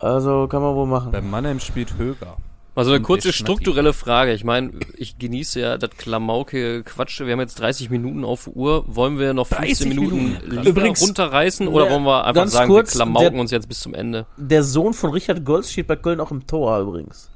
Also 0.00 0.46
kann 0.46 0.62
man 0.62 0.76
wohl 0.76 0.87
machen. 0.87 1.11
Beim 1.11 1.28
Mannheim 1.28 1.59
spielt 1.59 1.96
Höger. 1.98 2.37
Also 2.79 2.93
eine 2.93 3.03
kurze 3.03 3.33
strukturelle 3.33 3.93
Frage. 3.93 4.33
Ich 4.33 4.45
meine, 4.45 4.71
ich 4.97 5.19
genieße 5.19 5.61
ja 5.61 5.79
das 5.79 5.91
Klamauke 5.91 6.85
Quatsche. 6.85 7.27
Wir 7.27 7.33
haben 7.33 7.41
jetzt 7.41 7.59
30 7.61 7.91
Minuten 7.91 8.25
auf 8.25 8.45
der 8.45 8.57
Uhr. 8.57 8.85
Wollen 8.87 9.19
wir 9.19 9.35
noch 9.35 9.49
15 9.49 9.67
30 9.69 9.88
Minuten, 9.88 10.38
Minuten? 10.49 10.87
Runterreißen 10.97 11.67
oder 11.69 11.87
ja, 11.87 11.91
wollen 11.93 12.05
wir 12.05 12.21
einfach 12.25 12.35
ganz 12.43 12.53
sagen, 12.53 12.71
kurz, 12.71 12.95
wir 12.95 12.99
klamauken 12.99 13.33
der- 13.33 13.41
uns 13.41 13.51
jetzt 13.51 13.69
bis 13.69 13.81
zum 13.81 13.95
Ende? 13.95 14.27
Der 14.37 14.62
Sohn 14.62 14.95
von 14.95 15.11
Richard 15.11 15.45
Golz 15.45 15.71
steht 15.73 15.88
bei 15.88 15.97
Köln 15.97 16.21
auch 16.21 16.31
im 16.31 16.47
Tor 16.47 16.79
übrigens. 16.81 17.29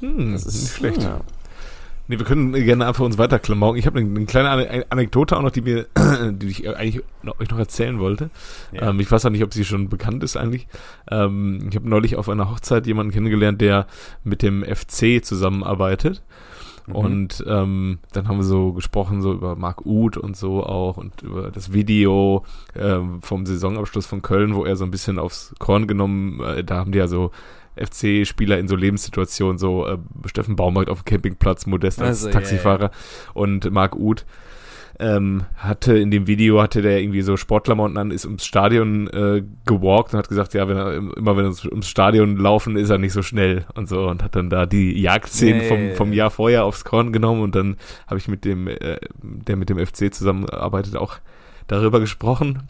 Hm, 0.00 0.32
Das 0.32 0.44
ist 0.44 0.62
nicht 0.62 0.72
schlecht. 0.74 1.02
Ja. 1.02 1.20
Nee, 2.10 2.18
wir 2.18 2.26
können 2.26 2.52
gerne 2.52 2.88
einfach 2.88 3.04
uns 3.04 3.18
weiter 3.18 3.38
klamauken. 3.38 3.78
Ich 3.78 3.86
habe 3.86 4.00
eine, 4.00 4.08
eine 4.10 4.26
kleine 4.26 4.50
Ane- 4.50 4.84
Anekdote 4.90 5.36
auch 5.36 5.42
noch, 5.42 5.52
die 5.52 5.60
mir, 5.60 5.86
die 6.32 6.48
ich 6.48 6.68
eigentlich 6.68 7.04
noch, 7.22 7.38
euch 7.38 7.48
noch 7.50 7.58
erzählen 7.58 8.00
wollte. 8.00 8.30
Ja. 8.72 8.90
Ähm, 8.90 8.98
ich 8.98 9.08
weiß 9.12 9.24
auch 9.26 9.30
nicht, 9.30 9.44
ob 9.44 9.54
sie 9.54 9.64
schon 9.64 9.88
bekannt 9.88 10.24
ist 10.24 10.36
eigentlich. 10.36 10.66
Ähm, 11.08 11.68
ich 11.70 11.76
habe 11.76 11.88
neulich 11.88 12.16
auf 12.16 12.28
einer 12.28 12.50
Hochzeit 12.50 12.88
jemanden 12.88 13.12
kennengelernt, 13.12 13.60
der 13.60 13.86
mit 14.24 14.42
dem 14.42 14.64
FC 14.64 15.24
zusammenarbeitet. 15.24 16.20
Und 16.92 17.44
ähm, 17.46 18.00
dann 18.12 18.26
haben 18.26 18.38
wir 18.38 18.42
so 18.44 18.72
gesprochen, 18.72 19.22
so 19.22 19.32
über 19.32 19.54
Marc 19.54 19.86
Uth 19.86 20.16
und 20.16 20.36
so 20.36 20.64
auch 20.64 20.96
und 20.96 21.22
über 21.22 21.52
das 21.52 21.72
Video 21.72 22.44
ähm, 22.74 23.22
vom 23.22 23.46
Saisonabschluss 23.46 24.06
von 24.06 24.22
Köln, 24.22 24.56
wo 24.56 24.64
er 24.64 24.74
so 24.74 24.84
ein 24.84 24.90
bisschen 24.90 25.20
aufs 25.20 25.54
Korn 25.60 25.86
genommen, 25.86 26.40
äh, 26.42 26.64
da 26.64 26.78
haben 26.78 26.90
die 26.90 26.98
ja 26.98 27.06
so 27.06 27.30
FC-Spieler 27.76 28.58
in 28.58 28.68
so 28.68 28.76
Lebenssituationen, 28.76 29.58
so 29.58 29.86
äh, 29.86 29.98
Steffen 30.26 30.56
Baumarkt 30.56 30.90
auf 30.90 31.02
dem 31.02 31.04
Campingplatz, 31.04 31.66
Modest 31.66 32.00
als 32.00 32.24
Also, 32.24 32.30
Taxifahrer 32.30 32.90
und 33.34 33.70
Marc 33.70 33.96
Uth 33.96 34.24
ähm, 35.00 35.44
hatte 35.56 35.96
in 35.96 36.10
dem 36.10 36.26
Video 36.26 36.60
hatte 36.60 36.82
der 36.82 37.00
irgendwie 37.00 37.22
so 37.22 37.38
Sportklamotten 37.38 37.96
an, 37.96 38.10
ist 38.10 38.26
ums 38.26 38.44
Stadion 38.44 39.08
äh, 39.08 39.42
gewalkt 39.64 40.12
und 40.12 40.18
hat 40.18 40.28
gesagt, 40.28 40.52
ja, 40.52 40.68
wenn 40.68 40.76
er 40.76 40.92
immer 40.94 41.36
wenn 41.38 41.46
er 41.46 41.54
ums 41.70 41.88
Stadion 41.88 42.36
laufen, 42.36 42.76
ist 42.76 42.90
er 42.90 42.98
nicht 42.98 43.14
so 43.14 43.22
schnell 43.22 43.64
und 43.74 43.88
so 43.88 44.08
und 44.08 44.22
hat 44.22 44.36
dann 44.36 44.50
da 44.50 44.66
die 44.66 45.00
Jagdszenen 45.00 45.58
Nee. 45.62 45.68
vom, 45.68 45.90
vom 45.96 46.12
Jahr 46.12 46.30
vorher 46.30 46.64
aufs 46.64 46.84
Korn 46.84 47.12
genommen 47.14 47.40
und 47.42 47.54
dann 47.54 47.76
habe 48.08 48.18
ich 48.18 48.28
mit 48.28 48.44
dem, 48.44 48.68
äh, 48.68 48.98
der 49.22 49.56
mit 49.56 49.70
dem 49.70 49.78
FC 49.78 50.12
zusammenarbeitet, 50.12 50.96
auch 50.96 51.16
darüber 51.66 51.98
gesprochen, 51.98 52.68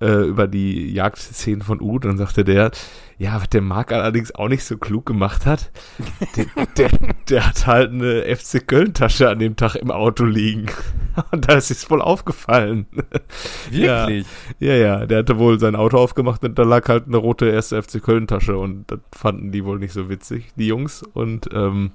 äh, 0.00 0.26
über 0.26 0.48
die 0.48 0.92
Jagdszenen 0.92 1.62
von. 1.62 1.80
Und 1.80 2.04
dann 2.04 2.18
sagte 2.18 2.44
der, 2.44 2.70
ja, 3.18 3.38
was 3.40 3.50
der 3.50 3.60
Marc 3.60 3.92
allerdings 3.92 4.34
auch 4.34 4.48
nicht 4.48 4.64
so 4.64 4.78
klug 4.78 5.04
gemacht 5.06 5.44
hat, 5.44 5.70
der, 6.36 6.46
der, 6.76 6.90
der 7.28 7.46
hat 7.46 7.66
halt 7.66 7.92
eine 7.92 8.24
FC 8.34 8.66
Köln-Tasche 8.66 9.28
an 9.28 9.38
dem 9.38 9.56
Tag 9.56 9.74
im 9.76 9.90
Auto 9.90 10.24
liegen. 10.24 10.66
Und 11.30 11.48
da 11.48 11.54
ist 11.54 11.70
es 11.70 11.90
wohl 11.90 12.00
aufgefallen. 12.00 12.86
Wirklich? 13.70 14.26
Ja, 14.58 14.74
ja, 14.74 15.06
der 15.06 15.18
hatte 15.18 15.38
wohl 15.38 15.58
sein 15.58 15.76
Auto 15.76 15.98
aufgemacht 15.98 16.44
und 16.44 16.58
da 16.58 16.62
lag 16.62 16.88
halt 16.88 17.06
eine 17.06 17.16
rote 17.16 17.46
erste 17.46 17.82
FC 17.82 18.02
Köln-Tasche 18.02 18.56
und 18.56 18.90
das 18.90 19.00
fanden 19.12 19.52
die 19.52 19.64
wohl 19.64 19.78
nicht 19.78 19.92
so 19.92 20.08
witzig, 20.08 20.52
die 20.56 20.68
Jungs. 20.68 21.02
Und 21.02 21.48
ähm, 21.52 21.90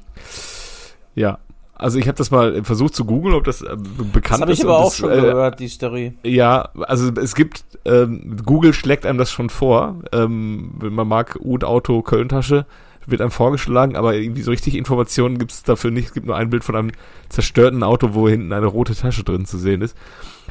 ja, 1.16 1.40
also 1.76 2.00
ich 2.00 2.08
habe 2.08 2.18
das 2.18 2.32
mal 2.32 2.64
versucht 2.64 2.96
zu 2.96 3.06
googeln, 3.06 3.36
ob 3.36 3.44
das 3.44 3.62
äh, 3.62 3.76
bekannt 4.14 4.34
Das 4.36 4.42
habe 4.42 4.52
ich 4.54 4.60
ist. 4.60 4.66
aber 4.66 4.78
auch 4.80 4.86
das, 4.86 4.98
schon 4.98 5.12
äh, 5.12 5.16
gehört, 5.22 5.60
die 5.60 5.68
Story. 5.68 6.14
ja, 6.24 6.70
also 6.82 7.12
es 7.22 7.36
gibt, 7.36 7.64
ähm, 7.86 8.38
Google 8.46 8.74
schlägt 8.74 9.06
einem 9.06 9.18
das 9.18 9.32
schon 9.32 9.50
vor. 9.50 9.96
Ähm, 10.12 10.72
wenn 10.80 10.94
man 10.94 11.08
mag, 11.08 11.38
Ud-Auto, 11.42 12.02
Köln-Tasche, 12.02 12.66
wird 13.08 13.22
einem 13.22 13.30
vorgeschlagen, 13.30 13.96
aber 13.96 14.16
irgendwie 14.16 14.42
so 14.42 14.50
richtig 14.50 14.76
Informationen 14.76 15.38
gibt 15.38 15.52
es 15.52 15.62
dafür 15.62 15.92
nicht. 15.92 16.08
Es 16.08 16.14
gibt 16.14 16.26
nur 16.26 16.36
ein 16.36 16.50
Bild 16.50 16.64
von 16.64 16.76
einem 16.76 16.92
zerstörten 17.30 17.84
Auto, 17.84 18.16
wo 18.16 18.28
hinten 18.28 18.52
eine 18.52 18.66
rote 18.66 18.96
Tasche 18.96 19.24
drin 19.24 19.46
zu 19.46 19.60
sehen 19.60 19.84
ist. 19.84 19.96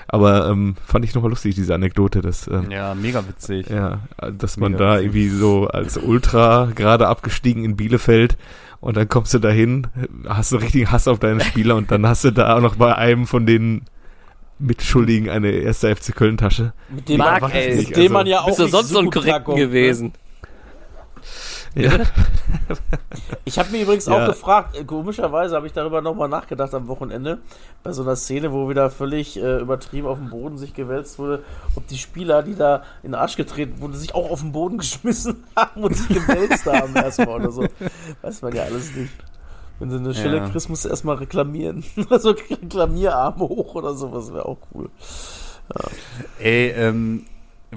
Aber 0.06 0.48
ähm, 0.48 0.76
fand 0.86 1.04
ich 1.04 1.14
nochmal 1.16 1.30
lustig, 1.30 1.56
diese 1.56 1.74
Anekdote, 1.74 2.20
dass, 2.20 2.46
ähm, 2.46 2.70
Ja, 2.70 2.94
mega 2.94 3.26
witzig. 3.26 3.68
ja, 3.70 4.00
dass 4.38 4.56
man 4.56 4.72
Mega 4.72 4.84
da 4.84 4.92
witzig. 5.00 5.04
irgendwie 5.06 5.28
so 5.30 5.66
als 5.66 5.96
Ultra 5.96 6.68
gerade 6.76 7.08
abgestiegen 7.08 7.64
in 7.64 7.74
Bielefeld 7.74 8.36
und 8.84 8.98
dann 8.98 9.08
kommst 9.08 9.32
du 9.32 9.38
dahin, 9.38 9.86
hast 10.28 10.52
einen 10.52 10.62
richtigen 10.62 10.92
Hass 10.92 11.08
auf 11.08 11.18
deinen 11.18 11.40
Spieler 11.40 11.74
und 11.74 11.90
dann 11.90 12.06
hast 12.06 12.22
du 12.24 12.30
da 12.32 12.54
auch 12.54 12.60
noch 12.60 12.76
bei 12.76 12.94
einem 12.94 13.26
von 13.26 13.46
den 13.46 13.86
Mitschuldigen 14.58 15.30
eine 15.30 15.52
erste 15.52 15.96
FC 15.96 16.14
Köln 16.14 16.36
Tasche. 16.36 16.74
Mit 16.94 17.08
dem, 17.08 17.16
Marc, 17.16 17.40
man, 17.40 17.50
ey. 17.52 17.76
mit 17.76 17.96
dem 17.96 18.12
man 18.12 18.26
ja 18.26 18.42
auch 18.42 18.48
Bist 18.48 18.58
du 18.58 18.66
sonst 18.66 18.90
so 18.90 18.98
ein 18.98 19.08
Korrekten 19.08 19.54
ne? 19.54 19.60
gewesen? 19.60 20.12
Ja. 21.74 21.92
Ich 23.46 23.58
habe 23.58 23.70
mir 23.70 23.82
übrigens 23.82 24.06
Ja. 24.06 24.22
auch 24.24 24.26
gefragt, 24.28 24.74
äh, 24.76 24.84
komischerweise 24.84 25.54
habe 25.54 25.66
ich 25.66 25.72
darüber 25.72 26.00
nochmal 26.00 26.28
nachgedacht 26.28 26.72
am 26.74 26.88
Wochenende, 26.88 27.38
bei 27.82 27.92
so 27.92 28.02
einer 28.02 28.16
Szene, 28.16 28.52
wo 28.52 28.68
wieder 28.70 28.90
völlig 28.90 29.36
äh, 29.36 29.58
übertrieben 29.60 30.06
auf 30.06 30.18
dem 30.18 30.30
Boden 30.30 30.56
sich 30.56 30.72
gewälzt 30.74 31.18
wurde, 31.18 31.42
ob 31.76 31.86
die 31.88 31.98
Spieler, 31.98 32.42
die 32.42 32.54
da 32.54 32.76
in 33.02 33.10
den 33.10 33.14
Arsch 33.14 33.36
getreten 33.36 33.80
wurden, 33.80 33.94
sich 33.94 34.14
auch 34.14 34.30
auf 34.30 34.40
den 34.40 34.52
Boden 34.52 34.78
geschmissen 34.78 35.44
haben 35.54 35.84
und 35.84 35.94
sich 35.96 36.08
gewälzt 36.08 36.64
haben 36.66 36.96
erstmal 36.96 37.28
oder 37.40 37.50
so. 37.50 37.66
Weiß 38.22 38.40
man 38.42 38.54
ja 38.54 38.62
alles 38.64 38.94
nicht. 38.94 39.12
Wenn 39.78 39.90
du 39.90 39.96
eine 39.96 40.14
Stelle 40.14 40.38
Ja. 40.38 40.48
kriegst, 40.48 40.68
musst 40.70 40.84
du 40.86 40.88
erstmal 40.88 41.16
reklamieren. 41.16 41.84
Also 42.10 42.30
Reklamierarme 42.30 43.40
hoch 43.44 43.74
oder 43.74 43.94
sowas 43.94 44.32
wäre 44.32 44.46
auch 44.46 44.58
cool. 44.74 44.88
Ey, 46.38 46.70
ähm, 46.70 47.26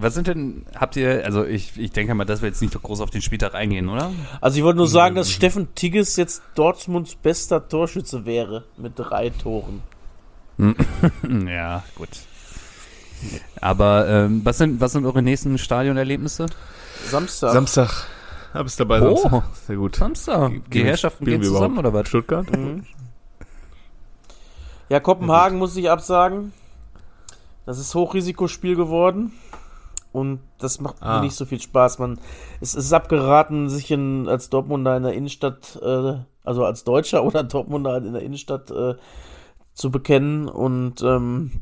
was 0.02 0.14
sind 0.14 0.28
denn, 0.28 0.66
habt 0.76 0.96
ihr, 0.96 1.24
also 1.26 1.46
ich, 1.46 1.78
ich 1.78 1.92
denke 1.92 2.14
mal, 2.14 2.26
dass 2.26 2.42
wir 2.42 2.50
jetzt 2.50 2.62
nicht 2.62 2.74
so 2.74 2.80
groß 2.80 3.02
auf 3.02 3.10
den 3.10 3.22
Spieltag 3.22 3.54
eingehen, 3.54 3.90
oder? 3.90 4.12
Also 4.42 4.58
ich 4.58 4.64
wollte 4.64 4.78
nur 4.78 4.88
sagen, 4.88 5.16
dass 5.16 5.32
Steffen 5.32 5.74
Tigges 5.76 6.16
jetzt 6.16 6.42
Dortmunds 6.56 7.16
bester 7.16 7.68
Torschütze 7.68 8.26
wäre 8.26 8.64
mit 8.78 8.94
drei 8.96 9.30
Toren. 9.30 9.82
Ja, 11.48 11.84
gut. 11.96 12.10
Aber 13.62 14.08
ähm, 14.08 14.42
was, 14.44 14.58
sind, 14.58 14.80
was 14.82 14.92
sind 14.92 15.06
eure 15.06 15.22
nächsten 15.22 15.58
Stadionerlebnisse? 15.58 16.48
Samstag. 17.06 17.54
Samstag. 17.54 18.08
Hab 18.54 18.66
es 18.66 18.76
dabei. 18.76 19.02
Oh. 19.02 19.16
Samstag. 19.18 19.44
Sehr 19.68 19.76
gut. 19.76 19.96
Samstag. 19.96 20.52
Die 20.72 20.84
Herrschaften 20.84 21.26
gehen 21.26 21.42
wir 21.42 21.48
zusammen 21.48 21.78
oder 21.78 21.94
was? 21.94 22.08
Stuttgart? 22.08 22.50
Mhm. 22.56 22.86
Ja, 24.90 25.00
Kopenhagen 25.00 25.58
muss 25.58 25.76
ich 25.76 25.90
absagen. 25.90 26.54
Das 27.66 27.80
ist 27.80 27.94
Hochrisikospiel 27.94 28.76
geworden. 28.76 29.34
Und 30.18 30.40
das 30.60 30.80
macht 30.82 30.98
Ah. 31.02 31.18
mir 31.18 31.26
nicht 31.26 31.36
so 31.36 31.46
viel 31.46 31.62
Spaß. 31.62 32.00
Man, 32.00 32.20
es 32.62 32.76
ist 32.76 32.92
abgeraten, 32.94 33.70
sich 33.70 33.92
in, 33.92 34.28
als 34.28 34.50
Dortmunder 34.50 34.98
in 34.98 35.04
der 35.04 35.14
Innenstadt, 35.14 35.80
äh, 35.82 36.16
also 36.44 36.66
als 36.66 36.84
Deutscher 36.84 37.24
oder 37.26 37.44
Dortmunder 37.44 37.98
in 37.98 38.14
der 38.14 38.22
Innenstadt 38.24 38.72
äh, 38.72 38.96
zu 39.74 39.92
bekennen. 39.92 40.48
Und 40.50 41.02
ähm, 41.04 41.62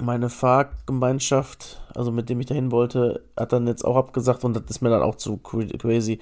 meine 0.00 0.28
Fahrgemeinschaft, 0.28 1.80
also 1.94 2.10
mit 2.12 2.28
dem 2.28 2.40
ich 2.40 2.46
dahin 2.46 2.70
wollte, 2.72 3.24
hat 3.36 3.52
dann 3.52 3.66
jetzt 3.66 3.84
auch 3.84 3.96
abgesagt 3.96 4.44
und 4.44 4.54
das 4.54 4.64
ist 4.68 4.80
mir 4.82 4.90
dann 4.90 5.02
auch 5.02 5.14
zu 5.14 5.34
cra- 5.36 5.76
crazy. 5.78 6.18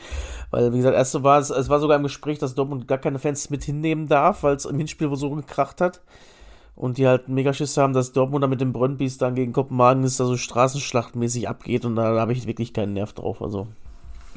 Weil, 0.51 0.73
wie 0.73 0.77
gesagt, 0.79 0.95
erst 0.97 1.12
so 1.12 1.23
war 1.23 1.38
es, 1.38 1.51
es 1.51 1.68
war 1.68 1.81
sogar 1.81 1.97
im 1.97 2.03
Gespräch, 2.03 2.38
dass 2.38 2.55
Dortmund 2.55 2.87
gar 2.87 2.99
keine 2.99 3.18
Fans 3.18 3.51
mit 3.51 3.64
hinnehmen 3.64 4.09
darf, 4.09 4.42
weil 4.42 4.57
es 4.57 4.64
im 4.66 4.77
Hinspiel 4.79 5.14
so 5.16 5.31
gekracht 5.31 5.81
hat. 5.81 6.01
Und 6.75 6.97
die 6.99 7.07
halt 7.07 7.29
mega 7.29 7.53
Schiss 7.53 7.77
haben, 7.77 7.93
dass 7.93 8.13
Dortmund 8.13 8.43
da 8.43 8.49
mit 8.49 8.61
dem 8.61 8.73
Brøndbys 8.73 9.19
dann 9.19 9.35
gegen 9.35 9.53
Kopenhagen 9.53 10.05
ist, 10.05 10.19
da 10.19 10.25
so 10.25 10.37
straßenschlachtmäßig 10.37 11.49
abgeht 11.49 11.85
und 11.85 11.97
da 11.97 12.19
habe 12.19 12.33
ich 12.33 12.47
wirklich 12.47 12.73
keinen 12.73 12.95
Nerv 12.95 13.13
drauf. 13.13 13.43
Also, 13.43 13.67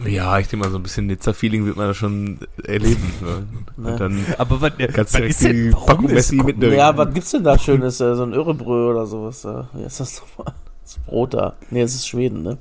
Ja, 0.05 0.37
ich 0.39 0.49
denke 0.49 0.65
mal, 0.65 0.71
so 0.71 0.77
ein 0.77 0.83
bisschen 0.83 1.07
Nizza-Feeling 1.07 1.65
wird 1.65 1.77
man 1.77 1.87
da 1.87 1.93
schon 1.93 2.39
erleben. 2.65 3.09
Ne? 3.21 3.47
Ne. 3.77 3.91
Und 3.93 3.99
dann 4.01 4.25
Aber 4.37 4.59
was, 4.59 4.73
kannst 4.93 5.13
was 5.13 5.21
ist 5.21 5.43
denn, 5.43 5.71
Packung 5.71 6.05
ist 6.09 6.13
Messi 6.13 6.35
mitnehmen. 6.35 6.73
ja, 6.75 6.95
was 6.97 7.13
gibt's 7.13 7.31
denn 7.31 7.45
da 7.45 7.57
Schönes? 7.57 8.01
Äh, 8.01 8.15
So 8.15 8.23
ein 8.23 8.33
Örebrö 8.33 8.91
oder 8.91 9.05
sowas? 9.05 9.45
äh, 9.45 9.63
Wie 9.73 9.83
ist 9.83 10.01
das 10.01 10.21
nochmal? 10.21 10.53
Das 10.83 10.97
Brot 11.07 11.33
da. 11.33 11.53
Nee, 11.71 11.81
es 11.81 11.95
ist 11.95 12.05
Schweden, 12.07 12.43
ne? 12.43 12.57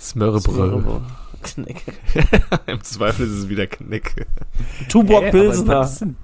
Smörrebröl. 0.00 0.54
Smørrebrød. 0.54 1.02
Kneck. 1.42 1.82
Im 2.66 2.82
Zweifel 2.82 3.26
ist 3.26 3.32
es 3.32 3.48
wieder 3.48 3.66
Kneck. 3.66 4.26
Tuborg 4.88 5.24
Hä, 5.24 5.28
aber 5.28 5.38
Pilsener. 5.38 5.80
Was 5.80 5.92
ist, 5.92 6.00
denn, 6.00 6.16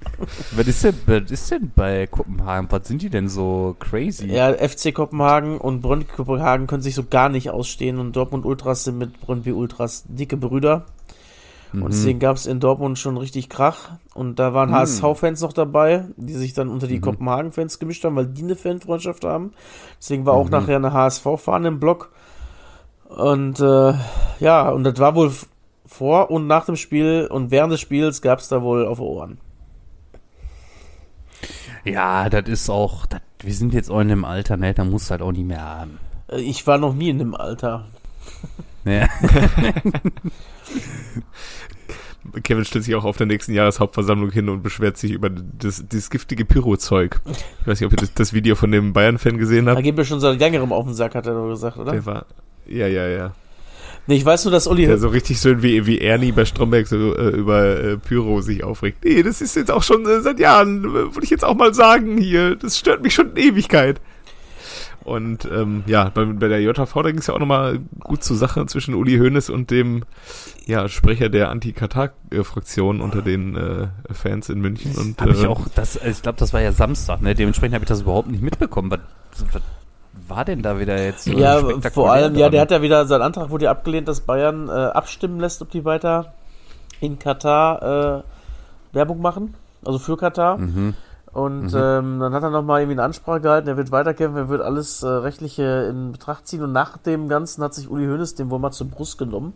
was, 0.55 0.67
ist 0.67 0.83
denn, 0.83 0.95
was 1.05 1.31
ist 1.31 1.51
denn 1.51 1.71
bei 1.75 2.07
Kopenhagen? 2.07 2.67
Was 2.71 2.87
sind 2.87 3.01
die 3.01 3.09
denn 3.09 3.27
so 3.27 3.75
crazy? 3.79 4.27
Ja, 4.27 4.53
FC 4.53 4.93
Kopenhagen 4.93 5.57
und 5.57 5.81
Brøndby 5.81 6.11
Kopenhagen 6.13 6.67
können 6.67 6.83
sich 6.83 6.95
so 6.95 7.03
gar 7.03 7.29
nicht 7.29 7.49
ausstehen 7.49 7.99
und 7.99 8.15
Dortmund 8.15 8.45
Ultras 8.45 8.83
sind 8.83 8.97
mit 8.97 9.19
Brøndby 9.21 9.51
Ultras 9.51 10.05
dicke 10.07 10.37
Brüder. 10.37 10.85
Mhm. 11.75 11.83
Und 11.83 11.93
deswegen 11.93 12.19
gab 12.19 12.37
es 12.37 12.45
in 12.45 12.59
Dortmund 12.59 12.97
schon 12.97 13.17
richtig 13.17 13.49
Krach. 13.49 13.91
Und 14.13 14.39
da 14.39 14.53
waren 14.53 14.71
HSV-Fans 14.71 15.41
noch 15.41 15.53
dabei, 15.53 16.05
die 16.15 16.33
sich 16.33 16.53
dann 16.53 16.69
unter 16.69 16.87
die 16.87 16.99
Kopenhagen-Fans 16.99 17.79
gemischt 17.79 18.03
haben, 18.05 18.15
weil 18.15 18.27
die 18.27 18.43
eine 18.43 18.55
Fanfreundschaft 18.55 19.25
haben. 19.25 19.51
Deswegen 19.99 20.25
war 20.25 20.35
auch 20.35 20.49
nachher 20.49 20.77
eine 20.77 20.93
HSV-Fahne 20.93 21.67
im 21.67 21.79
Block. 21.79 22.11
Und 23.05 23.59
äh, 23.59 23.93
ja, 24.39 24.69
und 24.69 24.83
das 24.83 24.97
war 24.99 25.15
wohl 25.15 25.31
vor 25.85 26.31
und 26.31 26.47
nach 26.47 26.65
dem 26.65 26.75
Spiel 26.75 27.27
und 27.29 27.51
während 27.51 27.71
des 27.71 27.79
Spiels 27.79 28.21
gab 28.21 28.39
es 28.39 28.47
da 28.47 28.61
wohl 28.61 28.85
auf 28.85 28.99
Ohren. 28.99 29.37
Ja, 31.83 32.29
das 32.29 32.49
ist 32.49 32.69
auch, 32.69 33.05
das, 33.05 33.21
wir 33.39 33.53
sind 33.53 33.73
jetzt 33.73 33.91
auch 33.91 33.99
in 33.99 34.09
einem 34.11 34.25
Alter, 34.25 34.57
ne, 34.57 34.73
da 34.73 34.83
muss 34.83 35.11
halt 35.11 35.21
auch 35.21 35.31
nicht 35.31 35.45
mehr 35.45 35.61
haben. 35.63 35.99
Äh, 36.27 36.41
Ich 36.41 36.65
war 36.65 36.77
noch 36.79 36.93
nie 36.95 37.09
in 37.09 37.19
dem 37.19 37.35
Alter. 37.35 37.85
Ja. 38.87 39.07
Kevin 42.43 42.65
stellt 42.65 42.83
sich 42.83 42.93
auch 42.95 43.03
auf 43.03 43.17
der 43.17 43.27
nächsten 43.27 43.53
Jahreshauptversammlung 43.53 44.31
hin 44.31 44.49
und 44.49 44.61
beschwert 44.63 44.97
sich 44.97 45.11
über 45.11 45.29
das, 45.29 45.87
dieses 45.87 46.09
giftige 46.11 46.43
Pyro-Zeug. 46.45 47.19
Ich 47.61 47.67
weiß 47.67 47.79
nicht, 47.79 47.85
ob 47.87 47.93
ihr 47.93 47.97
das, 47.97 48.13
das 48.13 48.33
Video 48.33 48.55
von 48.55 48.71
dem 48.71 48.93
Bayern-Fan 48.93 49.37
gesehen 49.37 49.65
Da 49.65 49.71
habt. 49.73 49.83
geht 49.83 49.95
mir 49.95 50.05
schon 50.05 50.19
seit 50.19 50.39
längerem 50.39 50.71
auf 50.71 50.85
den 50.85 50.93
Sack, 50.93 51.15
hat 51.15 51.25
er 51.27 51.33
doch 51.33 51.47
gesagt, 51.49 51.77
oder? 51.77 51.91
Der 51.93 52.05
war, 52.05 52.25
ja, 52.67 52.87
ja, 52.87 53.07
ja. 53.07 53.33
Nee, 54.07 54.17
ich 54.17 54.25
weiß 54.25 54.45
nur, 54.45 54.51
dass 54.51 54.67
Uli 54.67 54.85
Der 54.85 54.99
so 54.99 55.07
richtig 55.07 55.39
schön 55.39 55.63
wie, 55.63 55.87
wie 55.87 55.99
Ernie 55.99 56.31
bei 56.31 56.45
Stromberg 56.45 56.87
so 56.87 57.15
äh, 57.15 57.29
über 57.29 57.65
äh, 57.65 57.97
Pyro 57.97 58.41
sich 58.41 58.63
aufregt. 58.63 59.03
Nee, 59.03 59.23
das 59.23 59.41
ist 59.41 59.55
jetzt 59.55 59.71
auch 59.71 59.81
schon 59.81 60.05
äh, 60.05 60.21
seit 60.21 60.39
Jahren, 60.39 60.83
äh, 60.83 60.93
würde 60.93 61.23
ich 61.23 61.31
jetzt 61.31 61.43
auch 61.43 61.55
mal 61.55 61.73
sagen 61.73 62.17
hier. 62.17 62.55
Das 62.55 62.77
stört 62.77 63.01
mich 63.01 63.15
schon 63.15 63.31
in 63.31 63.37
Ewigkeit. 63.37 63.99
Und 65.03 65.45
ähm, 65.45 65.83
ja, 65.85 66.09
bei, 66.09 66.25
bei 66.25 66.47
der 66.47 66.61
JV, 66.61 67.01
da 67.01 67.11
ging 67.11 67.19
es 67.19 67.27
ja 67.27 67.35
auch 67.35 67.39
nochmal 67.39 67.79
gut 67.99 68.23
zur 68.23 68.35
Sache 68.35 68.65
zwischen 68.65 68.95
Uli 68.95 69.17
Hoeneß 69.17 69.51
und 69.51 69.69
dem 69.69 70.03
ja, 70.65 70.89
Sprecher 70.89 71.29
der 71.29 71.49
Anti-Katar-Fraktion 71.49 73.01
unter 73.01 73.21
den 73.21 73.55
äh, 73.55 73.87
Fans 74.11 74.49
in 74.49 74.61
München. 74.61 74.95
Und, 74.95 75.21
Habe 75.21 75.31
ich 75.31 75.43
äh, 75.43 75.47
auch, 75.47 75.67
das, 75.75 75.99
ich 76.03 76.23
glaube, 76.23 76.39
das 76.39 76.53
war 76.53 76.61
ja 76.61 76.71
Samstag, 76.71 77.21
ne? 77.21 77.35
Dementsprechend 77.35 77.75
habe 77.75 77.83
ich 77.83 77.89
das 77.89 78.01
überhaupt 78.01 78.29
nicht 78.29 78.41
mitbekommen. 78.41 78.89
Was, 78.89 78.99
was 79.51 79.61
war 80.27 80.45
denn 80.45 80.61
da 80.61 80.79
wieder 80.79 81.01
jetzt 81.01 81.25
so 81.25 81.31
Ja, 81.31 81.61
vor 81.91 82.11
allem, 82.11 82.35
ja, 82.35 82.41
dran? 82.43 82.51
der 82.51 82.61
hat 82.61 82.71
ja 82.71 82.81
wieder, 82.81 83.05
sein 83.05 83.21
Antrag 83.21 83.49
wurde 83.49 83.65
ja 83.65 83.71
abgelehnt, 83.71 84.07
dass 84.07 84.21
Bayern 84.21 84.69
äh, 84.69 84.71
abstimmen 84.71 85.39
lässt, 85.39 85.61
ob 85.61 85.71
die 85.71 85.85
weiter 85.85 86.33
in 86.99 87.19
Katar 87.19 88.23
äh, 88.23 88.95
Werbung 88.95 89.21
machen, 89.21 89.55
also 89.83 89.99
für 89.99 90.17
Katar. 90.17 90.57
Mhm. 90.57 90.95
Und 91.35 91.73
ähm, 91.75 92.21
dann 92.21 92.33
hat 92.33 92.43
er 92.43 92.49
nochmal 92.49 92.79
irgendwie 92.79 92.93
eine 92.93 93.03
Ansprache 93.03 93.41
gehalten, 93.41 93.67
er 93.67 93.75
wird 93.75 93.91
weiterkämpfen, 93.91 94.37
er 94.37 94.47
wird 94.47 94.61
alles 94.61 95.03
äh, 95.03 95.07
Rechtliche 95.07 95.85
in 95.89 96.13
Betracht 96.13 96.47
ziehen. 96.47 96.63
Und 96.63 96.71
nach 96.71 96.95
dem 96.95 97.27
Ganzen 97.27 97.61
hat 97.61 97.73
sich 97.73 97.89
Uli 97.89 98.05
Hoeneß 98.05 98.35
den 98.35 98.49
wohl 98.49 98.59
mal 98.59 98.71
zur 98.71 98.87
Brust 98.87 99.17
genommen, 99.17 99.51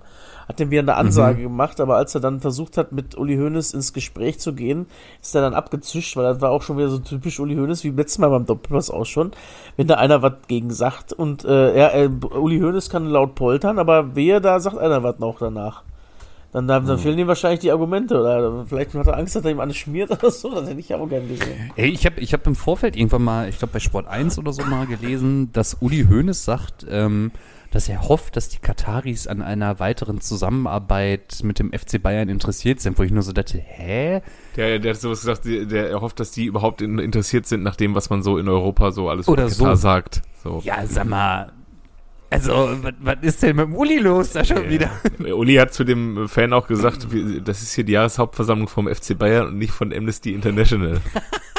hat 0.50 0.60
dem 0.60 0.72
wieder 0.72 0.82
eine 0.82 0.96
Ansage 0.96 1.44
gemacht, 1.44 1.80
aber 1.80 1.96
als 1.96 2.14
er 2.14 2.20
dann 2.20 2.42
versucht 2.42 2.76
hat, 2.76 2.92
mit 2.92 3.18
Uli 3.18 3.38
Hoeneß 3.38 3.74
ins 3.74 3.94
Gespräch 3.94 4.42
zu 4.42 4.52
gehen, 4.52 4.88
ist 5.22 5.34
er 5.36 5.42
dann 5.42 5.54
abgezischt, 5.54 6.18
weil 6.18 6.26
das 6.26 6.42
war 6.42 6.52
auch 6.52 6.64
schon 6.64 6.78
wieder 6.78 6.90
so 6.90 7.00
typisch 7.00 7.40
Uli 7.40 7.56
Hoeneß, 7.56 7.86
wie 7.86 7.92
letztes 7.92 8.18
Mal 8.18 8.30
beim 8.30 8.46
Doppelpass 8.46 8.92
auch 8.92 9.06
schon, 9.06 9.32
wenn 9.78 9.88
da 9.88 9.96
einer 9.96 10.22
was 10.22 10.34
gegen 10.50 10.72
sagt. 10.72 11.14
Und 11.14 11.46
äh, 11.46 11.80
ja, 11.80 11.92
äh, 11.92 12.10
Uli 12.10 12.60
Hoeneß 12.60 12.90
kann 12.90 13.06
laut 13.06 13.36
poltern, 13.36 13.80
aber 13.80 14.18
wehe, 14.18 14.42
da 14.42 14.60
sagt 14.60 14.78
einer 14.78 15.02
was 15.04 15.20
noch 15.20 15.40
danach. 15.40 15.84
Dann, 16.52 16.68
dann, 16.68 16.86
dann 16.88 16.98
fehlen 16.98 17.20
ihm 17.20 17.28
wahrscheinlich 17.28 17.60
die 17.60 17.72
Argumente 17.72 18.20
oder 18.20 18.66
vielleicht 18.66 18.96
hat 18.96 19.06
er 19.06 19.18
Angst, 19.18 19.36
dass 19.36 19.46
er 19.46 19.52
ihm 19.52 19.60
alles 19.60 19.78
schmiert 19.78 20.10
oder 20.10 20.32
so, 20.32 20.50
das 20.54 20.68
hätte 20.68 20.80
ich 20.80 20.94
auch 20.96 21.08
gern 21.08 21.28
gesehen. 21.28 21.72
Ey, 21.76 21.90
ich 21.90 22.06
habe 22.08 22.20
ich 22.20 22.34
hab 22.34 22.48
im 22.48 22.56
Vorfeld 22.56 22.96
irgendwann 22.96 23.24
mal, 23.24 23.50
ich 23.50 23.60
glaube 23.60 23.74
bei 23.74 23.80
Sport 23.80 24.08
1 24.08 24.40
oder 24.40 24.52
so 24.52 24.64
mal 24.64 24.88
gelesen, 24.88 25.52
dass 25.54 25.78
Uli 25.80 26.08
Hoeneß 26.10 26.44
sagt, 26.44 26.88
ähm, 26.90 27.32
dass 27.72 27.88
er 27.88 28.08
hofft, 28.08 28.36
dass 28.36 28.50
die 28.50 28.58
Kataris 28.58 29.28
an 29.28 29.44
einer 29.44 29.80
weiteren 29.80 30.22
Zusammenarbeit 30.22 31.42
mit 31.44 31.60
dem 31.60 31.72
FC 31.72 32.02
Bayern 32.02 32.30
interessiert 32.30 32.80
sind, 32.80 32.98
wo 32.98 33.04
ich 33.04 33.12
nur 33.12 33.22
so 33.22 33.32
dachte, 33.32 33.60
hä? 33.60 34.22
der, 34.56 34.80
der 34.80 34.94
hat 34.94 35.02
sowas 35.02 35.22
gesagt, 35.22 35.46
der, 35.46 35.66
der 35.66 35.90
erhofft, 35.90 36.20
dass 36.20 36.32
die 36.32 36.46
überhaupt 36.46 36.82
in, 36.82 36.98
interessiert 36.98 37.46
sind 37.46 37.62
nach 37.62 37.76
dem, 37.76 37.94
was 37.94 38.10
man 38.10 38.24
so 38.24 38.40
in 38.40 38.50
Europa 38.50 38.92
so 38.92 39.10
alles 39.10 39.28
Oder 39.28 39.44
über 39.44 39.52
so. 39.52 39.64
Katar 39.66 39.78
sagt. 39.78 40.22
So. 40.44 40.62
Ja, 40.64 40.86
sag 40.88 41.08
mal, 41.08 41.52
also, 42.30 42.54
was, 42.84 42.94
was 43.00 43.18
ist 43.22 43.44
denn 43.44 43.56
mit 43.56 43.66
dem 43.66 43.76
Uli 43.76 43.98
los 43.98 44.32
da 44.34 44.44
schon 44.46 44.70
wieder? 44.70 44.90
Uli 45.20 45.56
hat 45.56 45.74
zu 45.74 45.84
dem 45.84 46.28
Fan 46.30 46.54
auch 46.54 46.68
gesagt, 46.68 47.08
das 47.44 47.62
ist 47.62 47.74
hier 47.74 47.84
die 47.84 47.94
Jahreshauptversammlung 47.94 48.68
vom 48.68 48.88
FC 48.88 49.18
Bayern 49.18 49.48
und 49.48 49.58
nicht 49.58 49.72
von 49.72 49.94
Amnesty 49.94 50.34
International. 50.34 51.00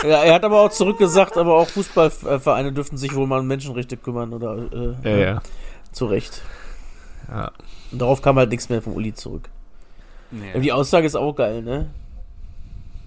Ja, 0.02 0.22
er 0.22 0.32
hat 0.32 0.44
aber 0.44 0.62
auch 0.62 0.70
zurückgesagt, 0.70 1.36
aber 1.36 1.56
auch 1.58 1.68
Fußballvereine 1.68 2.72
dürften 2.72 2.96
sich 2.96 3.14
wohl 3.14 3.26
mal 3.26 3.40
um 3.40 3.46
Menschenrechte 3.46 3.98
kümmern 3.98 4.32
oder 4.32 4.56
äh, 5.04 5.10
Ja, 5.10 5.16
ja. 5.34 5.42
zu 5.92 6.06
Recht. 6.06 6.40
ja. 7.28 7.52
Und 7.92 8.00
darauf 8.00 8.22
kam 8.22 8.36
halt 8.36 8.48
nichts 8.48 8.70
mehr 8.70 8.80
vom 8.80 8.94
Uli 8.94 9.12
zurück. 9.12 9.50
Aber 10.54 10.60
die 10.62 10.72
Aussage 10.72 11.06
ist 11.06 11.16
auch 11.16 11.34
geil, 11.34 11.60
ne? 11.60 11.90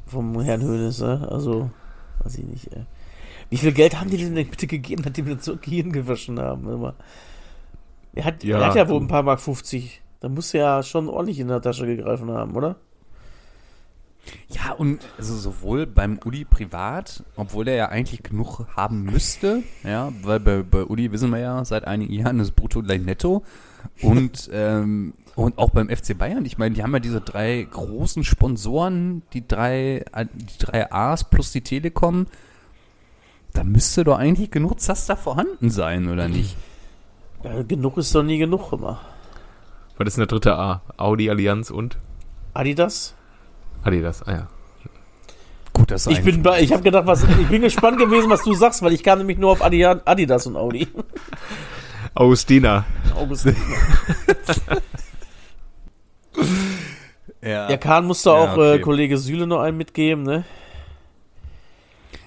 Vom 0.06 0.40
Herrn 0.42 0.62
Hönes, 0.62 1.00
ne? 1.00 1.28
Also, 1.32 1.72
weiß 2.24 2.38
ich 2.38 2.44
nicht, 2.46 2.68
ey. 2.74 2.84
Wie 3.50 3.58
viel 3.58 3.72
Geld 3.72 4.00
haben 4.00 4.12
die 4.12 4.18
denn 4.18 4.36
bitte 4.36 4.68
gegeben, 4.68 5.02
nachdem 5.04 5.26
wir 5.26 5.38
so 5.40 5.58
Gehirn 5.58 5.92
gewaschen 5.94 6.40
haben? 6.40 6.80
Mal. 6.80 6.94
Er 8.16 8.26
hat, 8.26 8.44
Ja. 8.44 8.60
er 8.60 8.68
hat 8.68 8.76
ja 8.76 8.88
wohl 8.90 9.02
ein 9.02 9.08
paar 9.08 9.24
Mark 9.24 9.42
50. 9.42 10.02
Da 10.20 10.30
muss 10.30 10.54
er 10.54 10.62
ja 10.62 10.84
schon 10.84 11.10
ordentlich 11.10 11.40
in 11.40 11.48
der 11.48 11.62
Tasche 11.62 11.86
gegriffen 11.86 12.32
haben, 12.32 12.56
oder? 12.56 12.76
Ja, 14.48 14.72
und 14.72 15.02
also 15.18 15.36
sowohl 15.36 15.86
beim 15.86 16.18
Uli 16.24 16.46
privat, 16.46 17.24
obwohl 17.36 17.66
der 17.66 17.76
ja 17.76 17.90
eigentlich 17.90 18.24
genug 18.24 18.66
haben 18.74 19.04
müsste, 19.04 19.64
ja, 19.84 20.14
weil 20.22 20.40
bei, 20.40 20.64
bei 20.64 20.84
Uli 20.86 21.12
wissen 21.12 21.30
wir 21.32 21.40
ja 21.40 21.66
seit 21.66 21.86
einigen 21.86 22.14
Jahren 22.14 22.40
ist 22.40 22.52
brutto 22.56 22.82
gleich 22.82 23.02
netto. 23.02 23.44
Und, 24.02 24.50
ähm, 24.54 25.14
und 25.36 25.58
auch 25.58 25.72
beim 25.72 25.90
FC 25.90 26.18
Bayern, 26.18 26.46
ich 26.46 26.58
meine, 26.58 26.74
die 26.74 26.84
haben 26.84 26.94
ja 26.94 27.00
diese 27.00 27.20
drei 27.20 27.68
großen 27.70 28.24
Sponsoren, 28.24 29.24
die 29.34 29.46
drei, 29.46 30.06
äh, 30.14 30.26
die 30.32 30.58
drei 30.58 30.90
A's 30.90 31.30
plus 31.30 31.52
die 31.52 31.62
Telekom. 31.62 32.28
Da 33.52 33.66
müsste 33.66 34.06
doch 34.06 34.18
eigentlich 34.18 34.52
genug 34.52 34.80
Zaster 34.80 35.18
vorhanden 35.18 35.70
sein, 35.70 36.08
oder 36.08 36.28
nicht? 36.30 36.56
Ja, 37.44 37.62
genug 37.64 37.98
ist 37.98 38.14
doch 38.16 38.24
nie 38.24 38.38
genug 38.38 38.72
immer. 38.72 39.02
Was 39.98 40.08
ist 40.08 40.18
denn 40.18 40.22
der 40.22 40.28
dritte 40.28 40.56
A? 40.56 40.82
Audi, 40.98 41.30
Allianz 41.30 41.70
und 41.70 41.98
Adidas? 42.54 43.14
Adidas. 43.84 44.24
Ah 44.24 44.32
ja. 44.32 44.48
Gut, 45.74 45.92
das 45.92 46.08
Ich 46.08 46.24
bin 46.24 46.42
bei, 46.44 46.62
ich 46.62 46.72
habe 46.72 46.84
gedacht, 46.84 47.06
was, 47.08 47.24
ich 47.24 47.48
bin 47.48 47.62
gespannt 47.64 47.98
gewesen, 47.98 48.30
was 48.30 48.44
du 48.44 48.54
sagst, 48.54 48.82
weil 48.84 48.94
ich 48.94 49.04
kam 49.04 49.18
nämlich 49.18 49.38
nur 49.40 49.52
auf 49.52 49.62
Adi- 49.64 49.84
Adidas 49.86 50.46
und 50.48 50.56
Audi. 50.56 50.88
Augustina. 52.16 52.86
August. 53.16 53.46
ja. 57.42 57.70
Ja, 57.70 57.78
Kahn 57.78 58.06
musste 58.06 58.30
Ja, 58.30 58.36
auch 58.36 58.54
okay. 58.54 58.76
äh, 58.76 58.80
Kollege 58.80 59.18
Süle 59.18 59.48
noch 59.48 59.62
einen 59.62 59.78
mitgeben, 59.78 60.24
ne? 60.24 60.44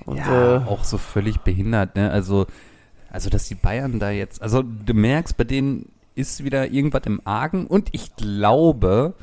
Und 0.04 0.16
Ja, 0.18 0.56
äh, 0.56 0.58
auch 0.66 0.84
so 0.84 0.98
völlig 0.98 1.38
behindert, 1.40 1.94
ne? 1.96 2.10
Also, 2.10 2.46
also, 3.16 3.30
dass 3.30 3.48
die 3.48 3.54
Bayern 3.54 3.98
da 3.98 4.10
jetzt, 4.10 4.42
also 4.42 4.62
du 4.62 4.92
merkst, 4.92 5.38
bei 5.38 5.44
denen 5.44 5.90
ist 6.14 6.44
wieder 6.44 6.70
irgendwas 6.70 7.04
im 7.06 7.22
Argen 7.24 7.66
und 7.66 7.88
ich 7.92 8.14
glaube, 8.14 9.14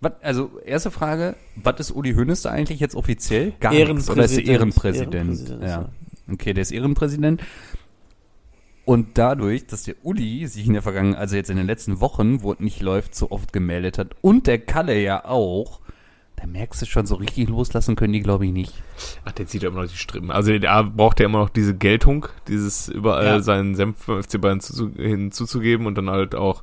wat, 0.00 0.22
also 0.22 0.60
erste 0.64 0.92
Frage, 0.92 1.34
was 1.56 1.80
ist 1.80 1.90
Uli 1.90 2.14
Hoeneß 2.14 2.42
da 2.42 2.50
eigentlich 2.50 2.78
jetzt 2.78 2.94
offiziell? 2.94 3.52
Gar 3.58 3.72
nichts, 3.72 4.08
oder 4.08 4.26
ist 4.26 4.38
er 4.38 4.44
Ehrenpräsident. 4.44 5.12
Ehrenpräsident? 5.12 5.60
Ja. 5.60 5.68
ja. 5.68 5.88
Okay, 6.32 6.54
der 6.54 6.62
ist 6.62 6.70
Ehrenpräsident. 6.70 7.42
Und 8.84 9.18
dadurch, 9.18 9.66
dass 9.66 9.82
der 9.82 9.96
Uli 10.04 10.46
sich 10.46 10.68
in 10.68 10.74
der 10.74 10.82
Vergangenheit, 10.82 11.20
also 11.20 11.34
jetzt 11.34 11.50
in 11.50 11.56
den 11.56 11.66
letzten 11.66 11.98
Wochen, 11.98 12.42
wo 12.42 12.52
es 12.52 12.60
nicht 12.60 12.80
läuft, 12.80 13.16
so 13.16 13.32
oft 13.32 13.52
gemeldet 13.52 13.98
hat 13.98 14.14
und 14.20 14.46
der 14.46 14.60
Kalle 14.60 14.96
ja 15.00 15.24
auch, 15.24 15.79
da 16.40 16.46
merkst 16.46 16.80
du 16.80 16.86
schon, 16.86 17.06
so 17.06 17.16
richtig 17.16 17.48
loslassen 17.48 17.96
können 17.96 18.12
die, 18.12 18.20
glaube 18.20 18.46
ich, 18.46 18.52
nicht. 18.52 18.72
Ach, 19.24 19.32
der 19.32 19.46
zieht 19.46 19.62
ja 19.62 19.68
immer 19.68 19.82
noch 19.82 19.90
die 19.90 19.96
Strippen. 19.96 20.30
Also 20.30 20.56
der 20.58 20.84
braucht 20.84 21.20
ja 21.20 21.26
immer 21.26 21.38
noch 21.40 21.50
diese 21.50 21.74
Geltung, 21.76 22.26
dieses 22.48 22.88
überall 22.88 23.24
Ja. 23.26 23.40
seinen 23.40 23.74
Senf 23.74 24.06
beim 24.06 24.22
FC 24.22 24.40
Bayern 24.40 24.60
zuzu 24.60 24.90
hinzuzugeben 24.96 25.86
und 25.86 25.96
dann 25.96 26.08
halt 26.08 26.34
auch, 26.34 26.62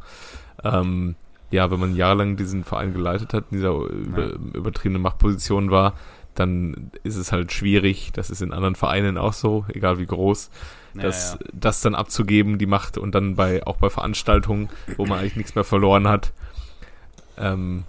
ähm, 0.64 1.16
ja, 1.52 1.70
wenn 1.72 1.80
man 1.80 1.96
jahrelang 1.96 2.36
diesen 2.38 2.64
Verein 2.64 2.94
geleitet 2.94 3.34
hat, 3.34 3.46
in 3.52 3.58
dieser 3.58 3.72
über, 3.74 4.34
übertriebenen 4.54 5.02
Machtposition 5.02 5.70
war, 5.72 5.94
dann 6.34 6.92
ist 7.04 7.16
es 7.16 7.32
halt 7.32 7.52
schwierig, 7.52 8.12
das 8.14 8.30
ist 8.30 8.42
in 8.42 8.54
anderen 8.54 8.76
Vereinen 8.76 9.18
auch 9.18 9.34
so, 9.34 9.66
egal 9.70 9.98
wie 10.00 10.06
groß, 10.06 10.50
das, 10.96 11.38
das 11.54 11.82
dann 11.82 11.94
abzugeben, 11.94 12.58
die 12.58 12.66
Macht 12.66 12.98
und 12.98 13.14
dann 13.14 13.36
bei, 13.36 13.66
auch 13.66 13.78
bei 13.78 13.90
Veranstaltungen, 13.90 14.70
wo 14.98 15.06
man 15.06 15.20
eigentlich 15.20 15.36
nichts 15.36 15.56
mehr 15.56 15.64
verloren 15.64 16.08
hat, 16.08 16.34
ähm, 17.38 17.84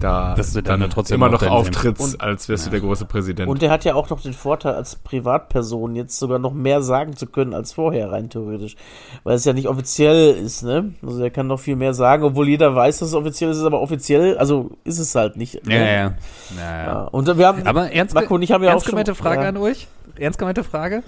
da 0.00 0.34
Dass 0.34 0.52
du 0.52 0.62
dann 0.62 0.80
dann, 0.80 0.90
trotzdem 0.90 1.14
immer 1.14 1.28
noch 1.28 1.42
auftrittst, 1.46 2.14
Und- 2.14 2.20
als 2.20 2.48
wärst 2.48 2.66
du 2.66 2.70
der 2.70 2.80
große 2.80 3.04
Präsident. 3.04 3.48
Und 3.48 3.62
der 3.62 3.70
hat 3.70 3.84
ja 3.84 3.94
auch 3.94 4.10
noch 4.10 4.20
den 4.20 4.32
Vorteil, 4.32 4.74
als 4.74 4.96
Privatperson 4.96 5.94
jetzt 5.94 6.18
sogar 6.18 6.40
noch 6.40 6.52
mehr 6.52 6.82
sagen 6.82 7.14
zu 7.14 7.26
können 7.26 7.54
als 7.54 7.72
vorher, 7.72 8.10
rein 8.10 8.28
theoretisch. 8.28 8.74
Weil 9.22 9.36
es 9.36 9.44
ja 9.44 9.52
nicht 9.52 9.68
offiziell 9.68 10.34
ist, 10.34 10.64
ne? 10.64 10.92
Also 11.06 11.22
er 11.22 11.30
kann 11.30 11.46
noch 11.46 11.60
viel 11.60 11.76
mehr 11.76 11.94
sagen, 11.94 12.24
obwohl 12.24 12.48
jeder 12.48 12.74
weiß, 12.74 12.98
dass 12.98 13.10
es 13.10 13.14
offiziell 13.14 13.50
ist, 13.52 13.62
aber 13.62 13.80
offiziell, 13.80 14.36
also 14.38 14.72
ist 14.82 14.98
es 14.98 15.14
halt 15.14 15.36
nicht. 15.36 15.54
Ja, 15.54 15.60
ne? 15.68 15.78
ja. 15.78 15.94
ja, 15.94 16.14
Ja. 16.58 16.84
ja. 16.84 17.02
Und 17.04 17.38
wir 17.38 17.46
haben, 17.46 17.64
Aber 17.64 17.92
ernst, 17.92 18.14
Marco 18.16 18.34
und 18.34 18.42
ich 18.42 18.50
haben 18.50 18.64
ja 18.64 18.70
ernst 18.70 18.82
auch 18.84 18.86
schon- 18.88 18.92
gemeinte 18.96 19.14
Frage 19.14 19.42
ja. 19.42 19.48
an 19.50 19.56
euch. 19.56 19.86
Ernst 20.18 20.38
gemeinte 20.40 20.64
Frage. 20.64 21.04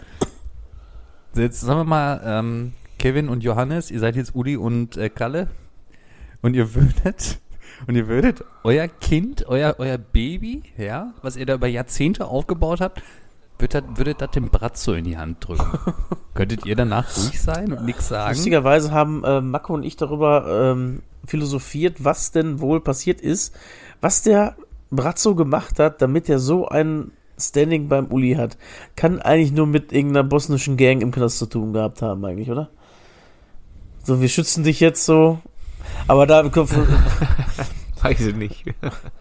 Jetzt 1.35 1.63
sagen 1.63 1.81
wir 1.81 1.85
mal, 1.85 2.21
ähm, 2.25 2.73
Kevin 3.01 3.29
und 3.29 3.43
Johannes, 3.43 3.91
ihr 3.91 3.99
seid 3.99 4.15
jetzt 4.15 4.37
Uli 4.37 4.57
und 4.57 4.97
äh, 4.97 5.09
Kalle. 5.11 5.49
Und 6.43 6.55
ihr 6.55 6.75
würdet, 6.77 7.41
und 7.87 7.95
ihr 7.97 8.09
würdet 8.09 8.45
euer 8.63 8.89
Kind, 8.89 9.47
euer, 9.49 9.77
euer 9.79 9.99
Baby, 9.99 10.63
ja, 10.77 11.13
was 11.23 11.37
ihr 11.37 11.47
da 11.47 11.55
über 11.55 11.67
Jahrzehnte 11.67 12.27
aufgebaut 12.27 12.81
habt, 12.81 13.03
würdet, 13.59 13.75
das- 13.85 13.97
würdet 13.99 14.21
das 14.21 14.31
dem 14.33 14.49
Bratzo 14.51 14.93
in 14.95 15.05
die 15.05 15.17
Hand 15.17 15.47
drücken. 15.47 15.79
Könntet 16.35 16.67
ihr 16.67 16.77
danach 16.77 17.17
ruhig 17.17 17.41
sein 17.41 17.73
und 17.73 17.85
nichts 17.85 18.09
sagen? 18.09 18.35
Lustigerweise 18.35 18.91
haben 18.93 19.23
äh, 19.25 19.41
Marco 19.41 19.75
und 19.75 19.85
ich 19.85 19.97
darüber 19.97 20.73
ähm, 20.73 21.03
philosophiert, 21.25 22.05
was 22.05 22.33
denn 22.33 22.61
wohl 22.61 22.81
passiert 22.81 23.21
ist, 23.21 23.55
was 24.01 24.23
der 24.23 24.57
Brazzo 24.91 25.35
gemacht 25.35 25.79
hat, 25.79 26.03
damit 26.03 26.29
er 26.29 26.39
so 26.39 26.69
ein 26.69 27.13
Standing 27.39 27.89
beim 27.89 28.07
Uli 28.13 28.35
hat. 28.35 28.57
Kann 28.95 29.21
eigentlich 29.21 29.51
nur 29.53 29.67
mit 29.67 29.93
irgendeiner 29.93 30.23
bosnischen 30.25 30.77
Gang 30.77 31.03
im 31.03 31.11
Knast 31.11 31.39
zu 31.39 31.47
tun 31.47 31.73
gehabt 31.73 32.01
haben, 32.03 32.25
eigentlich, 32.25 32.49
oder? 32.51 32.71
So, 34.05 34.21
wir 34.21 34.29
schützen 34.29 34.63
dich 34.65 34.81
jetzt 34.81 35.05
so. 35.05 35.39
Aber 36.07 36.27
da 36.27 36.45
Weiß 38.03 38.21
ich 38.21 38.35
nicht. 38.37 38.65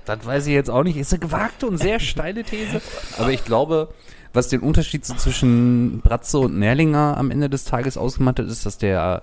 Das 0.05 0.25
weiß 0.25 0.47
ich 0.47 0.53
jetzt 0.53 0.69
auch 0.69 0.83
nicht. 0.83 0.97
Ist 0.97 1.13
eine 1.13 1.19
gewagte 1.21 1.67
und 1.67 1.77
sehr 1.77 1.99
steile 1.99 2.43
These. 2.43 2.81
Aber 3.17 3.31
ich 3.31 3.45
glaube, 3.45 3.87
was 4.33 4.49
den 4.49 4.59
Unterschied 4.59 5.05
so 5.05 5.13
zwischen 5.15 6.01
Bratzo 6.01 6.41
und 6.41 6.59
Nerlinger 6.59 7.15
am 7.17 7.31
Ende 7.31 7.49
des 7.49 7.63
Tages 7.63 7.97
ausgemacht 7.97 8.39
hat, 8.39 8.47
ist, 8.47 8.65
dass 8.65 8.77
der 8.77 9.21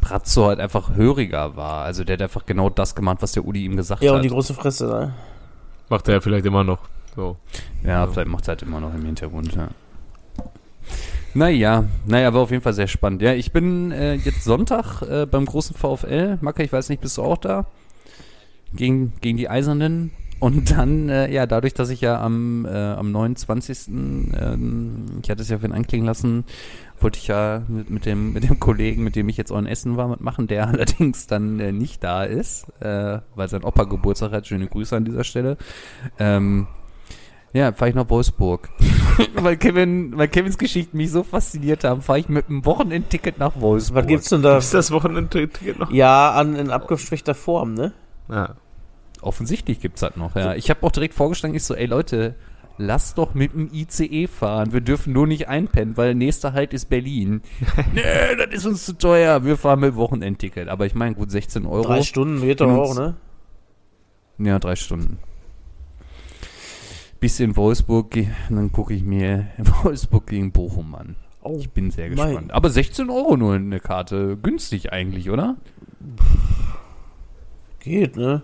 Bratzo 0.00 0.46
halt 0.46 0.58
einfach 0.58 0.94
höriger 0.96 1.56
war. 1.56 1.84
Also 1.84 2.02
der 2.02 2.14
hat 2.14 2.22
einfach 2.22 2.46
genau 2.46 2.68
das 2.68 2.94
gemacht, 2.96 3.18
was 3.20 3.32
der 3.32 3.46
Udi 3.46 3.64
ihm 3.64 3.76
gesagt 3.76 4.02
Ja, 4.02 4.10
hat. 4.10 4.16
und 4.16 4.22
die 4.22 4.28
große 4.30 4.54
Fresse, 4.54 4.86
ne? 4.86 5.14
Macht 5.88 6.08
er 6.08 6.14
ja 6.14 6.20
vielleicht 6.20 6.46
immer 6.46 6.64
noch. 6.64 6.80
So. 7.14 7.36
Ja, 7.84 8.06
vielleicht 8.08 8.28
macht 8.28 8.42
es 8.42 8.48
halt 8.48 8.62
immer 8.62 8.80
noch 8.80 8.92
im 8.92 9.04
Hintergrund, 9.04 9.54
ja. 9.54 9.68
Naja, 11.36 11.84
naja, 12.06 12.32
war 12.32 12.40
auf 12.40 12.50
jeden 12.50 12.62
Fall 12.62 12.72
sehr 12.72 12.86
spannend. 12.86 13.20
Ja, 13.20 13.34
ich 13.34 13.52
bin 13.52 13.92
äh, 13.92 14.14
jetzt 14.14 14.42
Sonntag 14.42 15.02
äh, 15.02 15.26
beim 15.26 15.44
großen 15.44 15.76
VfL. 15.76 16.38
Macke, 16.40 16.62
ich 16.62 16.72
weiß 16.72 16.88
nicht, 16.88 17.02
bist 17.02 17.18
du 17.18 17.22
auch 17.22 17.36
da? 17.36 17.66
Gegen, 18.72 19.12
gegen 19.20 19.36
die 19.36 19.50
Eisernen. 19.50 20.12
Und 20.40 20.70
dann, 20.70 21.10
äh, 21.10 21.30
ja, 21.30 21.44
dadurch, 21.44 21.74
dass 21.74 21.90
ich 21.90 22.00
ja 22.00 22.22
am, 22.22 22.64
äh, 22.64 22.70
am 22.70 23.12
29. 23.12 23.88
Ähm, 23.88 25.04
ich 25.22 25.28
hatte 25.28 25.42
es 25.42 25.50
ja 25.50 25.58
ihn 25.58 25.72
anklingen 25.72 26.06
lassen, 26.06 26.44
wollte 27.00 27.18
ich 27.18 27.26
ja 27.26 27.64
mit, 27.68 27.90
mit, 27.90 28.06
dem, 28.06 28.32
mit 28.32 28.48
dem 28.48 28.58
Kollegen, 28.58 29.04
mit 29.04 29.14
dem 29.14 29.28
ich 29.28 29.36
jetzt 29.36 29.52
auch 29.52 29.58
in 29.58 29.66
Essen 29.66 29.98
war, 29.98 30.08
mitmachen, 30.08 30.46
der 30.46 30.68
allerdings 30.68 31.26
dann 31.26 31.60
äh, 31.60 31.70
nicht 31.70 32.02
da 32.02 32.24
ist, 32.24 32.66
äh, 32.80 33.18
weil 33.34 33.48
sein 33.50 33.62
Opa 33.62 33.84
Geburtstag 33.84 34.32
hat. 34.32 34.46
Schöne 34.46 34.68
Grüße 34.68 34.96
an 34.96 35.04
dieser 35.04 35.24
Stelle. 35.24 35.58
Ähm, 36.18 36.66
ja, 37.56 37.72
fahre 37.72 37.88
ich 37.88 37.94
nach 37.94 38.08
Wolfsburg. 38.10 38.68
weil, 39.34 39.56
Kevin, 39.56 40.16
weil 40.16 40.28
Kevins 40.28 40.58
Geschichten 40.58 40.96
mich 40.98 41.10
so 41.10 41.22
fasziniert 41.22 41.84
haben, 41.84 42.02
fahre 42.02 42.18
ich 42.18 42.28
mit 42.28 42.48
einem 42.48 42.64
Wochenendticket 42.66 43.38
nach 43.38 43.58
Wolfsburg. 43.58 44.02
Was 44.02 44.06
gibt's 44.06 44.28
denn 44.28 44.42
da? 44.42 44.58
Ist 44.58 44.74
das 44.74 44.90
Wochenende-Ticket 44.90 45.78
noch? 45.78 45.90
Ja, 45.90 46.32
an, 46.32 46.54
in 46.54 46.70
abgeschwächter 46.70 47.34
Form, 47.34 47.72
ne? 47.72 47.92
Ja. 48.28 48.56
Offensichtlich 49.22 49.80
gibt's 49.80 50.02
das 50.02 50.16
noch, 50.16 50.36
ja. 50.36 50.54
Ich 50.54 50.68
habe 50.68 50.82
auch 50.82 50.92
direkt 50.92 51.14
vorgeschlagen, 51.14 51.54
ich 51.54 51.64
so, 51.64 51.74
ey 51.74 51.86
Leute, 51.86 52.34
lass 52.76 53.14
doch 53.14 53.32
mit 53.32 53.54
dem 53.54 53.70
ICE 53.72 54.26
fahren. 54.26 54.74
Wir 54.74 54.82
dürfen 54.82 55.14
nur 55.14 55.26
nicht 55.26 55.48
einpennen, 55.48 55.96
weil 55.96 56.14
nächster 56.14 56.52
Halt 56.52 56.74
ist 56.74 56.90
Berlin. 56.90 57.40
nee, 57.94 58.02
das 58.36 58.48
ist 58.52 58.66
uns 58.66 58.84
zu 58.84 58.98
teuer. 58.98 59.44
Wir 59.44 59.56
fahren 59.56 59.80
mit 59.80 59.96
Wochenendticket. 59.96 60.68
Aber 60.68 60.84
ich 60.84 60.94
meine, 60.94 61.14
gut, 61.14 61.30
16 61.30 61.64
Euro. 61.64 61.86
Drei 61.86 62.02
Stunden 62.02 62.42
geht 62.42 62.60
doch 62.60 62.70
auch, 62.70 62.94
ne? 62.94 63.16
Ja, 64.38 64.58
drei 64.58 64.76
Stunden. 64.76 65.18
Bis 67.26 67.40
in 67.40 67.56
Wolfsburg, 67.56 68.14
und 68.50 68.54
dann 68.54 68.70
gucke 68.70 68.94
ich 68.94 69.02
mir 69.02 69.48
Wolfsburg 69.82 70.28
gegen 70.28 70.52
Bochum 70.52 70.94
an. 70.94 71.16
Oh, 71.42 71.56
Ich 71.58 71.70
bin 71.70 71.90
sehr 71.90 72.06
mein. 72.10 72.16
gespannt. 72.28 72.52
Aber 72.52 72.70
16 72.70 73.10
Euro 73.10 73.36
nur 73.36 73.54
eine 73.54 73.80
Karte. 73.80 74.36
Günstig 74.40 74.92
eigentlich, 74.92 75.28
oder? 75.28 75.56
geht, 77.80 78.14
ne? 78.16 78.42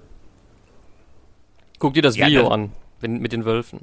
Guck 1.79 1.95
dir 1.95 2.03
das 2.03 2.17
Ja, 2.17 2.27
Video 2.27 2.43
dann- 2.43 2.53
an, 2.53 2.73
wenn, 2.99 3.21
mit 3.21 3.31
den 3.33 3.45
Wölfen. 3.45 3.83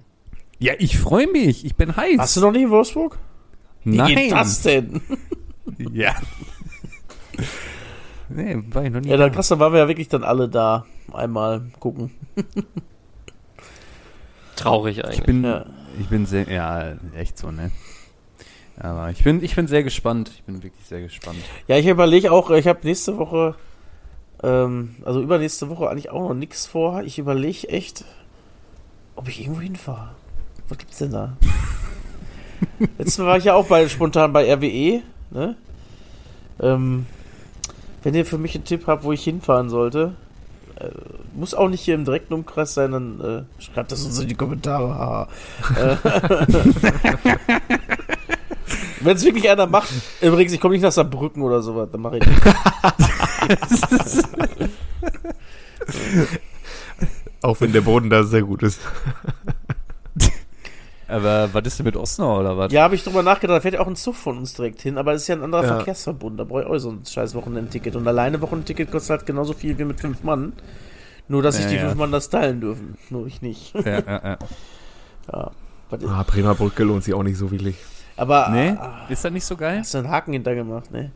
Ja, 0.58 0.74
ich 0.80 0.98
freue 1.00 1.28
mich. 1.32 1.64
Ich 1.64 1.78
bin 1.78 1.96
heiß. 1.96 2.18
Warst 2.18 2.36
du 2.36 2.42
noch 2.42 2.52
nicht 2.52 2.64
in 2.64 2.70
Wolfsburg? 2.70 3.18
Wie 3.86 3.96
Nein. 3.96 4.16
geht 4.16 4.32
das 4.34 4.64
denn? 4.64 5.00
Ja. 5.94 6.14
nee, 8.28 8.58
war 8.72 8.84
ich 8.84 8.92
noch 8.92 9.00
nie. 9.00 9.08
Ja, 9.08 9.16
dann 9.16 9.30
da. 9.30 9.36
krass, 9.36 9.48
dann 9.48 9.60
waren 9.60 9.72
wir 9.72 9.80
ja 9.80 9.88
wirklich 9.88 10.10
dann 10.10 10.26
alle 10.26 10.50
da. 10.50 10.86
Einmal 11.14 11.70
gucken. 11.80 12.12
Traurig 14.60 15.04
eigentlich. 15.04 15.20
Ich 15.20 15.26
bin, 15.26 15.44
Ja. 15.44 15.66
ich 16.00 16.08
bin 16.08 16.26
sehr, 16.26 16.50
ja, 16.52 16.94
echt 17.16 17.38
so, 17.38 17.52
ne? 17.52 17.72
Aber 18.80 19.10
ich 19.12 19.24
bin, 19.24 19.44
ich 19.44 19.56
bin 19.56 19.68
sehr 19.68 19.84
gespannt. 19.84 20.32
Ich 20.36 20.44
bin 20.44 20.64
wirklich 20.64 20.86
sehr 20.86 21.02
gespannt. 21.02 21.40
Ja, 21.68 21.78
ich 21.78 21.86
überlege 21.88 22.32
auch, 22.32 22.50
ich 22.52 22.68
habe 22.68 22.80
nächste 22.84 23.18
Woche, 23.18 23.56
ähm, 24.42 24.96
also 25.04 25.22
übernächste 25.22 25.70
Woche 25.70 25.90
eigentlich 25.90 26.10
auch 26.12 26.30
noch 26.30 26.34
nichts 26.36 26.66
vor. 26.66 27.04
Ich 27.04 27.20
überlege 27.20 27.68
echt, 27.70 28.06
ob 29.16 29.28
ich 29.28 29.42
irgendwo 29.42 29.62
hinfahre. 29.62 30.12
Was 30.70 30.78
gibt's 30.78 30.98
denn 31.00 31.12
da? 31.12 31.36
Letztes 32.98 33.18
Mal 33.18 33.28
war 33.28 33.38
ich 33.38 33.44
ja 33.46 33.54
auch 33.56 33.66
bei, 33.68 33.88
spontan 33.90 34.32
bei 34.32 34.52
RWE, 34.54 35.02
ne? 35.32 35.56
Ähm, 36.62 37.06
wenn 38.04 38.14
ihr 38.14 38.26
für 38.26 38.38
mich 38.38 38.56
einen 38.56 38.64
Tipp 38.66 38.88
habt, 38.88 39.04
wo 39.04 39.12
ich 39.12 39.24
hinfahren 39.24 39.70
sollte, 39.70 40.14
muss 41.36 41.54
auch 41.54 41.70
nicht 41.70 41.82
hier 41.82 41.96
im 41.96 42.06
direkten 42.06 42.34
Umkreis 42.34 42.74
sein, 42.74 42.92
dann 42.92 43.22
äh, 43.22 43.44
schreibt 43.62 43.92
das 43.92 44.04
uns 44.04 44.20
in 44.20 44.28
die 44.28 44.36
Kommentare. 44.36 45.28
Äh, 45.76 45.96
Wenn 49.02 49.16
es 49.16 49.24
wirklich 49.24 49.50
einer 49.50 49.66
macht, 49.66 49.90
übrigens, 50.22 50.52
ich 50.52 50.60
komme 50.60 50.74
nicht 50.74 50.82
nach 50.82 50.92
Saarbrücken 50.92 51.42
oder 51.42 51.62
sowas, 51.62 51.88
dann 51.92 52.02
mache 52.02 52.18
ich 52.18 52.24
das. 52.26 54.24
Auch 57.42 57.62
wenn 57.62 57.72
der 57.72 57.82
Boden 57.82 58.10
da 58.10 58.24
sehr 58.24 58.42
gut 58.42 58.64
ist. 58.64 58.82
Aber 61.10 61.54
was 61.54 61.64
ist 61.66 61.80
denn 61.80 61.86
mit 61.86 61.96
Osnabrück 61.98 62.40
oder 62.42 62.58
was? 62.58 62.72
Ja, 62.72 62.84
habe 62.84 62.96
ich 62.96 63.04
drüber 63.04 63.24
nachgedacht, 63.24 63.58
da 63.58 63.62
fährt 63.62 63.74
ja 63.74 63.80
auch 63.80 63.88
ein 63.88 63.96
Zug 63.96 64.16
von 64.16 64.38
uns 64.38 64.54
direkt 64.54 64.82
hin, 64.82 64.98
aber 64.98 65.14
es 65.14 65.24
ist 65.24 65.28
ja 65.28 65.36
ein 65.36 65.44
anderer 65.44 65.64
Ja. 65.64 65.76
Verkehrsverbund, 65.76 66.40
da 66.40 66.44
brauche 66.44 66.62
ich 66.62 66.68
auch 66.68 66.78
so 66.78 66.92
ein 66.92 67.06
scheiß 67.06 67.34
Wochenendticket. 67.36 67.96
Und 67.96 68.08
alleine 68.08 68.40
Wochenendticket 68.42 68.92
kostet 68.92 69.10
halt 69.12 69.26
genauso 69.26 69.54
viel 69.54 69.78
wie 69.80 69.86
mit 69.86 70.00
fünf 70.00 70.24
Mann. 70.24 70.54
Nur, 71.28 71.42
dass 71.44 71.56
sich 71.56 71.66
Ja, 71.66 71.72
die 71.72 71.76
ja. 71.78 71.82
fünf 71.88 71.96
Mann 71.96 72.12
das 72.12 72.30
teilen 72.30 72.62
dürfen. 72.62 72.96
Nur 73.10 73.26
ich 73.28 73.42
nicht. 73.42 73.74
Ja, 73.76 73.82
ja, 73.82 74.02
ja. 74.08 74.38
ja. 75.34 75.52
Ah, 76.08 76.24
Bremer 76.28 76.54
Brücke 76.56 76.84
lohnt 76.84 77.04
sich 77.04 77.14
auch 77.16 77.24
nicht 77.24 77.38
so 77.38 77.50
wirklich. 77.50 77.76
Aber 78.16 78.50
Nee, 78.52 78.76
ah, 78.80 79.06
ist 79.10 79.26
das 79.26 79.32
nicht 79.32 79.46
so 79.46 79.56
geil? 79.56 79.80
hast 79.80 79.94
du 79.94 80.00
einen 80.00 80.10
Haken 80.10 80.34
hintergemacht, 80.34 80.92
ne? 80.92 81.12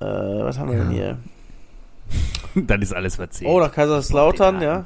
Äh, 0.00 0.04
was 0.04 0.58
haben 0.58 0.70
wir 0.70 0.78
denn 0.78 0.90
hier? 0.90 1.18
Dann 2.54 2.80
ist 2.80 2.94
alles 2.94 3.16
verzählt. 3.16 3.50
Oh, 3.50 3.60
nach 3.60 3.72
Kaiserslautern, 3.72 4.62
ja. 4.62 4.84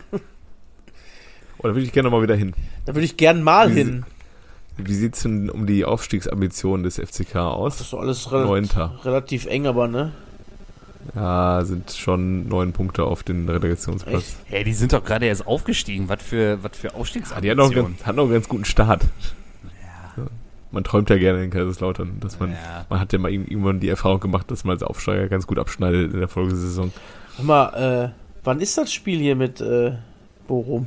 Oh, 1.63 1.69
da 1.69 1.75
würde 1.75 1.83
ich 1.83 1.93
gerne 1.93 2.11
mal 2.11 2.23
wieder 2.23 2.35
hin. 2.35 2.53
Da 2.87 2.95
würde 2.95 3.05
ich 3.05 3.17
gern 3.17 3.43
mal 3.43 3.71
Wie- 3.71 3.79
hin. 3.79 4.05
Wie 4.79 4.95
sieht's 4.95 5.23
denn 5.23 5.51
um 5.51 5.67
die 5.67 5.85
Aufstiegsambitionen 5.85 6.83
des 6.83 6.99
FCK 6.99 7.35
Das 7.35 7.37
aus? 7.55 7.81
ist 7.81 7.93
doch 7.93 8.01
alles 8.01 8.33
relativ, 8.33 8.49
Neunter. 8.51 8.99
relativ 9.05 9.47
eng, 9.47 9.67
aber 9.67 9.87
ne? 9.87 10.13
Ja, 11.15 11.63
sind 11.65 11.91
schon 11.91 12.49
neun 12.49 12.73
Punkte 12.73 13.05
auf 13.05 13.23
den 13.23 13.49
Relegationsplatz. 13.49 14.37
Hey, 14.47 14.65
die 14.65 14.73
sind 14.73 14.93
doch 14.93 15.05
gerade 15.05 15.27
erst 15.27 15.47
aufgestiegen. 15.47 16.09
Was 16.09 16.23
für, 16.23 16.63
was 16.63 16.77
für 16.77 16.89
Ah, 16.89 16.93
die 16.93 17.01
Aufstiegsambitionen. 17.01 17.51
hat 17.51 17.57
noch, 17.57 17.77
einen 17.77 17.87
ganz, 17.97 18.07
hat 18.07 18.17
noch 18.17 18.23
einen 18.25 18.33
ganz 18.33 18.49
guten 18.49 18.65
Start. 18.65 19.03
Ja. 20.17 20.25
Man 20.71 20.85
träumt 20.85 21.11
ja 21.11 21.19
gerne 21.19 21.45
in 21.45 21.51
Kaiserslautern, 21.51 22.19
dass 22.21 22.39
man, 22.41 22.53
Ja. 22.53 22.87
man 22.89 22.99
hat 23.01 23.13
ja 23.13 23.19
mal 23.19 23.31
irg- 23.31 23.49
irgendwann 23.51 23.81
die 23.81 23.89
Erfahrung 23.89 24.21
gemacht, 24.21 24.51
dass 24.51 24.65
man 24.65 24.75
als 24.75 24.83
Aufsteiger 24.83 25.29
ganz 25.29 25.47
gut 25.47 25.59
abschneidet 25.59 26.13
in 26.15 26.19
der 26.21 26.29
Folgesaison. 26.29 26.93
Sag 27.37 27.45
mal, 27.47 28.13
äh, 28.15 28.21
wann 28.45 28.61
ist 28.61 28.79
das 28.79 28.93
Spiel 28.93 29.19
hier 29.19 29.37
mit 29.37 29.61
äh, 29.61 29.93
Bochum? 30.47 30.87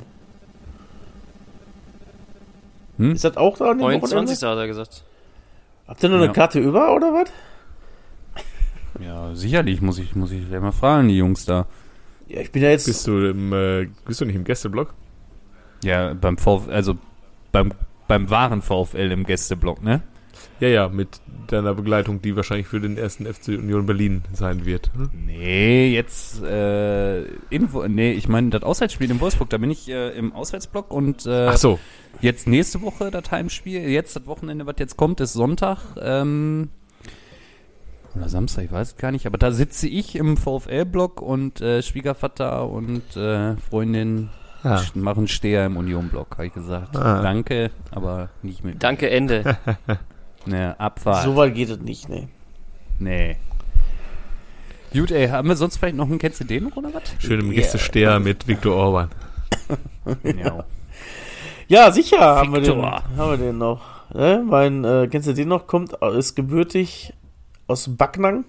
Hm? 2.98 3.12
Ist 3.14 3.24
das 3.24 3.38
auch 3.38 3.58
da 3.58 3.72
an 3.72 3.78
dem 3.78 3.82
29. 3.88 4.12
Wochenende? 4.42 4.48
hat 4.50 4.58
er 4.64 4.68
gesagt. 4.68 5.04
Habt 5.88 6.04
ihr 6.04 6.10
noch 6.10 6.18
eine 6.18 6.26
Ja. 6.28 6.32
Karte 6.34 6.60
über 6.60 6.96
oder 6.96 7.14
was? 7.14 7.30
Ja, 9.00 9.36
sicherlich 9.36 9.82
muss 9.82 10.00
ich, 10.00 10.16
muss 10.16 10.32
ich 10.32 10.48
gleich 10.48 10.62
mal 10.62 10.72
fragen, 10.72 11.10
die 11.10 11.18
Jungs 11.18 11.46
da. 11.46 11.68
Ja, 12.28 12.40
ich 12.42 12.52
bin 12.52 12.64
ja 12.64 12.70
jetzt. 12.70 12.86
Bist 12.86 13.06
du 13.08 13.30
im, 13.30 13.52
äh, 13.54 13.88
bist 14.06 14.22
du 14.22 14.26
nicht 14.26 14.36
im 14.36 14.46
Gästeblock? 14.46 14.94
Ja, 15.84 16.14
beim 16.14 16.38
VfL, 16.38 16.72
also 16.72 16.96
beim, 17.52 17.74
beim 18.08 18.30
wahren 18.30 18.62
VfL 18.62 19.12
im 19.12 19.26
Gästeblock, 19.26 19.84
ne? 19.84 20.02
Ja, 20.60 20.70
ja, 20.70 20.90
mit 20.90 21.22
deiner 21.48 21.74
Begleitung, 21.74 22.22
die 22.22 22.36
wahrscheinlich 22.36 22.68
für 22.68 22.80
den 22.80 22.98
ersten 22.98 23.26
FC 23.26 23.50
Union 23.50 23.86
Berlin 23.86 24.24
sein 24.34 24.66
wird. 24.66 24.90
hm? 24.96 25.10
Nee, 25.26 25.94
jetzt, 25.94 26.42
äh, 26.44 27.24
in, 27.50 27.70
nee, 27.90 28.14
ich 28.14 28.28
meine, 28.28 28.50
das 28.50 28.64
Auswärtsspiel 28.64 29.12
in 29.12 29.20
Wolfsburg, 29.20 29.50
da 29.50 29.58
bin 29.58 29.70
ich 29.70 29.90
äh, 29.90 30.18
im 30.18 30.34
Auswärtsblock 30.34 30.92
und 30.92 31.26
äh, 31.26 31.48
Ach 31.48 31.58
so, 31.58 31.80
jetzt 32.22 32.48
nächste 32.48 32.82
Woche 32.82 33.12
das 33.12 33.30
Heimspiel, 33.32 33.82
jetzt 33.82 34.16
das 34.16 34.26
Wochenende, 34.28 34.66
was 34.66 34.76
jetzt 34.80 34.98
kommt, 34.98 35.20
ist 35.20 35.34
Sonntag, 35.34 35.80
ähm, 36.02 36.70
oder 38.16 38.30
Samstag, 38.30 38.64
ich 38.64 38.72
weiß 38.72 38.94
es 38.94 38.98
gar 38.98 39.12
nicht, 39.12 39.28
aber 39.28 39.38
da 39.38 39.52
sitze 39.52 39.90
ich 39.90 40.16
im 40.16 40.38
VfL-Block 40.38 41.22
und 41.22 41.60
äh, 41.60 41.82
Schwiegervater 41.82 42.70
und 42.70 43.16
äh, 43.18 43.58
Freundin 43.58 44.30
Ah. 44.64 44.82
machen 44.96 45.28
Steher 45.28 45.68
im 45.68 45.78
Union-Block, 45.78 46.38
habe 46.38 46.48
ich 46.48 46.54
gesagt. 46.54 46.98
Ah. 46.98 47.22
Danke, 47.22 47.70
aber 47.92 48.30
nicht 48.42 48.64
mit. 48.64 48.82
Danke, 48.82 49.12
Ende. 49.12 49.58
Ne, 50.46 50.80
Abfahrt. 50.80 51.24
So 51.24 51.36
weit 51.36 51.56
geht 51.56 51.70
es 51.70 51.80
nicht, 51.80 52.10
ne? 52.10 52.28
Nee. 53.00 53.38
Gut, 54.94 55.12
ey, 55.12 55.28
haben 55.28 55.48
wir 55.48 55.56
sonst 55.56 55.78
vielleicht 55.78 55.98
noch 55.98 56.08
einen, 56.08 56.20
kennst 56.20 56.40
du 56.40 56.46
den 56.46 56.66
noch 56.66 56.78
oder 56.78 56.94
was? 56.94 57.04
schön 57.20 57.40
im 57.42 57.52
Gästesteher 57.52 58.20
mit 58.20 58.48
Viktor 58.48 58.76
Orban. 58.76 59.10
Ja. 60.24 60.64
Ja, 61.68 61.92
sicher 61.92 62.20
haben 62.20 62.54
wir, 62.54 62.62
den, 62.62 62.76
Victor. 62.76 63.04
haben 63.18 63.32
wir 63.32 63.38
den 63.38 63.58
noch. 63.58 63.82
Ne? 64.14 64.44
Mein, 64.46 64.84
äh, 64.86 65.08
kennst 65.10 65.28
du 65.28 65.34
den 65.34 65.48
noch? 65.48 65.66
Kommt, 65.66 65.94
ist 65.94 66.36
gebürtig 66.36 67.14
aus 67.68 67.90
Backnang. 67.90 68.46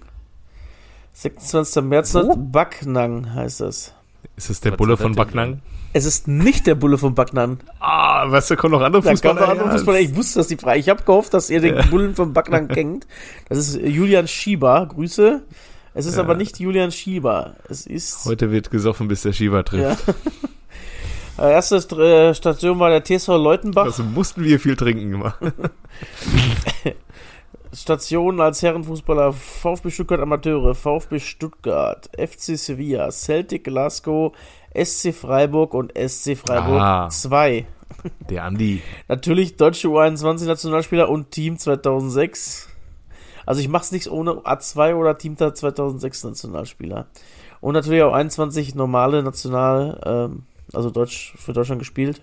26. 1.14 1.82
März. 1.82 2.14
Wo? 2.14 2.36
Backnang 2.36 3.32
heißt 3.34 3.62
das. 3.62 3.94
Ist 4.36 4.50
das 4.50 4.60
der 4.60 4.72
Was 4.72 4.76
Bulle 4.78 4.96
von 4.98 5.14
Backnang? 5.14 5.62
Es 5.96 6.04
ist 6.04 6.28
nicht 6.28 6.66
der 6.66 6.74
Bulle 6.74 6.98
von 6.98 7.14
Backnang. 7.14 7.56
Ah, 7.80 8.30
weißt 8.30 8.50
du, 8.50 8.56
kommen 8.56 8.72
noch 8.72 8.82
andere 8.82 9.00
Da 9.00 9.12
Fußballer. 9.12 9.40
noch 9.40 9.48
andere? 9.48 9.70
Fußballer. 9.70 10.00
Ich 10.00 10.14
wusste, 10.14 10.40
dass 10.40 10.48
die 10.48 10.58
Frage. 10.58 10.78
Ich 10.78 10.90
habe 10.90 11.02
gehofft, 11.04 11.32
dass 11.32 11.48
ihr 11.48 11.58
den 11.62 11.88
Bullen 11.88 12.14
von 12.14 12.34
Backnang 12.34 12.68
kennt. 12.76 13.06
Das 13.48 13.56
ist 13.56 13.76
äh, 13.76 13.88
Julian 13.88 14.28
Schieber. 14.28 14.84
Grüße. 14.92 15.42
Es 15.94 16.04
ist 16.04 16.16
Ja. 16.16 16.22
aber 16.22 16.34
nicht 16.34 16.60
Julian 16.60 16.92
Schieber. 16.92 17.56
Es 17.70 17.86
ist. 17.86 18.26
Heute 18.26 18.50
wird 18.50 18.70
gesoffen, 18.70 19.08
bis 19.08 19.22
der 19.22 19.32
Schieber 19.32 19.64
trifft. 19.64 20.06
Ja. 20.06 20.14
Äh, 21.38 21.52
Erste 21.52 21.76
äh, 21.76 22.32
Station 22.34 22.78
war 22.78 22.88
der 22.88 23.04
TSV 23.04 23.28
Leutenbach. 23.28 23.84
Also 23.84 24.02
mussten 24.02 24.42
wir 24.42 24.58
viel 24.58 24.74
trinken 24.74 25.10
gemacht. 25.10 25.38
Station 27.74 28.40
als 28.40 28.62
Herrenfußballer 28.62 29.34
VfB 29.34 29.90
Stuttgart 29.90 30.20
Amateure, 30.20 30.74
VfB 30.74 31.20
Stuttgart, 31.20 32.08
FC 32.16 32.56
Sevilla, 32.56 33.10
Celtic 33.10 33.64
Glasgow, 33.64 34.32
SC 34.84 35.12
Freiburg 35.14 35.74
und 35.74 35.92
SC 35.96 36.36
Freiburg 36.36 36.80
Ah. 36.80 37.08
2. 37.08 37.66
Der 38.30 38.44
Andi. 38.44 38.82
Natürlich 39.08 39.56
deutsche 39.56 39.88
U21 39.88 40.46
Nationalspieler 40.46 41.08
und 41.08 41.30
Team 41.30 41.58
2006. 41.58 42.68
Also 43.46 43.60
ich 43.60 43.68
mach's 43.68 43.92
nichts 43.92 44.08
ohne 44.08 44.32
A2 44.32 44.94
oder 44.94 45.16
Team 45.18 45.36
2006 45.36 46.24
Nationalspieler. 46.24 47.06
Und 47.60 47.74
natürlich 47.74 48.02
auch 48.02 48.12
21 48.12 48.74
normale 48.74 49.22
National, 49.22 50.00
ähm, 50.04 50.42
also 50.72 50.90
Deutsch 50.90 51.34
für 51.38 51.52
Deutschland 51.52 51.78
gespielt. 51.78 52.20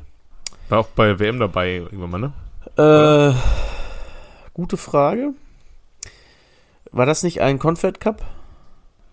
War 0.69 0.79
auch 0.79 0.87
bei 0.87 1.17
WM 1.19 1.39
dabei 1.39 1.75
irgendwann 1.77 2.09
mal, 2.11 2.33
ne? 2.77 3.33
Äh, 3.33 3.35
gute 4.53 4.77
Frage. 4.77 5.33
War 6.91 7.05
das 7.05 7.23
nicht 7.23 7.41
ein 7.41 7.57
Confed 7.57 7.99
Cup? 7.99 8.23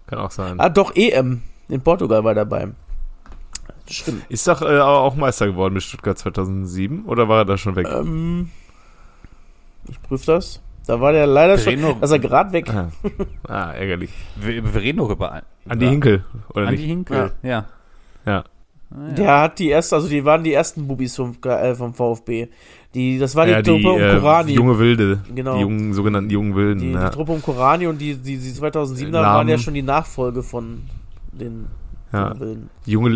Kann 0.07 0.19
auch 0.19 0.31
sein. 0.31 0.61
Ah, 0.61 0.69
doch, 0.69 0.95
EM. 0.95 1.43
In 1.69 1.81
Portugal 1.81 2.23
war 2.25 2.35
dabei. 2.35 2.69
Stimmt. 3.91 4.25
Ist 4.29 4.47
doch 4.47 4.63
äh, 4.63 4.67
aber 4.67 5.01
auch 5.01 5.17
Meister 5.17 5.47
geworden 5.47 5.75
mit 5.75 5.83
Stuttgart 5.83 6.17
2007 6.17 7.05
oder 7.07 7.29
war 7.29 7.39
er 7.39 7.45
da 7.45 7.59
schon 7.59 7.77
weg? 7.77 7.89
Ähm, 7.91 8.51
ich 9.89 10.01
prüfe 10.03 10.27
das. 10.27 10.61
Da 10.87 11.01
war 11.01 11.13
der 11.13 11.27
leider 11.27 11.65
Wir 11.65 11.79
schon. 11.79 11.97
Also 12.01 12.19
grad 12.19 12.53
weg. 12.53 12.69
Ah. 12.73 12.91
ah, 13.49 13.73
ärgerlich. 13.73 14.11
Wir, 14.37 14.63
wir 14.75 14.81
reden 14.81 14.99
noch 14.99 15.11
über 15.11 15.43
Andi 15.69 15.87
Hinkel, 15.87 16.25
oder 16.55 16.69
Andi 16.69 16.81
nicht? 16.81 16.87
Hinkel, 16.89 17.33
ja. 17.43 17.67
Ja. 18.27 18.45
Ah, 18.93 19.09
ja. 19.09 19.15
Der 19.15 19.41
hat 19.41 19.59
die 19.59 19.69
erste, 19.69 19.97
also 19.97 20.09
die 20.09 20.25
waren 20.25 20.43
die 20.43 20.53
ersten 20.53 20.89
Bubis 20.89 21.15
vom, 21.15 21.37
äh, 21.45 21.75
vom 21.75 21.95
VfB. 21.95 22.49
Die, 22.95 23.19
das 23.19 23.37
war 23.37 23.47
die 23.47 23.53
ja, 23.53 23.63
die 23.63 23.71
Truppe 23.71 23.91
um 23.91 24.01
äh, 24.01 24.17
Korani. 24.17 24.53
junge 24.53 24.79
Wilde. 24.79 25.21
Genau. 25.33 25.55
Die 25.55 25.61
jungen, 25.61 25.93
sogenannten 25.95 26.31
jungen 26.31 26.57
Wilden. 26.57 26.81
die, 26.81 26.91
ja. 26.91 27.09
die 27.09 27.15
Truppe 27.15 27.33
um 27.33 27.43
Korani 27.43 27.87
und 27.87 27.99
die, 27.99 28.17
die, 28.17 28.37
die 28.37 28.51
2007er 28.51 29.11
Lahm. 29.11 29.25
waren 29.37 29.49
ja 29.49 29.59
schon 29.59 29.75
die 29.75 29.83
Nachfolge 29.83 30.43
von 30.43 30.83
den 31.33 31.67
ja. 32.13 32.35
Junge 32.87 33.11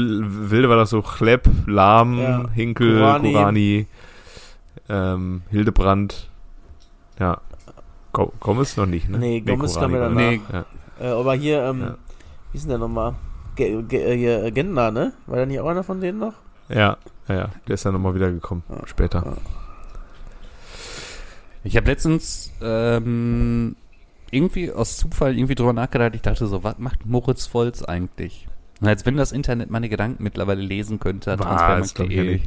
Wilde 0.51 0.69
war 0.69 0.77
das 0.77 0.91
so 0.91 1.03
Chlepp, 1.03 1.49
Lahm, 1.67 2.19
Ja. 2.19 2.49
Hinkel, 2.51 2.99
Korani. 3.01 3.33
Korani, 3.33 3.87
ähm, 4.89 5.43
Hildebrand. 5.51 6.29
Ja. 7.19 7.41
Go 8.13 8.33
Gomez 8.41 8.77
noch 8.77 8.87
nicht, 8.87 9.09
ne? 9.09 9.19
Nee, 9.19 9.41
Gomez 9.41 9.75
kam 9.75 9.93
ja 9.93 10.01
danach. 10.01 10.17
Nee, 10.17 10.41
Ja. 10.53 10.65
Äh, 11.01 11.09
aber 11.09 11.35
hier, 11.35 11.63
ähm, 11.65 11.81
Ja. 11.81 11.95
wie 12.53 12.57
ist 12.59 12.63
denn 12.65 12.71
der 12.71 12.79
nochmal? 12.79 13.15
Ge 13.57 13.83
Ge 13.83 14.01
äh, 14.03 14.17
hier, 14.17 14.45
äh, 14.45 14.51
Gentner, 14.53 14.91
ne? 14.91 15.13
War 15.27 15.37
der 15.37 15.47
nicht 15.47 15.59
auch 15.61 15.69
einer 15.69 15.83
von 15.85 16.01
denen 16.01 16.19
noch? 16.19 16.35
Ja, 16.69 16.97
ja, 17.29 17.35
ja. 17.35 17.49
Der 17.67 17.75
ist 17.75 17.85
ja 17.85 17.93
nochmal 17.93 18.15
wiedergekommen. 18.15 18.63
Ja. 18.69 18.87
Später. 18.87 19.37
Ich 21.63 21.77
habe 21.77 21.87
letztens 21.87 22.53
ähm, 22.61 23.77
irgendwie 24.31 24.71
aus 24.71 24.97
Zufall 24.99 25.37
irgendwie 25.37 25.55
drüber 25.55 25.73
nachgedacht. 25.73 26.15
Ich 26.15 26.23
dachte 26.23 26.47
so, 26.47 26.63
was 26.63 26.79
macht 26.79 27.07
Moritz 27.07 27.47
Volz 27.53 27.83
eigentlich? 27.83 28.47
Und 28.81 28.89
als 28.89 29.07
wenn 29.07 29.17
das 29.17 29.33
Internet 29.33 29.71
meine 29.71 29.89
Gedanken 29.89 30.23
mittlerweile 30.23 30.61
lesen 30.61 30.99
könnte, 31.01 31.37
transfermarkt.de. 31.37 32.41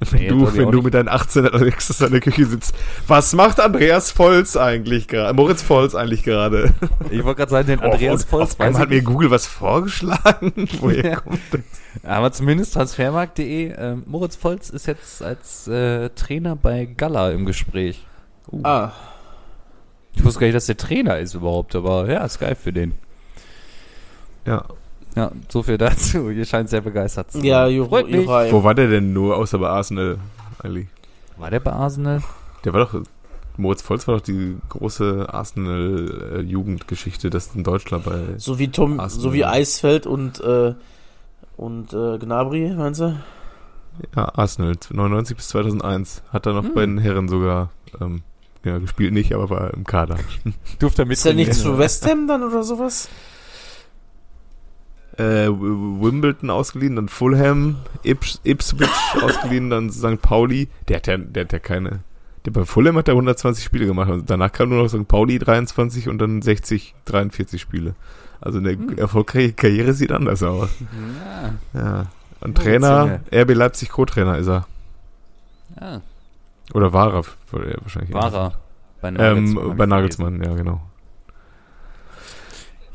Wenn 0.00 0.20
Nee, 0.20 0.28
du, 0.28 0.56
wenn 0.56 0.70
du 0.70 0.80
mit 0.80 0.94
deinen 0.94 1.08
18 1.08 1.48
Alexis 1.48 2.00
in 2.00 2.12
der 2.12 2.20
Küche 2.20 2.46
sitzt, 2.46 2.72
was 3.08 3.32
macht 3.32 3.58
Andreas 3.58 4.12
Volz 4.16 4.56
eigentlich 4.56 5.08
gerade? 5.08 5.34
Moritz 5.34 5.60
Volz 5.68 5.96
eigentlich 5.96 6.22
gerade? 6.22 6.72
Ich 7.10 7.24
wollte 7.24 7.38
gerade 7.38 7.50
sagen, 7.50 7.66
den 7.66 7.80
Andreas 7.80 8.22
auf, 8.24 8.30
Volz 8.32 8.52
auf 8.52 8.60
einmal 8.60 8.82
hat 8.82 8.90
mir 8.90 9.02
Google 9.02 9.32
was 9.32 9.46
vorgeschlagen. 9.48 10.52
Woher 10.80 11.04
Ja. 11.04 11.16
kommt 11.20 11.40
das? 11.50 11.60
Aber 12.04 12.30
zumindest 12.30 12.74
transfermarkt.de. 12.74 13.72
ähm, 13.76 14.04
Moritz 14.06 14.36
Volz 14.36 14.70
ist 14.70 14.86
jetzt 14.86 15.20
als 15.20 15.66
äh, 15.66 16.10
Trainer 16.10 16.54
bei 16.54 16.84
Gala 16.84 17.32
im 17.32 17.44
Gespräch. 17.44 18.06
Ah, 18.62 18.92
Ich 20.14 20.24
wusste 20.24 20.38
gar 20.38 20.46
nicht, 20.46 20.54
dass 20.56 20.66
der 20.66 20.76
Trainer 20.76 21.18
ist 21.18 21.34
überhaupt, 21.34 21.74
aber 21.74 22.08
ja, 22.08 22.24
ist 22.24 22.38
geil 22.38 22.54
für 22.54 22.72
den. 22.72 22.94
Ja. 24.46 24.64
Ja, 25.16 25.30
so 25.48 25.62
viel 25.62 25.78
dazu. 25.78 26.30
Ihr 26.30 26.44
scheint 26.44 26.68
sehr 26.68 26.80
begeistert 26.80 27.32
zu 27.32 27.38
sein. 27.38 27.46
ja, 27.46 27.66
Ju 27.66 27.86
Freut 27.86 28.06
mich. 28.06 28.16
Jurai. 28.24 28.52
Wo 28.52 28.62
war 28.62 28.74
der 28.74 28.88
denn 28.88 29.12
nur, 29.12 29.36
außer 29.36 29.58
bei 29.58 29.68
Arsenal 29.68 30.18
eigentlich? 30.62 30.86
War 31.36 31.50
der 31.50 31.60
bei 31.60 31.72
Arsenal? 31.72 32.22
Der 32.64 32.72
war 32.72 32.80
doch, 32.86 33.00
Moritz 33.56 33.82
Volz 33.88 34.06
war 34.06 34.16
doch 34.16 34.22
die 34.22 34.56
große 34.68 35.26
Arsenal-Jugendgeschichte, 35.32 37.30
das 37.30 37.54
in 37.54 37.64
Deutschland 37.64 38.04
bei, 38.04 38.18
So 38.38 38.58
wie 38.58 38.68
Tom, 38.68 39.00
Arsenal. 39.00 39.22
so 39.22 39.32
wie 39.32 39.44
Eisfeld 39.44 40.06
und, 40.06 40.40
äh, 40.40 40.74
und 41.56 41.92
äh, 41.92 42.18
Gnabry, 42.18 42.72
meinst 42.76 43.00
du? 43.00 43.16
ja, 44.14 44.32
Arsenal, 44.36 44.74
99 44.90 45.36
bis 45.36 45.48
2001. 45.48 46.22
Hat 46.32 46.46
er 46.46 46.52
noch 46.52 46.64
Hm. 46.64 46.74
bei 46.74 46.86
den 46.86 46.98
Herren 46.98 47.28
sogar, 47.28 47.70
ähm, 48.00 48.22
ja, 48.64 48.78
gespielt 48.78 49.12
nicht, 49.12 49.32
aber 49.34 49.50
war 49.50 49.74
im 49.74 49.84
Kader. 49.84 50.16
Durfte 50.78 51.02
er 51.02 51.10
Ist 51.10 51.26
er 51.26 51.34
nicht 51.34 51.54
zu 51.54 51.78
West 51.78 52.06
Ham 52.08 52.26
dann 52.28 52.42
oder 52.44 52.62
sowas? 52.62 53.08
Äh, 55.18 55.48
Wimbledon 55.48 56.50
ausgeliehen, 56.50 56.96
dann 56.96 57.08
Fulham, 57.08 57.76
Ips, 58.04 58.40
Ipswich 58.44 58.88
ausgeliehen, 59.22 59.70
dann 59.70 59.90
St. 59.90 60.22
Pauli. 60.22 60.68
Der 60.88 60.96
hat 60.96 61.06
ja, 61.06 61.16
der 61.16 61.44
hat 61.44 61.52
ja 61.52 61.58
keine. 61.58 62.00
Der 62.44 62.52
bei 62.52 62.64
Fulham 62.64 62.96
hat 62.96 63.08
er 63.08 63.14
120 63.14 63.64
Spiele 63.64 63.86
gemacht 63.86 64.10
und 64.10 64.30
danach 64.30 64.52
kam 64.52 64.68
nur 64.70 64.82
noch 64.82 64.88
St. 64.88 65.06
Pauli 65.08 65.38
23 65.38 66.08
und 66.08 66.18
dann 66.18 66.40
60, 66.40 66.94
43 67.06 67.60
Spiele. 67.60 67.94
Also 68.40 68.58
eine 68.58 68.70
Hm. 68.70 68.96
erfolgreiche 68.96 69.52
Karriere 69.52 69.92
sieht 69.94 70.12
anders 70.12 70.42
aus. 70.44 70.68
Ja, 71.74 71.80
Ja. 71.80 72.06
Und 72.40 72.56
Oh, 72.56 72.62
Trainer, 72.62 73.20
RB 73.34 73.52
Leipzig 73.54 73.88
Co-Trainer 73.90 74.38
ist 74.38 74.46
er. 74.46 74.66
ja. 75.80 76.00
Oder 76.72 76.92
war 76.92 77.12
er, 77.14 77.24
wahrscheinlich. 77.82 78.12
War 78.12 78.32
er. 78.32 78.52
Bei 79.00 79.08
Ähm, 79.08 79.58
hab 79.58 79.76
bei 79.76 79.86
Nagelsmann, 79.86 80.42
ja, 80.42 80.54
genau. 80.54 80.80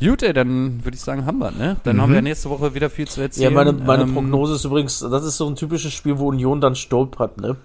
Gut, 0.03 0.23
ey, 0.23 0.33
dann 0.33 0.83
würde 0.83 0.95
ich 0.95 1.01
sagen, 1.01 1.25
haben 1.25 1.37
wir, 1.39 1.51
ne? 1.51 1.77
Dann 1.83 1.95
Mhm. 1.97 2.01
haben 2.01 2.13
wir 2.13 2.21
nächste 2.21 2.49
Woche 2.49 2.73
wieder 2.73 2.89
viel 2.89 3.07
zu 3.07 3.19
Ja, 3.21 3.25
erzählen. 3.27 3.53
meine, 3.53 3.71
meine 3.73 4.03
Ähm, 4.03 4.13
Prognose 4.13 4.55
ist 4.55 4.65
übrigens, 4.65 4.99
das 4.99 5.23
ist 5.23 5.37
so 5.37 5.47
ein 5.47 5.55
typisches 5.55 5.93
Spiel, 5.93 6.19
wo 6.19 6.27
Union 6.27 6.59
dann 6.61 6.75
stolpert, 6.75 7.39
ne? 7.39 7.55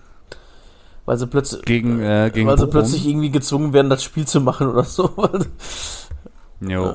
Weil 1.05 1.16
sie 1.16 1.26
plötzlich, 1.26 1.62
Gegen, 1.62 2.01
äh, 2.01 2.30
gegen 2.32 2.47
weil 2.47 2.59
sie 2.59 2.66
Bochum. 2.66 2.70
plötzlich 2.80 3.07
irgendwie 3.09 3.30
gezwungen 3.30 3.72
werden, 3.72 3.89
das 3.91 4.05
Spiel 4.05 4.26
zu 4.26 4.41
machen 4.41 4.68
oder 4.68 4.84
so. 4.84 5.11
Jo. 6.61 6.95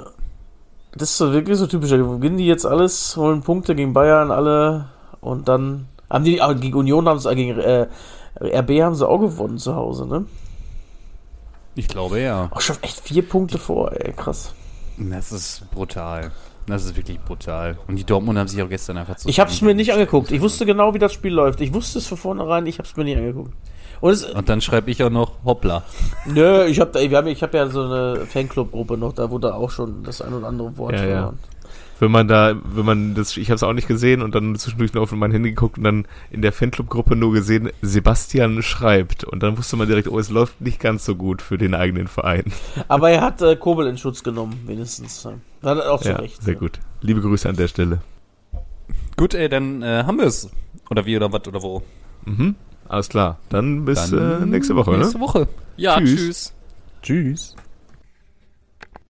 Das 0.96 1.10
ist 1.10 1.18
so 1.18 1.32
wirklich 1.34 1.58
so 1.58 1.68
typisch. 1.68 1.90
Da 1.90 1.98
Gewinnen 1.98 2.38
die 2.38 2.46
jetzt 2.46 2.66
alles, 2.66 3.18
holen 3.18 3.42
Punkte 3.42 3.76
gegen 3.76 3.94
Bayern, 3.94 4.30
alle 4.30 4.90
und 5.22 5.48
dann 5.48 5.88
haben 6.10 6.26
die, 6.26 6.42
aber 6.42 6.54
gegen 6.56 6.78
Union 6.78 7.08
haben 7.08 7.18
sie, 7.20 7.32
äh, 7.32 7.36
gegen 7.36 7.60
äh, 7.60 7.88
RB 8.42 8.82
haben 8.84 8.94
sie 8.96 9.08
auch 9.08 9.18
gewonnen 9.20 9.58
zu 9.58 9.76
Hause, 9.76 10.06
ne? 10.06 10.26
Ich 11.76 11.88
glaube 11.88 12.20
ja. 12.20 12.50
Auch 12.52 12.62
schon 12.62 12.76
echt 12.82 13.00
vier 13.00 13.28
Punkte 13.28 13.58
vor, 13.58 13.92
ey, 13.94 14.14
krass. 14.14 14.54
Das 14.98 15.32
ist 15.32 15.70
brutal. 15.72 16.32
Das 16.68 16.86
ist 16.86 16.96
wirklich 16.96 17.20
brutal. 17.20 17.78
Und 17.88 17.98
die 17.98 18.06
Dortmund 18.06 18.40
haben 18.40 18.48
sich 18.48 18.62
auch 18.62 18.70
gestern 18.70 18.98
einfach 18.98 19.18
zu. 19.18 19.28
Ich 19.28 19.40
hab's 19.40 19.62
mir 19.62 19.74
nicht 19.76 19.92
angeguckt. 19.92 20.32
Ich 20.32 20.42
wusste 20.42 20.66
genau, 20.66 20.94
wie 20.94 21.00
das 21.00 21.12
Spiel 21.12 21.34
läuft. 21.34 21.60
Ich 21.62 21.74
wusste 21.74 22.00
es 22.00 22.08
von 22.08 22.18
vornherein, 22.18 22.66
ich 22.66 22.80
hab's 22.80 22.96
mir 22.96 23.04
nicht 23.04 23.18
angeguckt. 23.18 23.52
Und 24.00 24.12
es, 24.12 24.26
Und 24.26 24.50
dann 24.50 24.62
schreibe 24.62 24.92
ich 24.92 25.04
auch 25.04 25.10
noch 25.10 25.44
Hoppla. 25.46 25.84
nö, 26.26 26.66
ich 26.66 26.80
hab, 26.80 26.94
da, 26.94 27.00
wir 27.02 27.18
haben, 27.18 27.28
ich 27.28 27.44
hab 27.44 27.54
ja 27.54 27.68
so 27.68 27.84
eine 27.84 28.26
Fanclub-Gruppe 28.26 28.98
noch, 28.98 29.14
da 29.14 29.30
wurde 29.30 29.56
auch 29.56 29.72
schon 29.72 30.04
das 30.04 30.22
ein 30.22 30.34
oder 30.34 30.48
andere 30.48 30.78
Wort 30.78 30.94
Ja, 30.94 31.06
ja. 31.06 31.34
Wenn 32.04 32.12
man 32.12 32.28
da, 32.28 32.54
wenn 32.66 32.84
man 32.84 33.16
das, 33.16 33.38
ich 33.38 33.48
habe 33.48 33.56
es 33.56 33.64
auch 33.64 33.72
nicht 33.72 33.88
gesehen 33.88 34.22
und 34.22 34.36
dann 34.36 34.58
zwischendurch 34.58 34.94
nur 34.94 35.04
auf 35.04 35.14
mein 35.14 35.32
Handy 35.32 35.52
geguckt 35.52 35.78
und 35.78 35.86
dann 35.86 36.06
in 36.32 36.42
der 36.42 36.52
Fanclub-Gruppe 36.52 37.16
nur 37.16 37.32
gesehen, 37.32 37.70
Sebastian 37.82 38.62
schreibt. 38.62 39.24
Und 39.24 39.42
dann 39.42 39.58
wusste 39.58 39.78
man 39.78 39.88
direkt, 39.88 40.10
oh, 40.10 40.20
es 40.20 40.30
läuft 40.30 40.60
nicht 40.60 40.82
ganz 40.82 41.06
so 41.06 41.16
gut 41.16 41.42
für 41.42 41.58
den 41.58 41.74
eigenen 41.74 42.10
Verein. 42.10 42.52
Aber 42.90 43.10
er 43.10 43.22
hat 43.22 43.42
äh, 43.42 43.56
Kobel 43.56 43.88
in 43.88 43.98
Schutz 43.98 44.22
genommen, 44.22 44.64
wenigstens. 44.66 45.24
Hat 45.24 45.38
er 45.64 45.94
auch 45.94 46.02
zu 46.02 46.10
ja, 46.10 46.18
Recht. 46.18 46.44
sehr 46.44 46.56
gut. 46.56 46.82
Liebe 47.00 47.22
Grüße 47.22 47.48
an 47.48 47.56
der 47.56 47.70
Stelle. 47.70 48.02
Gut, 49.16 49.34
ey, 49.34 49.48
dann 49.48 49.82
äh, 49.82 50.04
haben 50.06 50.18
wir 50.18 50.26
es. 50.26 50.50
Oder 50.90 51.06
wie 51.06 51.16
oder 51.16 51.32
was 51.32 51.48
oder 51.48 51.64
wo. 51.64 51.84
Mhm. 52.26 52.56
Alles 52.90 53.08
klar. 53.08 53.40
Dann 53.48 53.86
bis 53.86 54.10
Dann 54.12 54.44
äh, 54.44 54.46
nächste 54.46 54.76
Woche, 54.76 54.92
Nächste 54.92 55.20
ne? 55.20 55.24
Woche. 55.24 55.48
Ja, 55.78 56.00
Tschüss. 56.00 56.18
tschüss. 56.18 56.54
Tschüss. 57.02 57.56